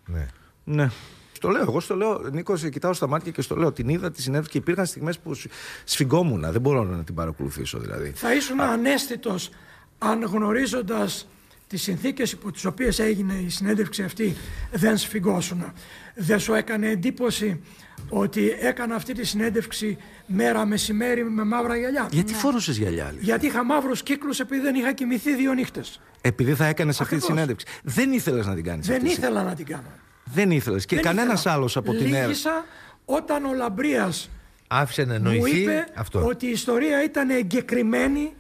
Ναι. 0.05 0.27
Ναι. 0.63 0.89
Στο 1.31 1.49
λέω, 1.49 1.61
εγώ 1.61 1.79
στο 1.79 1.95
λέω, 1.95 2.21
Νίκος, 2.31 2.59
σε 2.59 2.69
κοιτάω 2.69 2.93
στα 2.93 3.07
μάτια 3.07 3.31
και 3.31 3.41
στο 3.41 3.55
λέω. 3.55 3.71
Την 3.71 3.89
είδα 3.89 4.11
τη 4.11 4.21
συνέντευξη 4.21 4.51
και 4.51 4.57
υπήρχαν 4.57 4.85
στιγμές 4.85 5.19
που 5.19 5.33
σ- 5.33 5.51
σφιγγόμουν. 5.83 6.51
Δεν 6.51 6.61
μπορώ 6.61 6.83
να 6.83 7.03
την 7.03 7.15
παρακολουθήσω 7.15 7.79
δηλαδή. 7.79 8.11
Θα 8.15 8.33
ήσουν 8.33 8.59
ανέστητος 8.61 9.49
αν 9.97 10.23
γνωρίζοντας 10.23 11.27
τις 11.67 11.81
συνθήκες 11.81 12.31
υπό 12.31 12.51
τις 12.51 12.65
οποίες 12.65 12.99
έγινε 12.99 13.33
η 13.33 13.49
συνέντευξη 13.49 14.03
αυτή 14.03 14.35
δεν 14.71 14.97
σφιγγώσουν. 14.97 15.73
Δεν 16.15 16.39
σου 16.39 16.53
έκανε 16.53 16.87
εντύπωση 16.89 17.61
ότι 18.09 18.55
έκανα 18.59 18.95
αυτή 18.95 19.13
τη 19.13 19.25
συνέντευξη 19.25 19.97
μέρα 20.25 20.65
μεσημέρι 20.65 21.23
με 21.29 21.43
μαύρα 21.43 21.75
γυαλιά. 21.77 22.07
Γιατί 22.11 22.33
φόρωσες 22.33 22.77
γυαλιά, 22.77 23.05
άλλη. 23.07 23.17
Γιατί 23.21 23.45
είχα 23.45 23.63
μαύρους 23.65 24.03
κύκλους 24.03 24.39
επειδή 24.39 24.61
δεν 24.61 24.75
είχα 24.75 24.93
κοιμηθεί 24.93 25.35
δύο 25.35 25.53
νύχτες. 25.53 26.01
Επειδή 26.21 26.53
θα 26.53 26.65
έκανες 26.65 27.01
αυτή 27.01 27.15
τη 27.15 27.21
Ακριβώς. 27.21 27.37
συνέντευξη. 27.39 27.65
Δεν 27.83 28.11
ήθελες 28.11 28.45
να 28.45 28.55
την 28.55 28.63
κάνεις 28.63 28.87
Δεν 28.87 28.95
αυτή. 28.95 29.07
τη 29.07 29.13
ήθελα 29.13 29.43
να 29.43 29.53
την 29.55 29.65
κάνω. 29.65 29.87
Δεν 30.23 30.51
ήθελες. 30.51 30.85
Και 30.85 30.95
Δεν 30.95 31.03
κανένας 31.03 31.39
ήθελα. 31.39 31.55
άλλος 31.55 31.77
από 31.77 31.93
την 31.93 32.13
ΕΡΤ. 32.13 32.27
Λύγησα 32.27 32.65
όταν 33.05 33.45
ο 33.45 33.53
Λαμπρίας 33.53 34.29
Άφησε 34.67 35.01
να 35.03 35.07
μου 35.07 35.13
εννοηθεί 35.15 35.59
είπε 35.61 35.87
αυτό. 35.95 36.25
ότι 36.25 36.45
η 36.45 36.49
ιστορία 36.51 37.03
ήταν 37.03 37.29
εγκεκριμένη 37.29 38.33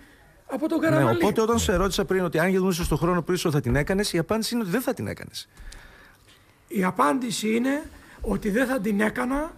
από 0.45 0.67
τον 0.69 0.79
Ναι, 0.79 0.87
Καραμαλή. 0.89 1.17
οπότε 1.23 1.41
όταν 1.41 1.59
σε 1.59 1.75
ρώτησα 1.75 2.05
πριν 2.05 2.23
ότι 2.23 2.39
αν 2.39 2.49
γινούσε 2.49 2.83
στον 2.83 2.97
χρόνο 2.97 3.21
πίσω 3.21 3.51
θα 3.51 3.61
την 3.61 3.75
έκανες, 3.75 4.13
η 4.13 4.17
απάντηση 4.17 4.53
είναι 4.53 4.63
ότι 4.63 4.71
δεν 4.71 4.81
θα 4.81 4.93
την 4.93 5.07
έκανες. 5.07 5.47
Η 6.67 6.83
απάντηση 6.83 7.55
είναι 7.55 7.81
ότι 8.21 8.49
δεν 8.49 8.67
θα 8.67 8.79
την 8.79 9.01
έκανα 9.01 9.51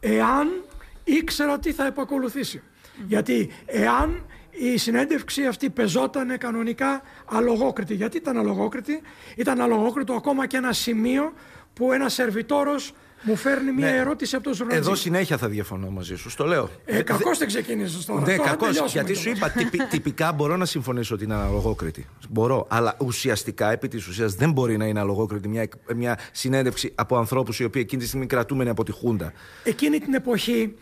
εάν 0.00 0.64
ήξερα 1.04 1.58
τι 1.58 1.72
θα 1.72 1.86
επακολουθήσει. 1.86 2.62
Γιατί 3.06 3.50
εάν 3.66 4.24
η 4.50 4.76
συνέντευξη 4.76 5.46
αυτή 5.46 5.70
πεζόταν 5.70 6.38
κανονικά 6.38 7.02
αλογόκριτη. 7.24 7.94
Γιατί 7.94 8.16
ήταν 8.16 8.38
αλογόκριτη, 8.38 9.02
ήταν 9.36 9.60
αλογόκριτο 9.60 10.12
ακόμα 10.12 10.46
και 10.46 10.56
ένα 10.56 10.72
σημείο 10.72 11.32
που 11.74 11.92
ένας 11.92 12.12
σερβιτόρος 12.12 12.94
μου 13.22 13.36
φέρνει 13.36 13.72
μια 13.72 13.90
Ναι. 13.90 13.96
ερώτηση 13.96 14.34
από 14.34 14.44
τον 14.44 14.54
Ζουρνατζή. 14.54 14.80
Εδώ 14.80 14.94
συνέχεια 14.94 15.36
θα 15.36 15.48
διαφωνώ 15.48 15.90
μαζί 15.90 16.16
σου. 16.16 16.30
Στο 16.30 16.44
λέω. 16.44 16.68
Ε, 16.84 17.02
κακώς 17.02 17.38
δεν 17.38 17.46
ξεκίνησες 17.48 18.04
τώρα. 18.04 18.20
Ναι, 18.20 18.36
Τώρα 18.36 18.48
κακώς, 18.48 18.66
τελειώσουμε 18.68 18.90
Γιατί 19.02 19.14
σου 19.14 19.22
κιόλας. 19.32 19.38
είπα, 19.38 19.50
τυπι- 19.70 19.88
τυπικά 19.94 20.32
μπορώ 20.32 20.56
να 20.56 20.64
συμφωνήσω 20.64 21.14
ότι 21.14 21.24
είναι 21.24 21.34
αναλογόκριτη. 21.34 22.06
Μπορώ. 22.30 22.66
Αλλά 22.70 22.96
ουσιαστικά, 23.00 23.70
επί 23.72 23.88
της 23.88 24.06
ουσίας, 24.06 24.34
δεν 24.34 24.52
μπορεί 24.52 24.76
να 24.76 24.86
είναι 24.86 25.00
αλογόκριτη 25.00 25.48
μια, 25.48 25.62
εκ- 25.62 25.92
μια 25.94 26.18
συνέντευξη 26.32 26.92
από 26.94 27.16
ανθρώπους 27.16 27.60
οι 27.60 27.64
οποίοι 27.64 27.82
εκείνη 27.84 28.02
τη 28.02 28.08
στιγμή 28.08 28.26
κρατούμενοι 28.26 28.70
από 28.70 28.84
τη 28.84 28.92
Χούντα. 28.92 29.32
Εκείνη 29.64 29.98
την 29.98 30.14
εποχή 30.14 30.74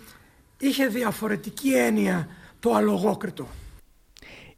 είχε 0.59 0.87
διαφορετική 0.87 1.73
έννοια 1.73 2.29
το 2.61 2.75
αλογόκριτο. 2.75 3.49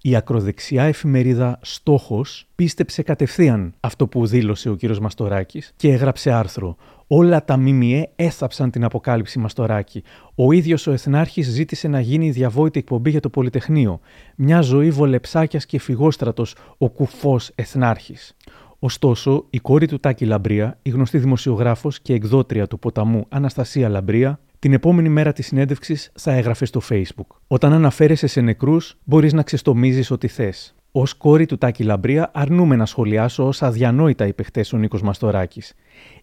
Η 0.04 0.16
ακροδεξιά 0.16 0.82
εφημερίδα 0.84 1.58
Στόχος 1.62 2.46
πίστεψε 2.54 3.02
κατευθείαν 3.02 3.74
αυτό 3.80 4.06
που 4.06 4.26
δήλωσε 4.26 4.68
ο 4.70 4.74
κύριος 4.76 4.98
Μαστοράκης 5.00 5.72
και 5.76 5.92
έγραψε 5.92 6.30
άρθρο. 6.30 6.76
Όλα 7.14 7.44
τα 7.44 7.56
ΜΜΕ 7.56 8.10
έθαψαν 8.16 8.70
την 8.70 8.84
αποκάλυψη 8.84 9.38
Μαστοράκη. 9.38 10.02
Ο 10.34 10.52
ίδιος 10.52 10.86
ο 10.86 10.92
Εθνάρχης 10.92 11.46
ζήτησε 11.46 11.88
να 11.88 12.00
γίνει 12.00 12.26
η 12.26 12.30
διαβόητη 12.30 12.78
εκπομπή 12.78 13.10
για 13.10 13.20
το 13.20 13.28
Πολυτεχνείο. 13.28 14.00
Μια 14.36 14.60
ζωή 14.60 14.90
βολεψάκιας 14.90 15.66
και 15.66 15.78
φυγόστρατος 15.78 16.56
ο 16.78 16.88
κουφός 16.88 17.50
Εθνάρχης. 17.54 18.36
Ωστόσο, 18.78 19.46
η 19.50 19.58
κόρη 19.58 19.86
του 19.86 20.00
Τάκη 20.00 20.24
Λαμπρία, 20.24 20.78
η 20.82 20.90
γνωστή 20.90 21.18
δημοσιογράφος 21.18 22.00
και 22.00 22.14
εκδότρια 22.14 22.66
του 22.66 22.78
ποταμού 22.78 23.24
Αναστασία 23.28 23.88
Λαμπρία, 23.88 24.40
την 24.58 24.72
επόμενη 24.72 25.08
μέρα 25.08 25.32
της 25.32 25.46
συνέντευξης 25.46 26.10
θα 26.14 26.32
έγραφε 26.32 26.64
στο 26.64 26.80
Facebook. 26.90 27.36
Όταν 27.46 27.72
αναφέρεσαι 27.72 28.26
σε 28.26 28.40
νεκρούς, 28.40 28.98
μπορείς 29.04 29.32
να 29.32 29.42
ξεστομίζεις 29.42 30.10
ό,τι 30.10 30.28
θες. 30.28 30.74
Ω 30.95 31.03
κόρη 31.18 31.47
του 31.47 31.59
Τάκη 31.59 31.82
Λαμπρία, 31.82 32.30
αρνούμε 32.34 32.76
να 32.76 32.86
σχολιάσω 32.86 33.47
όσα 33.47 33.66
αδιανόητα 33.66 34.26
είπε 34.26 34.43
χτες 34.43 34.72
ο 34.72 34.76
Νίκος 34.76 35.03
Μαστοράκης. 35.03 35.74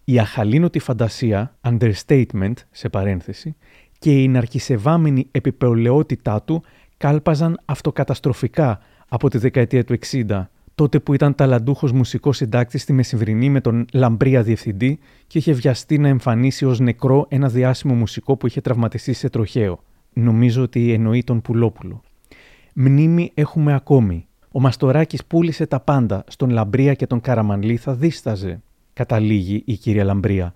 Η 0.04 0.20
αχαλήνωτη 0.20 0.80
φαντασία, 0.80 1.56
understatement 1.62 2.54
σε 2.72 2.90
παρένθεση, 2.90 3.56
και 4.00 4.22
η 4.22 4.28
ναρκισεβάμενη 4.28 5.28
επιπεολαιότητά 5.32 6.42
του 6.42 6.64
κάλπαζαν 6.98 7.60
αυτοκαταστροφικά 7.66 8.80
από 9.08 9.30
τη 9.30 9.38
δεκαετία 9.38 9.84
του 9.84 9.98
60, 10.28 10.50
τότε 10.76 11.00
που 11.00 11.14
ήταν 11.14 11.36
ταλαντούχος 11.36 11.92
μουσικός 11.92 12.38
συντάκτης 12.38 12.82
στη 12.82 12.94
Μεσημβρινή 12.94 13.50
με 13.50 13.62
τον 13.62 13.86
Λαμπρία 13.94 14.44
διευθυντή 14.44 15.00
και 15.28 15.38
είχε 15.38 15.54
βιαστεί 15.54 15.98
να 15.98 16.08
εμφανίσει 16.08 16.66
ως 16.66 16.80
νεκρό 16.80 17.26
ένα 17.30 17.50
διάσημο 17.50 17.94
μουσικό 17.94 18.38
που 18.38 18.48
είχε 18.48 18.62
τραυματιστεί 18.62 19.14
σε 19.14 19.30
τροχαίο. 19.30 19.84
Νομίζω 20.14 20.62
ότι 20.62 20.94
εννοεί 20.94 21.24
τον 21.24 21.42
Πουλόπουλο. 21.42 22.02
Μνήμη 22.74 23.32
έχουμε 23.34 23.74
ακόμη. 23.74 24.29
Ο 24.52 24.60
Μαστοράκης 24.60 25.26
πούλησε 25.26 25.66
τα 25.66 25.80
πάντα 25.80 26.24
στον 26.28 26.50
Λαμπρία 26.50 26.94
και 26.94 27.08
τον 27.08 27.22
Καραμανλή 27.22 27.78
θα 27.78 27.94
δίσταζε. 27.94 28.62
Καταλήγει 28.94 29.64
η 29.66 29.76
κυρία 29.76 30.04
Λαμπρία. 30.04 30.54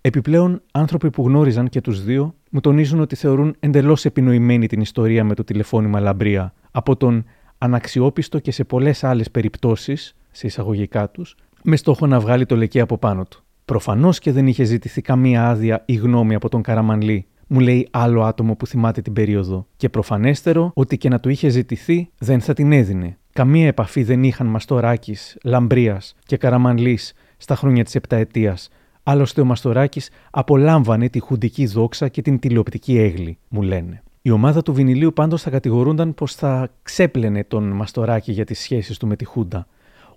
Επιπλέον, 0.00 0.62
άνθρωποι 0.72 1.10
που 1.10 1.22
γνώριζαν 1.26 1.68
και 1.68 1.80
τους 1.80 2.04
δύο 2.04 2.34
μου 2.50 2.60
τονίζουν 2.60 3.00
ότι 3.00 3.16
θεωρούν 3.16 3.56
εντελώς 3.60 4.04
επινοημένη 4.04 4.66
την 4.66 4.80
ιστορία 4.80 5.24
με 5.24 5.34
το 5.34 5.44
τηλεφώνημα 5.44 6.00
Λαμπρία 6.00 6.52
από 6.70 6.96
τον 6.96 7.24
αναξιόπιστο 7.58 8.38
και 8.38 8.50
σε 8.50 8.64
πολλές 8.64 9.04
άλλες 9.04 9.30
περιπτώσεις, 9.30 10.16
σε 10.30 10.46
εισαγωγικά 10.46 11.10
τους, 11.10 11.36
με 11.62 11.76
στόχο 11.76 12.06
να 12.06 12.20
βγάλει 12.20 12.46
το 12.46 12.56
λεκέ 12.56 12.80
από 12.80 12.98
πάνω 12.98 13.24
του. 13.24 13.42
Προφανώς 13.64 14.18
και 14.18 14.32
δεν 14.32 14.46
είχε 14.46 14.64
ζητηθεί 14.64 15.00
καμία 15.00 15.48
άδεια 15.48 15.82
ή 15.84 15.94
γνώμη 15.94 16.34
από 16.34 16.48
τον 16.48 16.62
Καραμανλή, 16.62 17.26
μου 17.46 17.60
λέει 17.60 17.88
άλλο 17.90 18.22
άτομο 18.22 18.54
που 18.54 18.66
θυμάται 18.66 19.02
την 19.02 19.12
περίοδο. 19.12 19.66
Και 19.76 19.88
προφανέστερο 19.88 20.70
ότι 20.74 20.98
και 20.98 21.08
να 21.08 21.20
του 21.20 21.28
είχε 21.28 21.48
ζητηθεί 21.48 22.10
δεν 22.18 22.40
θα 22.40 22.52
την 22.52 22.72
έδινε. 22.72 23.16
Καμία 23.32 23.66
επαφή 23.66 24.02
δεν 24.02 24.22
είχαν 24.22 24.46
Μαστοράκης, 24.46 25.38
Λαμπρίας 25.44 26.16
και 26.26 26.36
Καραμανλής 26.36 27.14
στα 27.36 27.54
χρόνια 27.54 27.84
της 27.84 27.94
Επταετίας. 27.94 28.68
Άλλωστε 29.02 29.40
ο 29.40 29.44
Μαστοράκης 29.44 30.10
απολάμβανε 30.30 31.08
τη 31.08 31.18
χουντική 31.18 31.66
δόξα 31.66 32.08
και 32.08 32.22
την 32.22 32.38
τηλεοπτική 32.38 32.98
έγλη, 32.98 33.38
μου 33.48 33.62
λένε. 33.62 34.02
Η 34.22 34.30
ομάδα 34.30 34.62
του 34.62 34.72
Βινιλίου 34.72 35.12
πάντως 35.12 35.42
θα 35.42 35.50
κατηγορούνταν 35.50 36.14
πως 36.14 36.34
θα 36.34 36.68
ξέπλαινε 36.82 37.44
τον 37.44 37.64
Μαστοράκη 37.64 38.32
για 38.32 38.44
τις 38.44 38.60
σχέσεις 38.60 38.98
του 38.98 39.06
με 39.06 39.16
τη 39.16 39.24
Χούντα. 39.24 39.66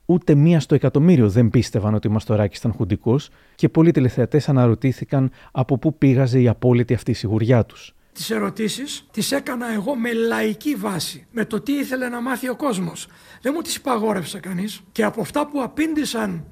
Ούτε 0.05 0.35
μία 0.35 0.59
στο 0.59 0.75
εκατομμύριο 0.75 1.29
δεν 1.29 1.49
πίστευαν 1.49 1.93
ότι 1.93 2.07
ο 2.07 2.11
Μαστοράκη 2.11 2.57
ήταν 2.57 2.73
χουντικός 2.73 3.29
και 3.55 3.69
πολλοί 3.69 3.91
τηλεθεατές 3.91 4.49
αναρωτήθηκαν 4.49 5.31
από 5.51 5.77
πού 5.77 5.97
πήγαζε 5.97 6.39
η 6.39 6.47
απόλυτη 6.47 6.93
αυτή 6.93 7.13
σιγουριά 7.13 7.65
τους. 7.65 7.95
Τις 8.13 8.29
ερωτήσεις 8.29 9.07
τις 9.11 9.31
έκανα 9.31 9.73
εγώ 9.73 9.95
με 9.95 10.13
λαϊκή 10.13 10.75
βάση, 10.75 11.25
με 11.31 11.45
το 11.45 11.61
τι 11.61 11.73
ήθελε 11.73 12.09
να 12.09 12.21
μάθει 12.21 12.49
ο 12.49 12.55
κόσμος. 12.55 13.07
Δεν 13.41 13.51
μου 13.55 13.61
τις 13.61 13.75
υπαγόρευσε 13.75 14.39
κανείς. 14.39 14.81
Και 14.91 15.03
από 15.03 15.21
αυτά 15.21 15.47
που 15.47 15.61
απήντησαν 15.61 16.45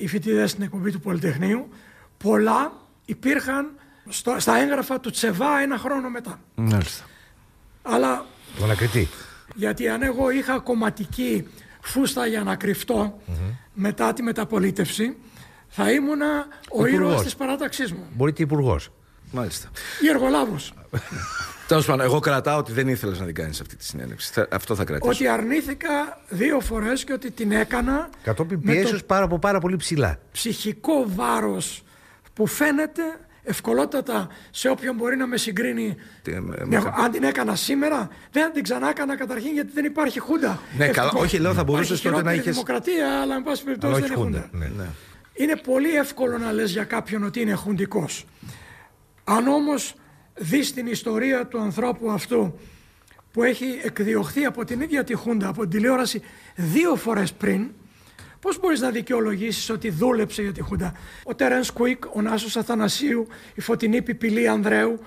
οι 0.00 0.06
φοιτητές 0.06 0.50
στην 0.50 0.62
εκπομπή 0.62 0.92
του 0.92 1.00
Πολυτεχνείου, 1.00 1.68
πολλά 2.16 2.72
υπήρχαν 3.04 3.70
στο, 4.08 4.34
στα 4.38 4.56
έγγραφα 4.56 5.00
του 5.00 5.10
Τσεβά 5.10 5.60
ένα 5.62 5.78
χρόνο 5.78 6.08
μετά. 6.08 6.40
Μάλιστα. 6.54 7.04
Αλλά. 7.82 8.26
Το 8.58 8.64
ανακριτή. 8.64 9.08
Γιατί 9.54 9.88
αν 9.88 10.02
εγώ 10.02 10.30
είχα 10.30 10.58
κομματική 10.58 11.46
φούστα 11.80 12.26
για 12.26 12.42
να 12.42 12.56
κρυφτω 12.56 13.20
μετά 13.72 14.12
τη 14.12 14.22
μεταπολίτευση, 14.22 15.16
θα 15.68 15.92
ήμουνα 15.92 16.46
ο 16.70 16.86
ήρωας 16.86 17.22
της 17.22 17.34
παράταξής 17.34 17.92
μου. 17.92 18.04
Μπορεί 18.12 18.32
και 18.32 18.42
υπουργός. 18.42 18.90
Μάλιστα. 19.32 19.70
Ή 20.02 20.08
εργολάβο. 20.08 20.56
Τέλος 21.66 21.86
πάντων, 21.86 22.04
εγώ 22.04 22.18
κρατάω 22.18 22.58
ότι 22.58 22.72
δεν 22.72 22.88
ήθελες 22.88 23.18
να 23.18 23.24
την 23.24 23.34
κάνεις 23.34 23.60
αυτή 23.60 23.76
τη 23.76 23.84
συνέντευξη. 23.84 24.46
Αυτό 24.50 24.74
θα 24.74 24.84
κρατήσω. 24.84 25.10
Ότι 25.10 25.26
αρνήθηκα 25.28 26.20
δύο 26.28 26.60
φορές 26.60 27.04
και 27.04 27.12
ότι 27.12 27.30
την 27.30 27.52
έκανα. 27.52 28.08
Κατόπιν 28.22 28.60
πιέσεω 28.60 28.98
το... 28.98 29.04
πάρα, 29.06 29.28
πάρα 29.28 29.60
πολύ 29.60 29.76
ψηλά. 29.76 30.18
Ψυχικό 30.32 31.04
βάρος 31.06 31.82
που 32.32 32.46
φαίνεται 32.46 33.02
ευκολότατα 33.42 34.28
σε 34.50 34.68
όποιον 34.68 34.94
μπορεί 34.94 35.16
να 35.16 35.26
με 35.26 35.36
συγκρίνει. 35.36 35.96
Τι, 36.22 36.40
με, 36.40 36.56
με... 36.64 36.92
Αν 36.96 37.10
την 37.10 37.22
έκανα 37.22 37.56
σήμερα, 37.56 38.08
δεν 38.32 38.52
την 38.52 38.62
ξανά 38.62 38.88
έκανα 38.88 39.16
καταρχήν 39.16 39.52
γιατί 39.52 39.70
δεν 39.72 39.84
υπάρχει 39.84 40.18
χούντα. 40.18 40.60
Ναι, 40.76 40.88
καλά, 40.88 41.10
όχι, 41.14 41.38
λέω 41.38 41.54
θα 41.54 41.64
μπορούσες 41.64 42.00
τότε 42.00 42.22
να 42.22 42.32
είχε. 42.32 42.50
δημοκρατία, 42.50 43.20
αλλά 43.20 43.34
εν 43.34 43.42
πάση 43.42 43.64
περιπτώσει 43.64 44.00
δεν 44.00 44.04
είναι 44.04 44.14
χούντα. 44.14 44.48
Ναι, 44.52 44.66
ναι. 44.66 44.86
Είναι 45.32 45.56
πολύ 45.56 45.96
εύκολο 45.96 46.38
να 46.38 46.52
λες 46.52 46.72
για 46.72 46.84
κάποιον 46.84 47.24
ότι 47.24 47.40
είναι 47.40 47.54
χουντικό. 47.54 48.08
Αν 49.24 49.46
όμως 49.48 49.94
δεις 50.34 50.74
την 50.74 50.86
ιστορία 50.86 51.46
του 51.46 51.60
ανθρώπου 51.60 52.10
αυτού 52.10 52.58
που 53.32 53.42
έχει 53.42 53.80
εκδιωχθεί 53.82 54.44
από 54.44 54.64
την 54.64 54.80
ίδια 54.80 55.04
τη 55.04 55.14
Χούντα, 55.14 55.48
από 55.48 55.60
την 55.60 55.70
τηλεόραση 55.70 56.22
δύο 56.54 56.96
φορές 56.96 57.32
πριν, 57.32 57.70
Πώς 58.40 58.60
μπορείς 58.60 58.80
να 58.80 58.90
δικαιολογήσεις 58.90 59.70
ότι 59.70 59.90
δούλεψε 59.90 60.42
για 60.42 60.52
τη 60.52 60.60
Χούντα; 60.60 60.92
Ο 61.24 61.34
Τερένς 61.34 61.70
Κουίκ, 61.70 62.14
ο 62.14 62.22
Νάσος 62.22 62.56
Αθανασίου, 62.56 63.26
η 63.54 63.60
Φωτεινή 63.60 64.02
Πιπηλή 64.02 64.48
Ανδρέου, 64.48 64.98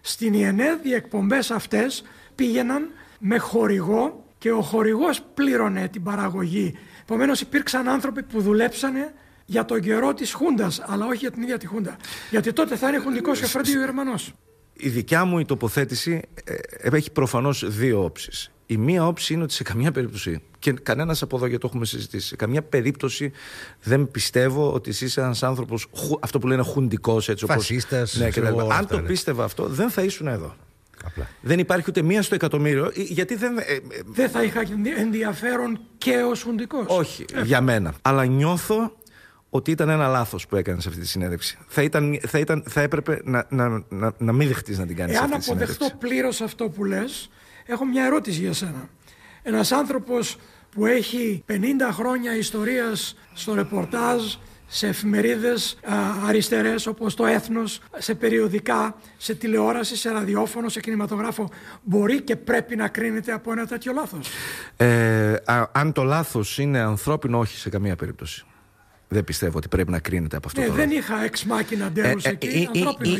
στην 0.00 0.34
ΙΕΝΕΔ 0.34 0.86
οι 0.86 0.94
εκπομπές 0.94 1.50
αυτές 1.50 2.04
πήγαιναν 2.34 2.90
με 3.18 3.38
χορηγό 3.38 4.24
και 4.38 4.50
ο 4.50 4.60
χορηγός 4.62 5.22
πλήρωνε 5.34 5.88
την 5.88 6.02
παραγωγή. 6.02 6.78
Επομένως 7.02 7.40
υπήρξαν 7.40 7.88
άνθρωποι 7.88 8.22
που 8.22 8.40
δουλέψανε 8.40 9.14
για 9.44 9.64
τον 9.64 9.80
καιρό 9.80 10.14
της 10.14 10.32
Χούντας, 10.32 10.82
αλλά 10.86 11.06
όχι 11.06 11.16
για 11.16 11.30
την 11.30 11.42
ίδια 11.42 11.58
τη 11.58 11.66
Χούντα. 11.66 11.96
Γιατί 12.30 12.52
τότε 12.52 12.76
θα 12.76 12.88
είναι 12.88 12.98
χουντικός 12.98 13.40
και 13.40 13.46
φροντί 13.46 13.76
ο 13.76 13.80
Γερμανός. 13.80 14.32
Η 14.80 14.88
δικιά 14.88 15.24
μου 15.24 15.38
η 15.38 15.44
τοποθέτηση 15.44 16.22
ε, 16.44 16.54
έχει 16.96 17.10
προφανώς 17.10 17.64
δύο 17.68 18.04
όψεις. 18.04 18.50
Η 18.66 18.76
μία 18.76 19.06
όψη 19.06 19.34
είναι 19.34 19.42
ότι 19.42 19.52
σε 19.52 19.62
καμία 19.62 19.92
περίπτωση, 19.92 20.42
και 20.58 20.72
κανένας 20.72 21.22
από 21.22 21.36
εδώ 21.36 21.46
γιατί 21.46 21.60
το 21.62 21.66
έχουμε 21.70 21.86
συζητήσει, 21.86 22.26
σε 22.26 22.36
καμία 22.36 22.62
περίπτωση 22.62 23.32
δεν 23.82 24.10
πιστεύω 24.10 24.72
ότι 24.72 24.90
εσύ 24.90 25.04
είσαι 25.04 25.20
ένας 25.20 25.42
άνθρωπος, 25.42 25.86
αυτό 26.20 26.38
που 26.38 26.46
λένε 26.46 26.62
χουντικός, 26.62 27.28
έτσι 27.28 27.44
όπω. 27.44 27.52
Φασίστας, 27.52 28.14
ναι, 28.16 28.28
Αν 28.72 28.86
το 28.86 29.00
πίστευα 29.00 29.44
αυτό, 29.44 29.66
δεν 29.66 29.90
θα 29.90 30.02
ήσουν 30.02 30.26
εδώ. 30.26 30.54
Απλά. 31.04 31.28
Δεν 31.40 31.58
υπάρχει 31.58 31.86
ούτε 31.88 32.02
μία 32.02 32.22
στο 32.22 32.34
εκατομμύριο, 32.34 32.90
γιατί 32.94 33.34
δεν. 33.34 33.58
Ε, 33.58 33.60
ε, 33.60 33.80
δεν 34.06 34.30
θα 34.30 34.42
είχα 34.42 34.62
ενδιαφέρον 34.96 35.80
και 35.98 36.16
ως 36.30 36.42
χουντικός. 36.42 36.86
Όχι, 36.88 37.24
για 37.44 37.60
μένα. 37.60 37.94
Αλλά 38.02 38.24
νιώθω 38.24 38.92
ότι 39.50 39.70
ήταν 39.70 39.88
ένα 39.88 40.08
λάθος 40.08 40.46
που 40.46 40.56
έκανες 40.56 40.82
σε 40.82 40.88
αυτή 40.88 41.00
τη 41.00 41.06
συνέντευξη. 41.06 41.58
Θα, 41.66 41.82
ήταν, 41.82 42.20
θα, 42.26 42.38
ήταν, 42.38 42.64
θα 42.68 42.80
έπρεπε 42.80 43.20
να, 43.24 43.46
να, 43.48 43.84
να, 43.88 44.12
να 44.18 44.32
μην 44.32 44.48
δεχτείς 44.48 44.78
να 44.78 44.86
την 44.86 44.96
κάνεις 44.96 45.18
αυτή 45.18 45.36
τη 45.36 45.42
συνέντευξη. 45.42 45.76
Εάν 45.80 45.88
αποδεχτώ 45.88 46.06
πλήρως 46.08 46.40
αυτό 46.40 46.68
που 46.68 46.84
λες, 46.84 47.30
έχω 47.66 47.84
μια 47.84 48.04
ερώτηση 48.04 48.40
για 48.40 48.52
σένα. 48.52 48.88
Ένας 49.42 49.72
άνθρωπος 49.72 50.36
που 50.70 50.86
έχει 50.86 51.44
50 51.48 51.54
χρόνια 51.92 52.36
ιστορίας 52.36 53.16
στο 53.34 53.54
ρεπορτάζ, 53.54 54.22
σε 54.70 54.86
εφημερίδες 54.86 55.78
α, 55.84 55.96
αριστερές 56.26 56.86
όπως 56.86 57.14
το 57.14 57.26
Έθνος, 57.26 57.80
σε 57.98 58.14
περιοδικά, 58.14 58.96
σε 59.16 59.34
τηλεόραση, 59.34 59.96
σε 59.96 60.10
ραδιόφωνο, 60.10 60.68
σε 60.68 60.80
κινηματογράφο, 60.80 61.50
μπορεί 61.82 62.22
και 62.22 62.36
πρέπει 62.36 62.76
να 62.76 62.88
κρίνεται 62.88 63.32
από 63.32 63.52
ένα 63.52 63.66
τέτοιο 63.66 63.92
λάθος; 63.92 64.28
Ε, 64.76 65.34
αν 65.72 65.92
το 65.92 66.02
λάθος 66.02 66.58
είναι 66.58 66.78
ανθρώπινο, 66.78 67.38
όχι 67.38 67.56
σε 67.56 67.68
καμία 67.68 67.96
περίπτωση. 67.96 68.44
Δεν 69.10 69.24
πιστεύω 69.24 69.56
ότι 69.56 69.68
πρέπει 69.68 69.90
να 69.90 69.98
κρίνεται 69.98 70.36
από 70.36 70.46
αυτό 70.46 70.60
ναι, 70.60 70.66
το 70.66 70.72
δεν 70.72 70.90
είχα 70.90 71.24
εξ 71.24 71.44
μάκινα 71.44 71.90
ε, 71.94 72.00
ε, 72.00 72.14
εκεί. 72.22 72.46
Ε, 72.46 72.78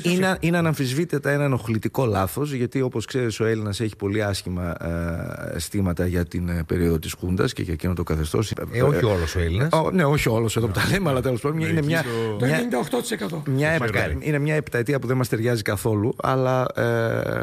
ε, 0.09 0.13
είναι, 0.13 0.37
είναι 0.41 0.59
αναμφισβήτητα 0.59 1.31
ένα 1.31 1.45
ενοχλητικό 1.45 2.07
λάθος, 2.07 2.53
γιατί 2.53 2.81
όπως 2.81 3.05
ξέρεις, 3.05 3.41
ο 3.41 3.45
Έλληνας 3.45 3.81
έχει 3.81 3.97
πολύ 3.97 4.23
άσχημα 4.23 4.75
ε, 4.85 5.57
αισθήματα 5.57 6.07
για 6.07 6.25
την 6.25 6.49
ε, 6.49 6.65
περίοδο 6.67 6.99
της 6.99 7.13
Χούντας 7.13 7.53
και 7.53 7.63
για 7.63 7.73
εκείνο 7.73 7.95
το 7.95 8.03
καθεστώς. 8.03 8.51
Ε, 8.73 8.83
όχι 8.83 9.05
όλος 9.05 9.37
ο 9.37 9.41
Έλληνας. 9.41 9.71
ναι, 9.93 10.05
όχι 10.05 10.29
όλος 10.29 10.57
εδώ 10.57 10.67
που 10.67 10.73
τα 10.73 10.89
λέμε, 10.91 11.11
αλλά 11.11 11.21
τέλος 11.21 11.41
πάντων 11.41 11.61
είναι 11.61 11.83
μια. 11.83 12.05
Το 12.39 12.47
98%. 13.37 13.43
Μια, 13.47 13.79
είναι 14.21 14.39
μια 14.39 14.55
επταετία 14.55 14.99
που 14.99 15.07
δεν 15.07 15.17
μας 15.17 15.29
ταιριάζει 15.29 15.63
καθόλου, 15.63 16.15
αλλά, 16.23 16.67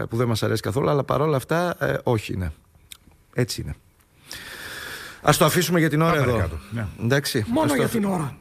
που 0.09 0.17
δεν 0.17 0.27
μας 0.27 0.43
αρέσει 0.43 0.61
καθόλου, 0.61 0.89
αλλά 0.89 1.03
παρόλα 1.03 1.35
αυτά 1.35 1.77
όχι 2.03 2.33
είναι. 2.33 2.51
Έτσι 3.33 3.61
είναι. 3.61 3.75
Α 5.29 5.33
το 5.37 5.45
αφήσουμε 5.45 5.79
για 5.79 5.89
την 5.89 6.01
ώρα 6.01 6.17
εδώ. 6.17 6.49
Ναι. 6.71 6.85
Εντάξει, 7.03 7.45
Μόνο 7.47 7.75
για 7.75 7.87
την 7.87 8.05
ώρα. 8.05 8.37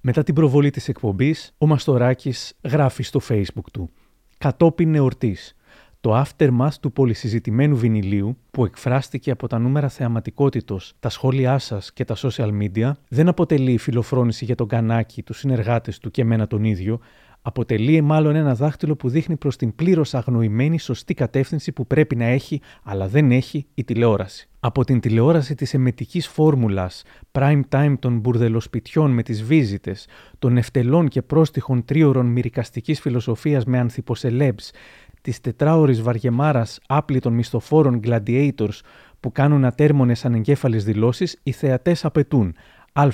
Μετά 0.00 0.22
την 0.22 0.34
προβολή 0.34 0.70
της 0.70 0.88
εκπομπής, 0.88 1.54
ο 1.58 1.66
Μαστοράκης 1.66 2.52
γράφει 2.62 3.02
στο 3.02 3.20
facebook 3.28 3.70
του 3.72 3.90
«Κατόπιν 4.38 4.94
εορτής, 4.94 5.54
το 6.00 6.24
aftermath 6.24 6.74
του 6.80 6.92
πολυσυζητημένου 6.92 7.76
βινιλίου 7.76 8.36
που 8.50 8.64
εκφράστηκε 8.64 9.30
από 9.30 9.46
τα 9.46 9.58
νούμερα 9.58 9.88
θεαματικότητος, 9.88 10.94
τα 11.00 11.08
σχόλιά 11.08 11.58
σας 11.58 11.92
και 11.92 12.04
τα 12.04 12.16
social 12.16 12.50
media 12.62 12.90
δεν 13.08 13.28
αποτελεί 13.28 13.78
φιλοφρόνηση 13.78 14.44
για 14.44 14.54
τον 14.54 14.68
Κανάκη, 14.68 15.22
τους 15.22 15.38
συνεργάτες 15.38 15.98
του 15.98 16.10
και 16.10 16.22
εμένα 16.22 16.46
τον 16.46 16.64
ίδιο, 16.64 17.00
αποτελεί 17.42 18.00
μάλλον 18.00 18.34
ένα 18.36 18.54
δάχτυλο 18.54 18.96
που 18.96 19.08
δείχνει 19.08 19.36
προς 19.36 19.56
την 19.56 19.74
πλήρως 19.74 20.14
αγνοημένη 20.14 20.78
σωστή 20.78 21.14
κατεύθυνση 21.14 21.72
που 21.72 21.86
πρέπει 21.86 22.16
να 22.16 22.24
έχει, 22.24 22.60
αλλά 22.82 23.08
δεν 23.08 23.30
έχει 23.30 23.66
η 23.74 23.84
τηλεόραση. 23.84 24.48
Από 24.60 24.84
την 24.84 25.00
τηλεόραση 25.00 25.54
της 25.54 25.74
εμετικής 25.74 26.28
φόρμουλας, 26.28 27.02
prime 27.32 27.60
time 27.68 27.94
των 27.98 28.18
μπουρδελοσπιτιών 28.18 29.10
με 29.10 29.22
τις 29.22 29.42
βίζιτες, 29.42 30.06
των 30.38 30.56
ευτελών 30.56 31.08
και 31.08 31.22
πρόστιχων 31.22 31.84
τρίωρων 31.84 32.26
μυρικαστικής 32.26 33.00
φιλοσοφίας 33.00 33.64
με 33.64 33.78
ανθιποσελέψ, 33.78 34.70
της 35.22 35.40
τετράωρης 35.40 36.02
βαριεμάρας 36.02 36.80
άπλη 36.86 37.18
των 37.18 37.32
μισθοφόρων 37.32 38.00
gladiators 38.04 38.80
που 39.20 39.32
κάνουν 39.32 39.64
ατέρμονες 39.64 40.24
ανεγκέφαλες 40.24 40.84
δηλώσεις, 40.84 41.40
οι 41.42 41.52
θεατές 41.52 42.04
απαιτούν 42.04 42.54
Α. 42.92 43.08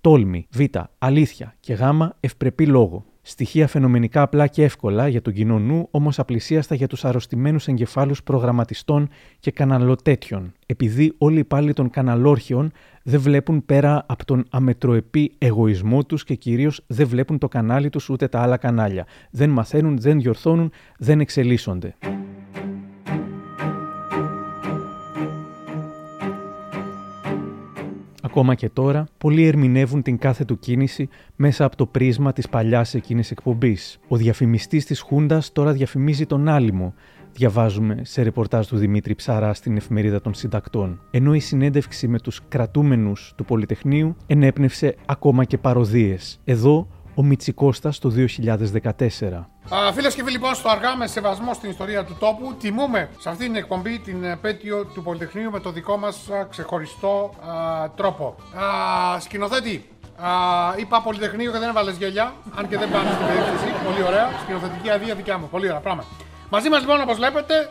Τόλμη, 0.00 0.46
Β. 0.50 0.60
Αλήθεια 0.98 1.54
και 1.60 1.74
Γ. 1.74 1.80
Ευπρεπή 2.20 2.66
λόγο. 2.66 3.04
Στοιχεία 3.28 3.66
φαινομενικά 3.66 4.22
απλά 4.22 4.46
και 4.46 4.62
εύκολα 4.62 5.08
για 5.08 5.22
τον 5.22 5.32
κοινό 5.32 5.58
νου, 5.58 5.88
όμως 5.90 6.18
απλησίαστα 6.18 6.74
για 6.74 6.86
τους 6.86 7.04
αρρωστημένους 7.04 7.68
εγκεφάλους 7.68 8.22
προγραμματιστών 8.22 9.08
και 9.40 9.50
καναλωτέτιων, 9.50 10.52
επειδή 10.66 11.14
όλοι 11.18 11.36
οι 11.36 11.38
υπάλληλοι 11.38 11.72
των 11.72 11.90
καναλόρχιων 11.90 12.72
δεν 13.02 13.20
βλέπουν 13.20 13.66
πέρα 13.66 14.04
από 14.06 14.24
τον 14.24 14.46
αμετροεπή 14.50 15.32
εγωισμό 15.38 16.04
τους 16.04 16.24
και 16.24 16.34
κυρίως 16.34 16.80
δεν 16.86 17.06
βλέπουν 17.06 17.38
το 17.38 17.48
κανάλι 17.48 17.90
τους 17.90 18.08
ούτε 18.08 18.28
τα 18.28 18.40
άλλα 18.40 18.56
κανάλια. 18.56 19.06
Δεν 19.30 19.50
μαθαίνουν, 19.50 19.98
δεν 19.98 20.20
διορθώνουν, 20.20 20.70
δεν 20.98 21.20
εξελίσσονται. 21.20 21.94
Ακόμα 28.36 28.54
και 28.54 28.68
τώρα, 28.68 29.06
πολλοί 29.18 29.44
ερμηνεύουν 29.46 30.02
την 30.02 30.18
κάθε 30.18 30.44
του 30.44 30.58
κίνηση 30.58 31.08
μέσα 31.36 31.64
από 31.64 31.76
το 31.76 31.86
πρίσμα 31.86 32.32
της 32.32 32.48
παλιάς 32.48 32.94
εκείνης 32.94 33.30
εκπομπής. 33.30 33.98
Ο 34.08 34.16
διαφημιστής 34.16 34.84
της 34.84 35.00
Χούντας 35.00 35.52
τώρα 35.52 35.72
διαφημίζει 35.72 36.26
τον 36.26 36.48
άλυμο, 36.48 36.94
διαβάζουμε 37.32 38.00
σε 38.04 38.22
ρεπορτάζ 38.22 38.66
του 38.66 38.76
Δημήτρη 38.76 39.14
Ψαρά 39.14 39.54
στην 39.54 39.76
εφημερίδα 39.76 40.20
των 40.20 40.34
συντακτών. 40.34 41.00
Ενώ 41.10 41.34
η 41.34 41.38
συνέντευξη 41.38 42.08
με 42.08 42.18
τους 42.18 42.40
κρατούμενους 42.48 43.32
του 43.36 43.44
Πολυτεχνείου 43.44 44.16
ενέπνευσε 44.26 44.94
ακόμα 45.06 45.44
και 45.44 45.58
παροδίες. 45.58 46.40
Εδώ 46.44 46.88
ο 47.16 47.22
Μιτσικώστα 47.22 47.92
το 48.00 48.12
2014. 48.16 49.44
Φίλες 49.94 50.14
και 50.14 50.22
φίλοι, 50.22 50.30
λοιπόν, 50.30 50.54
στο 50.54 50.68
αργά 50.68 50.96
με 50.96 51.06
σεβασμό 51.06 51.54
στην 51.54 51.70
ιστορία 51.70 52.04
του 52.04 52.16
τόπου, 52.18 52.54
τιμούμε 52.60 53.08
σε 53.18 53.28
αυτή 53.28 53.44
την 53.44 53.56
εκπομπή 53.56 53.98
την 53.98 54.24
επέτειο 54.24 54.84
του 54.84 55.02
Πολυτεχνείου 55.02 55.50
με 55.50 55.60
το 55.60 55.70
δικό 55.70 55.96
μας 55.96 56.28
ξεχωριστό 56.50 57.34
α, 57.48 57.90
τρόπο. 57.90 58.34
Α, 58.54 59.20
σκηνοθέτη, 59.20 59.88
α, 60.16 60.28
είπα 60.76 61.02
Πολυτεχνείο 61.02 61.52
και 61.52 61.58
δεν 61.58 61.68
έβαλες 61.68 61.96
γέλια, 61.96 62.32
αν 62.54 62.68
και 62.68 62.78
δεν 62.78 62.90
πάνε 62.90 63.10
στην 63.10 63.26
περίπτωση. 63.26 63.84
Πολύ 63.84 64.02
ωραία. 64.06 64.28
Σκηνοθετική 64.42 64.90
αδεία 64.90 65.14
δικιά 65.14 65.38
μου. 65.38 65.48
Πολύ 65.48 65.68
ωραία 65.68 65.80
πράγμα. 65.80 66.04
Μαζί 66.50 66.68
μας 66.68 66.80
λοιπόν 66.80 67.00
όπως 67.00 67.16
βλέπετε 67.16 67.70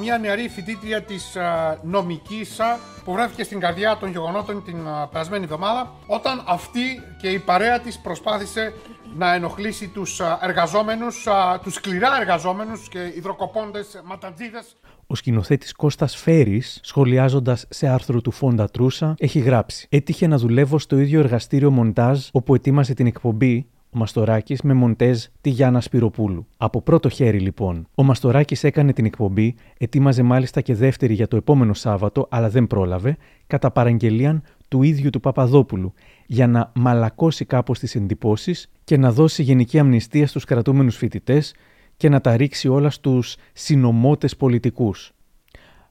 μια 0.00 0.18
νεαρή 0.18 0.48
φοιτήτρια 0.48 1.02
της 1.02 1.36
νομικής 1.82 2.60
που 3.04 3.12
βρέθηκε 3.12 3.44
στην 3.44 3.60
καρδιά 3.60 3.96
των 4.00 4.10
γεγονότων 4.10 4.64
την 4.64 4.76
περασμένη 5.10 5.44
εβδομάδα 5.44 5.92
όταν 6.06 6.42
αυτή 6.46 7.02
και 7.20 7.28
η 7.28 7.38
παρέα 7.38 7.80
της 7.80 7.98
προσπάθησε 7.98 8.72
να 9.16 9.34
ενοχλήσει 9.34 9.88
τους 9.88 10.20
εργαζόμενους, 10.42 11.26
τους 11.62 11.74
σκληρά 11.74 12.08
εργαζόμενους 12.20 12.88
και 12.88 13.12
υδροκοπώντες 13.16 14.02
ματατζίδες. 14.04 14.76
Ο 15.06 15.14
σκηνοθέτης 15.14 15.72
Κώστας 15.72 16.16
Φέρης, 16.16 16.78
σχολιάζοντας 16.82 17.66
σε 17.68 17.88
άρθρο 17.88 18.20
του 18.20 18.30
Φόντα 18.30 18.68
Τρούσα, 18.70 19.14
έχει 19.18 19.38
γράψει: 19.38 19.86
Έτυχε 19.90 20.26
να 20.26 20.36
δουλεύω 20.36 20.78
στο 20.78 20.98
ίδιο 20.98 21.20
εργαστήριο 21.20 21.70
μοντάζ 21.70 22.28
όπου 22.32 22.54
ετοίμασε 22.54 22.94
την 22.94 23.06
εκπομπή 23.06 23.66
ο 23.94 23.98
Μαστοράκης 23.98 24.62
με 24.62 24.74
μοντέζ 24.74 25.24
τη 25.40 25.50
Γιάννα 25.50 25.80
Σπυροπούλου. 25.80 26.46
Από 26.56 26.82
πρώτο 26.82 27.08
χέρι 27.08 27.40
λοιπόν. 27.40 27.86
Ο 27.94 28.02
Μαστοράκης 28.02 28.64
έκανε 28.64 28.92
την 28.92 29.04
εκπομπή, 29.04 29.54
ετοίμαζε 29.78 30.22
μάλιστα 30.22 30.60
και 30.60 30.74
δεύτερη 30.74 31.14
για 31.14 31.28
το 31.28 31.36
επόμενο 31.36 31.74
Σάββατο, 31.74 32.26
αλλά 32.30 32.48
δεν 32.48 32.66
πρόλαβε, 32.66 33.16
κατά 33.46 33.70
παραγγελία 33.70 34.42
του 34.68 34.82
ίδιου 34.82 35.10
του 35.10 35.20
Παπαδόπουλου, 35.20 35.92
για 36.26 36.46
να 36.46 36.72
μαλακώσει 36.74 37.44
κάπως 37.44 37.78
τις 37.78 37.94
εντυπώσεις 37.94 38.70
και 38.84 38.96
να 38.96 39.12
δώσει 39.12 39.42
γενική 39.42 39.78
αμνηστία 39.78 40.26
στους 40.26 40.44
κρατούμενους 40.44 40.96
φοιτητές 40.96 41.54
και 41.96 42.08
να 42.08 42.20
τα 42.20 42.36
ρίξει 42.36 42.68
όλα 42.68 42.90
στους 42.90 43.36
συνομότες 43.52 44.36
πολιτικούς. 44.36 45.12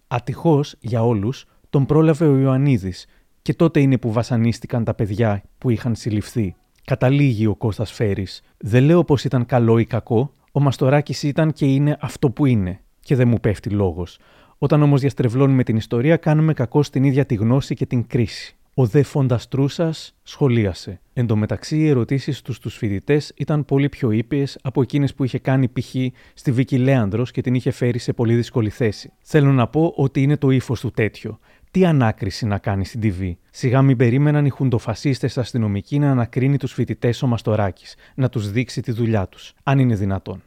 Ατυχώς 0.07 0.75
για 0.79 1.03
όλους 1.03 1.45
τον 1.69 1.85
πρόλαβε 1.85 2.25
ο 2.25 2.37
Ιωαννίδης 2.37 3.05
και 3.41 3.53
τότε 3.53 3.79
είναι 3.79 3.97
που 3.97 4.11
βασανίστηκαν 4.11 4.83
τα 4.83 4.93
παιδιά 4.93 5.43
που 5.57 5.69
είχαν 5.69 5.95
συλληφθεί. 5.95 6.55
Καταλήγει 6.85 7.45
ο 7.45 7.55
Κώστας 7.55 7.91
Φέρης. 7.91 8.41
Δεν 8.57 8.83
λέω 8.83 9.03
πως 9.03 9.23
ήταν 9.23 9.45
καλό 9.45 9.77
ή 9.77 9.85
κακό, 9.85 10.31
ο 10.51 10.59
Μαστοράκης 10.59 11.23
ήταν 11.23 11.53
και 11.53 11.65
είναι 11.65 11.97
αυτό 11.99 12.29
που 12.29 12.45
είναι 12.45 12.79
και 12.99 13.15
δεν 13.15 13.27
μου 13.27 13.39
πέφτει 13.39 13.69
λόγος. 13.69 14.19
Όταν 14.57 14.81
όμως 14.81 15.01
διαστρεβλώνουμε 15.01 15.63
την 15.63 15.75
ιστορία 15.75 16.17
κάνουμε 16.17 16.53
κακό 16.53 16.83
στην 16.83 17.03
ίδια 17.03 17.25
τη 17.25 17.35
γνώση 17.35 17.75
και 17.75 17.85
την 17.85 18.07
κρίση. 18.07 18.55
Ο 18.73 18.85
δε 18.85 19.03
Φονταστρούσας 19.03 20.15
σχολίασε. 20.23 20.99
Εν 21.13 21.27
τω 21.27 21.35
μεταξύ, 21.35 21.77
οι 21.77 21.87
ερωτήσεις 21.87 22.41
τους 22.41 22.55
στους 22.55 22.75
φοιτητές 22.75 23.33
ήταν 23.35 23.65
πολύ 23.65 23.89
πιο 23.89 24.11
ήπιες 24.11 24.57
από 24.61 24.81
εκείνες 24.81 25.13
που 25.13 25.23
είχε 25.23 25.39
κάνει 25.39 25.67
π.χ. 25.67 25.95
στη 26.33 26.51
Βίκη 26.51 26.77
Λέανδρος 26.77 27.31
και 27.31 27.41
την 27.41 27.53
είχε 27.53 27.71
φέρει 27.71 27.99
σε 27.99 28.13
πολύ 28.13 28.35
δύσκολη 28.35 28.69
θέση. 28.69 29.11
Θέλω 29.21 29.51
να 29.51 29.67
πω 29.67 29.93
ότι 29.95 30.21
είναι 30.21 30.37
το 30.37 30.49
ύφος 30.49 30.79
του 30.79 30.91
τέτοιο 30.91 31.39
τι 31.73 31.85
ανάκριση 31.85 32.45
να 32.45 32.57
κάνει 32.57 32.85
στην 32.85 33.01
TV. 33.03 33.33
Σιγά 33.51 33.81
μην 33.81 33.97
περίμεναν 33.97 34.45
οι 34.45 34.49
χουντοφασίστες 34.49 35.37
αστυνομικοί 35.37 35.99
να 35.99 36.11
ανακρίνει 36.11 36.57
τους 36.57 36.73
φοιτητές 36.73 37.21
ο 37.21 37.27
Μαστοράκης, 37.27 37.95
να 38.15 38.29
τους 38.29 38.51
δείξει 38.51 38.81
τη 38.81 38.91
δουλειά 38.91 39.27
τους, 39.27 39.53
αν 39.63 39.79
είναι 39.79 39.95
δυνατόν. 39.95 40.43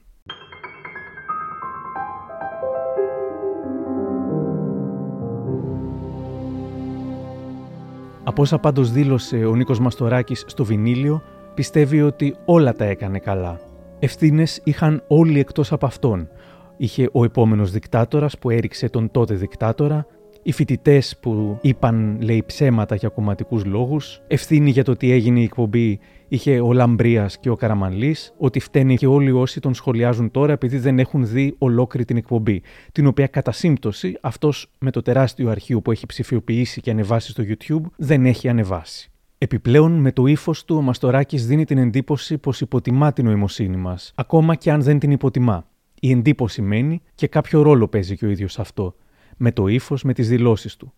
Από 8.24 8.42
όσα 8.42 8.58
πάντως 8.58 8.92
δήλωσε 8.92 9.44
ο 9.44 9.54
Νίκος 9.54 9.80
Μαστοράκης 9.80 10.44
στο 10.46 10.64
βινίλιο, 10.64 11.22
πιστεύει 11.54 12.02
ότι 12.02 12.36
όλα 12.44 12.72
τα 12.72 12.84
έκανε 12.84 13.18
καλά. 13.18 13.60
Ευθύνες 13.98 14.60
είχαν 14.64 15.02
όλοι 15.08 15.38
εκτός 15.38 15.72
από 15.72 15.86
αυτόν. 15.86 16.28
Είχε 16.76 17.08
ο 17.12 17.24
επόμενος 17.24 17.70
δικτάτορας 17.70 18.38
που 18.38 18.50
έριξε 18.50 18.88
τον 18.88 19.10
τότε 19.10 19.34
δικτάτορα, 19.34 20.06
οι 20.46 20.52
φοιτητές 20.52 21.16
που 21.20 21.58
είπαν, 21.60 22.18
λέει, 22.20 22.42
ψέματα 22.46 22.94
για 22.94 23.08
κομματικούς 23.08 23.64
λόγους, 23.64 24.20
ευθύνη 24.26 24.70
για 24.70 24.84
το 24.84 24.96
τι 24.96 25.10
έγινε 25.10 25.40
η 25.40 25.42
εκπομπή 25.42 25.98
είχε 26.28 26.60
ο 26.60 26.72
Λαμπρίας 26.72 27.38
και 27.38 27.50
ο 27.50 27.54
Καραμανλή, 27.54 28.16
ότι 28.38 28.60
φταίνει 28.60 28.96
και 28.96 29.06
όλοι 29.06 29.30
όσοι 29.30 29.60
τον 29.60 29.74
σχολιάζουν 29.74 30.30
τώρα 30.30 30.52
επειδή 30.52 30.78
δεν 30.78 30.98
έχουν 30.98 31.26
δει 31.26 31.54
ολόκληρη 31.58 32.04
την 32.04 32.16
εκπομπή. 32.16 32.62
Την 32.92 33.06
οποία 33.06 33.26
κατά 33.26 33.52
σύμπτωση 33.52 34.18
αυτός 34.20 34.70
με 34.78 34.90
το 34.90 35.02
τεράστιο 35.02 35.50
αρχείο 35.50 35.80
που 35.80 35.90
έχει 35.90 36.06
ψηφιοποιήσει 36.06 36.80
και 36.80 36.90
ανεβάσει 36.90 37.30
στο 37.30 37.42
YouTube 37.46 37.90
δεν 37.96 38.26
έχει 38.26 38.48
ανεβάσει. 38.48 39.10
Επιπλέον, 39.38 39.92
με 39.92 40.12
το 40.12 40.26
ύφος 40.26 40.64
του, 40.64 40.76
ο 40.76 40.80
Μαστοράκης 40.80 41.46
δίνει 41.46 41.64
την 41.64 41.78
εντύπωση 41.78 42.38
πως 42.38 42.60
υποτιμά 42.60 43.12
την 43.12 43.24
νοημοσύνη 43.24 43.76
μας, 43.76 44.12
ακόμα 44.14 44.54
και 44.54 44.70
αν 44.70 44.82
δεν 44.82 44.98
την 44.98 45.10
υποτιμά. 45.10 45.66
Η 46.00 46.10
εντύπωση 46.10 46.62
μένει 46.62 47.02
και 47.14 47.26
κάποιο 47.26 47.62
ρόλο 47.62 47.88
παίζει 47.88 48.16
και 48.16 48.26
ο 48.26 48.28
ίδιος 48.28 48.58
αυτό 48.58 48.94
με 49.36 49.52
το 49.52 49.66
ύφος, 49.66 50.02
με 50.02 50.12
τις 50.12 50.28
δηλώσεις 50.28 50.76
του. 50.76 50.92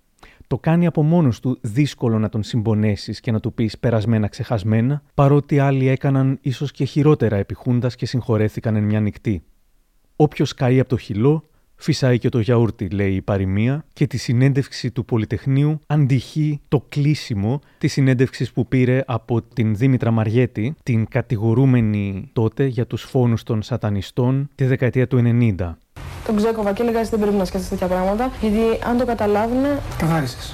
Το 0.46 0.58
κάνει 0.58 0.86
από 0.86 1.02
μόνος 1.02 1.40
του 1.40 1.58
δύσκολο 1.60 2.18
να 2.18 2.28
τον 2.28 2.42
συμπονέσεις 2.42 3.20
και 3.20 3.30
να 3.30 3.40
του 3.40 3.52
πεις 3.52 3.78
περασμένα 3.78 4.28
ξεχασμένα, 4.28 5.02
παρότι 5.14 5.58
άλλοι 5.58 5.88
έκαναν 5.88 6.38
ίσως 6.40 6.70
και 6.70 6.84
χειρότερα 6.84 7.36
επιχούντας 7.36 7.94
και 7.94 8.06
συγχωρέθηκαν 8.06 8.76
εν 8.76 8.84
μια 8.84 9.00
νυχτή. 9.00 9.42
Όποιος 10.16 10.54
καεί 10.54 10.80
από 10.80 10.88
το 10.88 10.96
χυλό, 10.96 11.44
φυσάει 11.76 12.18
και 12.18 12.28
το 12.28 12.38
γιαούρτι, 12.38 12.88
λέει 12.88 13.14
η 13.14 13.22
παροιμία, 13.22 13.84
και 13.92 14.06
τη 14.06 14.16
συνέντευξη 14.16 14.90
του 14.90 15.04
Πολυτεχνείου 15.04 15.80
αντυχεί 15.86 16.60
το 16.68 16.84
κλείσιμο 16.88 17.60
της 17.78 17.92
συνέντευξης 17.92 18.52
που 18.52 18.68
πήρε 18.68 19.02
από 19.06 19.42
την 19.42 19.76
Δήμητρα 19.76 20.10
Μαριέτη, 20.10 20.74
την 20.82 21.08
κατηγορούμενη 21.08 22.30
τότε 22.32 22.66
για 22.66 22.86
τους 22.86 23.02
φόνους 23.02 23.42
των 23.42 23.62
σατανιστών 23.62 24.48
τη 24.54 24.64
δεκαετία 24.64 25.06
του 25.06 25.22
90 25.58 25.76
τον 26.28 26.36
ξέκοβα 26.36 26.72
και 26.72 26.82
έλεγα 26.82 27.02
δεν 27.02 27.20
πρέπει 27.20 27.36
να 27.36 27.44
σκέφτεσαι 27.44 27.70
τέτοια 27.70 27.86
πράγματα, 27.86 28.30
γιατί 28.40 28.60
αν 28.88 28.98
το 28.98 29.04
καταλάβουν. 29.04 29.64
Καθάρισες. 29.98 30.52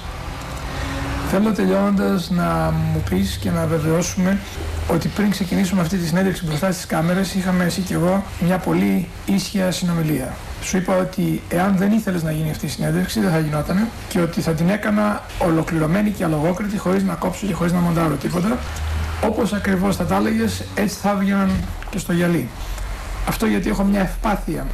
Θέλω 1.31 1.51
τελειώνοντας 1.51 2.29
να 2.29 2.73
μου 2.93 3.03
πεις 3.09 3.37
και 3.41 3.49
να 3.49 3.65
βεβαιώσουμε 3.65 4.39
ότι 4.91 5.07
πριν 5.07 5.29
ξεκινήσουμε 5.29 5.81
αυτή 5.81 5.97
τη 5.97 6.07
συνέντευξη 6.07 6.45
μπροστά 6.45 6.71
στις 6.71 6.85
κάμερες, 6.85 7.33
είχαμε 7.33 7.63
εσύ 7.63 7.81
και 7.81 7.93
εγώ 7.93 8.23
μια 8.39 8.57
πολύ 8.57 9.07
ίσια 9.25 9.71
συνομιλία. 9.71 10.33
Σου 10.61 10.77
είπα 10.77 10.97
ότι 10.97 11.41
εάν 11.49 11.75
δεν 11.77 11.91
ήθελες 11.91 12.23
να 12.23 12.31
γίνει 12.31 12.49
αυτή 12.49 12.65
η 12.65 12.69
συνέντευξη, 12.69 13.19
δεν 13.19 13.31
θα 13.31 13.39
γινόταν 13.39 13.87
και 14.07 14.19
ότι 14.19 14.41
θα 14.41 14.51
την 14.51 14.69
έκανα 14.69 15.21
ολοκληρωμένη 15.39 16.09
και 16.09 16.23
αλογόκριτη, 16.23 16.77
χωρίς 16.77 17.03
να 17.03 17.13
κόψω 17.13 17.47
και 17.47 17.53
χωρίς 17.53 17.71
να 17.71 17.79
μοντάρω 17.79 18.15
τίποτα. 18.15 18.57
Όπως 19.23 19.53
ακριβώς 19.53 19.95
θα 19.95 20.05
τα 20.05 20.15
έλεγες, 20.15 20.63
έτσι 20.75 20.95
θα 21.01 21.09
έβγαιναν 21.09 21.51
και 21.89 21.97
στο 21.97 22.13
γυαλί. 22.13 22.49
Αυτό 23.27 23.45
γιατί 23.45 23.69
έχω 23.69 23.83
μια 23.83 24.01
ευπάθεια 24.01 24.65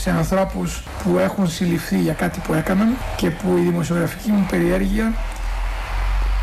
σε 0.00 0.10
ανθρώπους 0.10 0.82
που 1.04 1.18
έχουν 1.18 1.48
συλληφθεί 1.48 1.98
για 1.98 2.12
κάτι 2.12 2.40
που 2.46 2.54
έκαναν 2.54 2.96
και 3.16 3.30
που 3.30 3.56
η 3.56 3.60
δημοσιογραφική 3.60 4.30
μου 4.30 4.46
περιέργεια 4.50 5.12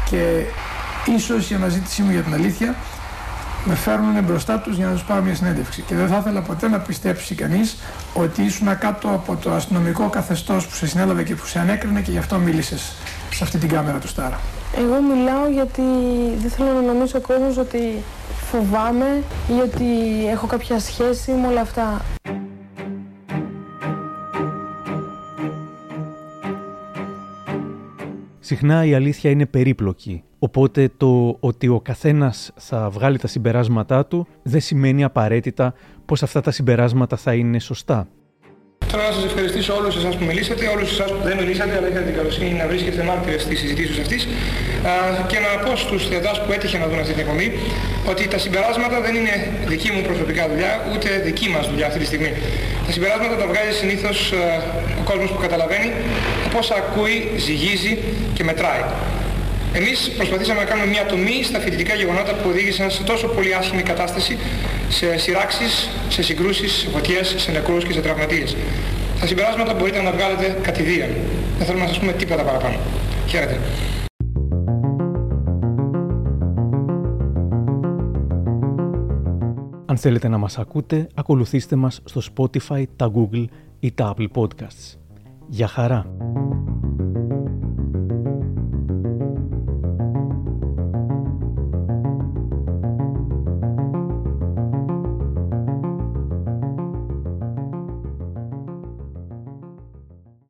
και 0.10 0.44
ίσως 1.16 1.50
η 1.50 1.54
αναζήτησή 1.54 2.02
μου 2.02 2.12
για 2.12 2.22
την 2.22 2.34
αλήθεια 2.34 2.76
με 3.66 3.76
φέρνουν 3.76 4.24
μπροστά 4.24 4.60
τους 4.60 4.76
για 4.76 4.86
να 4.86 4.92
τους 4.92 5.04
πάρω 5.04 5.22
μια 5.22 5.36
συνέντευξη. 5.36 5.82
Και 5.82 5.96
δεν 5.96 6.08
θα 6.08 6.18
ήθελα 6.18 6.42
ποτέ 6.42 6.68
να 6.68 6.80
πιστέψει 6.80 7.36
κανείς 7.36 7.78
ότι 8.14 8.44
ήσουν 8.44 8.78
κάτω 8.78 9.08
από 9.08 9.36
το 9.36 9.52
αστυνομικό 9.52 10.10
καθεστώς 10.10 10.68
που 10.68 10.76
σε 10.76 10.88
συνέλαβε 10.88 11.24
και 11.24 11.36
που 11.36 11.46
σε 11.46 11.60
ανέκρινε 11.60 12.02
και 12.02 12.12
γι' 12.12 12.18
αυτό 12.18 12.38
μίλησες 12.38 12.94
σε 13.32 13.44
αυτή 13.44 13.58
την 13.58 13.70
κάμερα 13.70 13.98
του 13.98 14.08
Στάρα. 14.08 14.40
Εγώ 14.78 15.02
μιλάω 15.02 15.48
γιατί 15.50 15.82
δεν 16.38 16.50
θέλω 16.50 16.72
να 16.72 16.82
νομίζει 16.82 17.16
ο 17.16 17.22
κόσμος 17.22 17.58
ότι 17.58 18.04
φοβάμαι 18.52 19.24
ή 19.48 19.60
ότι 19.64 19.86
έχω 20.32 20.48
κάποια 20.48 20.80
σχέση 20.80 21.32
με 21.32 21.48
όλα 21.48 21.62
αυτά. 21.62 22.02
Συχνά 28.48 28.86
η 28.86 28.94
αλήθεια 28.94 29.30
είναι 29.30 29.46
περίπλοκη, 29.46 30.24
οπότε 30.40 30.92
το 30.98 31.38
ότι 31.40 31.68
ο 31.68 31.80
καθένας 31.80 32.52
θα 32.56 32.90
βγάλει 32.90 33.18
τα 33.18 33.28
συμπεράσματά 33.28 34.06
του 34.06 34.28
δεν 34.44 34.62
σημαίνει 34.62 35.04
απαραίτητα 35.04 35.74
πως 36.06 36.24
αυτά 36.24 36.42
τα 36.42 36.52
συμπεράσματα 36.52 37.16
θα 37.18 37.34
είναι 37.34 37.60
σωστά. 37.60 38.08
Θέλω 38.90 39.04
να 39.04 39.12
σας 39.12 39.26
ευχαριστήσω 39.30 39.72
όλους 39.80 39.96
εσάς 39.96 40.16
που 40.18 40.26
μιλήσατε, 40.30 40.64
όλους 40.76 40.90
εσάς 40.92 41.10
που 41.12 41.22
δεν 41.28 41.36
μιλήσατε, 41.42 41.74
αλλά 41.78 41.88
είχατε 41.90 42.06
την 42.10 42.16
καλοσύνη 42.20 42.52
να 42.62 42.66
βρίσκετε 42.68 43.04
μάρτυρες 43.04 43.42
στις 43.42 43.60
συζητήσεις 43.60 43.98
αυτής 44.04 44.28
και 45.28 45.38
να 45.46 45.50
πω 45.64 45.76
στους 45.76 46.08
θεατάς 46.08 46.38
που 46.44 46.52
έτυχε 46.52 46.78
να 46.78 46.88
δουν 46.88 47.00
αυτή 47.00 47.14
την 47.14 47.22
εκπομπή 47.26 47.48
ότι 48.12 48.28
τα 48.28 48.38
συμπεράσματα 48.38 49.02
δεν 49.06 49.16
είναι 49.16 49.36
δική 49.66 49.90
μου 49.92 50.02
προσωπικά 50.02 50.44
δουλειά, 50.52 50.74
ούτε 50.94 51.10
δική 51.24 51.48
μας 51.50 51.70
δουλειά 51.70 51.88
αυτή 51.88 52.00
τη 52.00 52.06
στιγμή. 52.06 52.32
Τα 52.86 52.92
συμπεράσματα 52.92 53.36
τα 53.42 53.48
βγάζει 53.52 53.78
συνήθως 53.82 54.34
ο 55.02 55.04
κόσμος 55.10 55.30
που 55.32 55.40
καταλαβαίνει, 55.46 55.92
πώς 56.54 56.72
ακούει, 56.72 57.32
ζυγίζει 57.38 57.98
και 58.34 58.44
μετράει. 58.44 58.84
Εμείς 59.80 60.12
προσπαθήσαμε 60.18 60.60
να 60.60 60.66
κάνουμε 60.66 60.88
μια 60.88 61.06
τομή 61.06 61.44
στα 61.44 61.60
φοιτητικά 61.60 61.94
γεγονότα 61.94 62.34
που 62.36 62.50
οδήγησαν 62.50 62.92
σε 62.92 63.04
τόσο 63.04 63.28
πολύ 63.28 63.54
άσχημη 63.54 63.82
κατάσταση, 63.82 64.38
σε 64.90 65.18
σειράξεις, 65.18 65.90
σε 66.10 66.24
συγκρούσεις, 66.24 66.72
σε 66.72 66.90
φωτιές, 66.90 67.36
σε 67.38 67.52
νεκρούς 67.52 67.84
και 67.86 67.94
σε 67.94 68.02
τραυματίες. 68.02 68.56
Τα 69.20 69.28
συμπεράσματα 69.28 69.74
μπορείτε 69.74 70.02
να 70.02 70.12
βγάλετε 70.12 70.60
κατηδίαν. 70.62 71.10
Δεν 71.58 71.66
θέλουμε 71.66 71.84
να 71.84 71.90
σας 71.90 72.00
πούμε 72.00 72.12
τίποτα 72.12 72.44
παραπάνω. 72.44 72.78
Χαίρετε. 73.28 73.60
Αν 79.86 79.98
θέλετε 79.98 80.28
να 80.28 80.38
μας 80.38 80.58
ακούτε, 80.58 81.08
ακολουθήστε 81.16 81.76
μας 81.76 82.02
στο 82.04 82.22
Spotify, 82.36 82.84
τα 82.96 83.12
Google 83.16 83.46
ή 83.80 83.92
τα 83.92 84.16
Apple 84.18 84.28
Podcasts. 84.36 84.98
Για 85.48 85.68
χαρά! 85.68 86.06